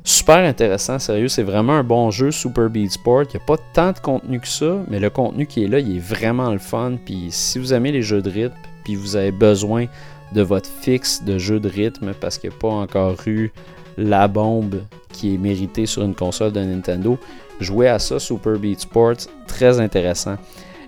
Super 0.08 0.38
intéressant, 0.38 1.00
sérieux, 1.00 1.28
c'est 1.28 1.44
vraiment 1.44 1.74
un 1.74 1.84
bon 1.84 2.12
jeu 2.12 2.32
Super 2.32 2.70
Beat 2.70 2.94
Sport. 2.94 3.24
Il 3.24 3.36
n'y 3.36 3.44
a 3.44 3.46
pas 3.46 3.58
tant 3.74 3.92
de 3.92 4.00
contenu 4.00 4.40
que 4.40 4.48
ça, 4.48 4.78
mais 4.88 5.02
le 5.02 5.10
contenu 5.10 5.46
qui 5.46 5.66
est 5.66 5.68
là, 5.68 5.80
il 5.80 5.98
est 5.98 6.00
vraiment 6.00 6.50
le 6.50 6.60
fun. 6.60 6.94
Puis 7.04 7.28
si 7.30 7.60
vous 7.60 7.74
aimez 7.74 7.92
les 7.92 8.02
jeux 8.02 8.22
de 8.22 8.30
rythme, 8.30 8.56
puis 8.86 8.96
vous 8.96 9.18
avez 9.18 9.34
besoin 9.34 9.88
de 10.32 10.42
votre 10.42 10.70
fixe 10.70 11.26
de 11.26 11.38
jeu 11.38 11.60
de 11.60 11.68
rythme 11.68 12.14
parce 12.14 12.38
qu'il 12.38 12.52
n'y 12.52 12.56
a 12.56 12.60
pas 12.60 12.70
encore 12.70 13.18
eu 13.26 13.52
la 13.98 14.30
bombe 14.30 14.82
qui 15.12 15.36
est 15.36 15.38
méritée 15.38 15.86
sur 15.86 16.04
une 16.04 16.16
console 16.16 16.54
de 16.54 16.62
Nintendo, 16.62 17.20
jouez 17.60 17.90
à 17.90 18.00
ça, 18.00 18.18
Super 18.18 18.58
Beat 18.58 18.80
Sport, 18.80 19.18
très 19.46 19.82
intéressant. 19.82 20.38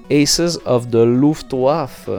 Aces 0.09 0.59
of 0.65 0.89
the 0.89 1.03
Luftwaffe. 1.03 2.09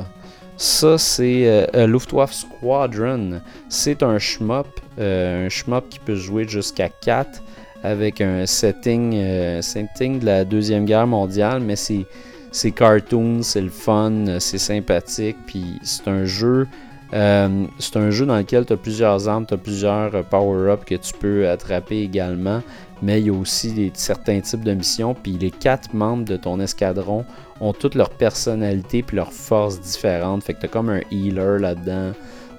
Ça, 0.61 0.98
c'est 0.98 1.46
euh, 1.46 1.64
euh, 1.74 1.86
Luftwaffe 1.86 2.34
Squadron. 2.34 3.40
C'est 3.70 4.02
un 4.02 4.18
shmup, 4.18 4.66
euh, 4.98 5.46
un 5.46 5.48
shmup 5.48 5.88
qui 5.88 5.98
peut 5.98 6.16
jouer 6.16 6.46
jusqu'à 6.46 6.90
4 6.90 7.42
avec 7.82 8.20
un 8.20 8.44
setting, 8.44 9.62
setting 9.62 10.18
de 10.18 10.26
la 10.26 10.44
Deuxième 10.44 10.84
Guerre 10.84 11.06
mondiale, 11.06 11.62
mais 11.62 11.76
c'est, 11.76 12.04
c'est 12.52 12.72
cartoon, 12.72 13.42
c'est 13.42 13.62
le 13.62 13.70
fun, 13.70 14.38
c'est 14.38 14.58
sympathique, 14.58 15.38
puis 15.46 15.78
c'est 15.82 16.06
un 16.08 16.26
jeu. 16.26 16.68
C'est 17.12 17.96
un 17.96 18.11
jeu 18.11 18.26
dans 18.26 18.36
lequel 18.36 18.66
tu 18.66 18.72
as 18.72 18.76
plusieurs 18.76 19.28
armes, 19.28 19.46
tu 19.46 19.54
as 19.54 19.58
plusieurs 19.58 20.24
power-ups 20.24 20.84
que 20.84 20.94
tu 20.94 21.12
peux 21.18 21.48
attraper 21.48 22.02
également 22.02 22.62
mais 23.02 23.20
il 23.20 23.26
y 23.26 23.30
a 23.30 23.32
aussi 23.32 23.72
des, 23.72 23.90
certains 23.94 24.40
types 24.40 24.64
de 24.64 24.74
missions. 24.74 25.14
Puis 25.14 25.32
les 25.32 25.50
quatre 25.50 25.94
membres 25.94 26.24
de 26.24 26.36
ton 26.36 26.61
escadron 26.61 27.24
ont 27.61 27.72
toutes 27.72 27.94
leur 27.94 28.11
personnalité 28.11 29.02
puis 29.02 29.16
leurs 29.16 29.32
forces 29.32 29.80
différentes. 29.80 30.44
Fait 30.44 30.54
que 30.54 30.61
t'as 30.61 30.68
comme 30.68 30.90
un 30.90 31.00
healer 31.11 31.58
là-dedans. 31.58 32.12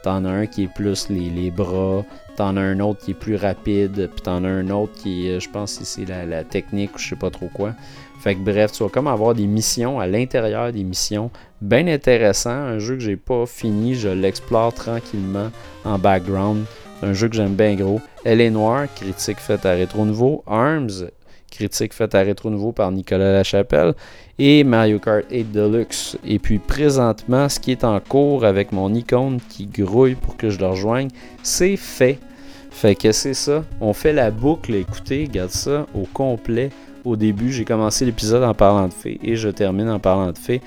T'en 0.03 0.25
as 0.25 0.31
un 0.31 0.45
qui 0.47 0.63
est 0.63 0.73
plus 0.73 1.09
les, 1.09 1.29
les 1.29 1.51
bras. 1.51 2.03
T'en 2.35 2.57
as 2.57 2.61
un 2.61 2.79
autre 2.79 3.03
qui 3.03 3.11
est 3.11 3.15
plus 3.15 3.35
rapide. 3.35 4.09
Puis 4.11 4.21
t'en 4.21 4.43
as 4.43 4.49
un 4.49 4.69
autre 4.69 4.93
qui 4.93 5.27
est, 5.27 5.39
je 5.39 5.49
pense 5.49 5.79
c'est 5.83 6.05
la, 6.05 6.25
la, 6.25 6.43
technique 6.43 6.95
ou 6.95 6.99
je 6.99 7.09
sais 7.09 7.15
pas 7.15 7.29
trop 7.29 7.49
quoi. 7.53 7.73
Fait 8.19 8.35
que 8.35 8.39
bref, 8.39 8.71
tu 8.71 8.83
vas 8.83 8.89
comme 8.89 9.07
avoir 9.07 9.33
des 9.33 9.47
missions 9.47 9.99
à 9.99 10.07
l'intérieur 10.07 10.71
des 10.71 10.83
missions. 10.83 11.31
Bien 11.61 11.87
intéressant. 11.87 12.49
Un 12.49 12.79
jeu 12.79 12.95
que 12.95 13.01
j'ai 13.01 13.17
pas 13.17 13.45
fini. 13.45 13.95
Je 13.95 14.09
l'explore 14.09 14.73
tranquillement 14.73 15.51
en 15.85 15.99
background 15.99 16.65
un 17.03 17.13
jeu 17.13 17.27
que 17.29 17.35
j'aime 17.35 17.55
bien 17.55 17.75
gros. 17.75 18.01
Elle 18.23 18.41
est 18.41 18.49
noire, 18.49 18.87
critique 18.95 19.39
faite 19.39 19.65
à 19.65 19.71
Rétro 19.71 20.05
Nouveau. 20.05 20.43
Arms, 20.45 21.09
critique 21.49 21.93
faite 21.93 22.15
à 22.15 22.19
Rétro 22.19 22.49
Nouveau 22.49 22.71
par 22.71 22.91
Nicolas 22.91 23.31
Lachapelle. 23.31 23.93
Et 24.37 24.63
Mario 24.63 24.99
Kart 24.99 25.25
8 25.31 25.51
Deluxe. 25.51 26.17
Et 26.25 26.39
puis 26.39 26.59
présentement, 26.59 27.49
ce 27.49 27.59
qui 27.59 27.71
est 27.71 27.83
en 27.83 27.99
cours 27.99 28.45
avec 28.45 28.71
mon 28.71 28.93
icône 28.93 29.39
qui 29.49 29.65
grouille 29.65 30.15
pour 30.15 30.37
que 30.37 30.49
je 30.49 30.59
le 30.59 30.67
rejoigne, 30.67 31.09
c'est 31.43 31.77
fait. 31.77 32.19
Fait 32.69 32.95
que 32.95 33.11
c'est 33.11 33.33
ça. 33.33 33.63
On 33.81 33.93
fait 33.93 34.13
la 34.13 34.31
boucle. 34.31 34.73
Écoutez, 34.75 35.25
regarde 35.25 35.51
ça 35.51 35.87
au 35.93 36.05
complet. 36.13 36.69
Au 37.03 37.15
début, 37.15 37.51
j'ai 37.51 37.65
commencé 37.65 38.05
l'épisode 38.05 38.43
en 38.43 38.53
parlant 38.53 38.87
de 38.87 38.93
fait 38.93 39.19
et 39.23 39.35
je 39.35 39.49
termine 39.49 39.89
en 39.89 39.99
parlant 39.99 40.31
de 40.31 40.37
fait. 40.37 40.61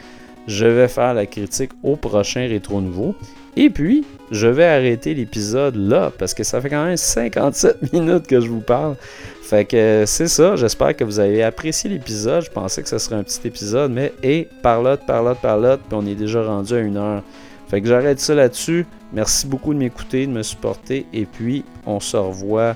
Je 0.46 0.66
vais 0.66 0.88
faire 0.88 1.14
la 1.14 1.26
critique 1.26 1.70
au 1.82 1.96
prochain 1.96 2.46
Rétro 2.46 2.80
Nouveau. 2.80 3.14
Et 3.56 3.70
puis, 3.70 4.04
je 4.30 4.46
vais 4.46 4.64
arrêter 4.64 5.14
l'épisode 5.14 5.76
là 5.76 6.10
parce 6.18 6.34
que 6.34 6.42
ça 6.42 6.60
fait 6.60 6.70
quand 6.70 6.84
même 6.84 6.96
57 6.96 7.92
minutes 7.92 8.26
que 8.26 8.40
je 8.40 8.48
vous 8.48 8.60
parle. 8.60 8.96
Fait 9.42 9.64
que 9.64 10.04
c'est 10.06 10.28
ça, 10.28 10.56
j'espère 10.56 10.96
que 10.96 11.04
vous 11.04 11.20
avez 11.20 11.42
apprécié 11.42 11.90
l'épisode. 11.90 12.42
Je 12.42 12.50
pensais 12.50 12.82
que 12.82 12.88
ce 12.88 12.98
serait 12.98 13.16
un 13.16 13.22
petit 13.22 13.46
épisode, 13.46 13.92
mais 13.92 14.12
et 14.22 14.48
parlotte, 14.62 15.06
parlotte, 15.06 15.38
parlotte, 15.40 15.80
puis 15.88 15.98
on 16.00 16.06
est 16.06 16.14
déjà 16.14 16.42
rendu 16.42 16.74
à 16.74 16.78
une 16.78 16.96
heure. 16.96 17.22
Fait 17.68 17.80
que 17.80 17.86
j'arrête 17.86 18.20
ça 18.20 18.34
là-dessus. 18.34 18.86
Merci 19.12 19.46
beaucoup 19.46 19.74
de 19.74 19.78
m'écouter, 19.78 20.26
de 20.26 20.32
me 20.32 20.42
supporter, 20.42 21.06
et 21.12 21.26
puis 21.26 21.64
on 21.86 22.00
se 22.00 22.16
revoit 22.16 22.74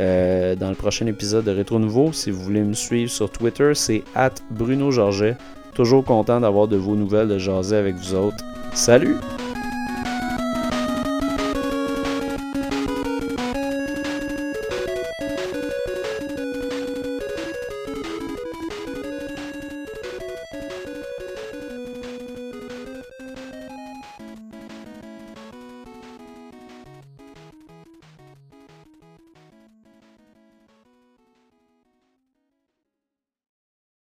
euh, 0.00 0.54
dans 0.54 0.68
le 0.68 0.74
prochain 0.74 1.06
épisode 1.06 1.44
de 1.44 1.50
Rétro 1.52 1.78
Nouveau. 1.78 2.12
Si 2.12 2.30
vous 2.30 2.42
voulez 2.42 2.62
me 2.62 2.74
suivre 2.74 3.10
sur 3.10 3.30
Twitter, 3.30 3.72
c'est 3.74 4.02
at 4.14 4.34
Bruno 4.50 4.90
Georget. 4.90 5.36
Toujours 5.78 6.04
content 6.04 6.40
d'avoir 6.40 6.66
de 6.66 6.76
vos 6.76 6.96
nouvelles 6.96 7.28
de 7.28 7.38
jaser 7.38 7.76
avec 7.76 7.94
vous 7.94 8.12
autres. 8.12 8.44
Salut! 8.74 9.14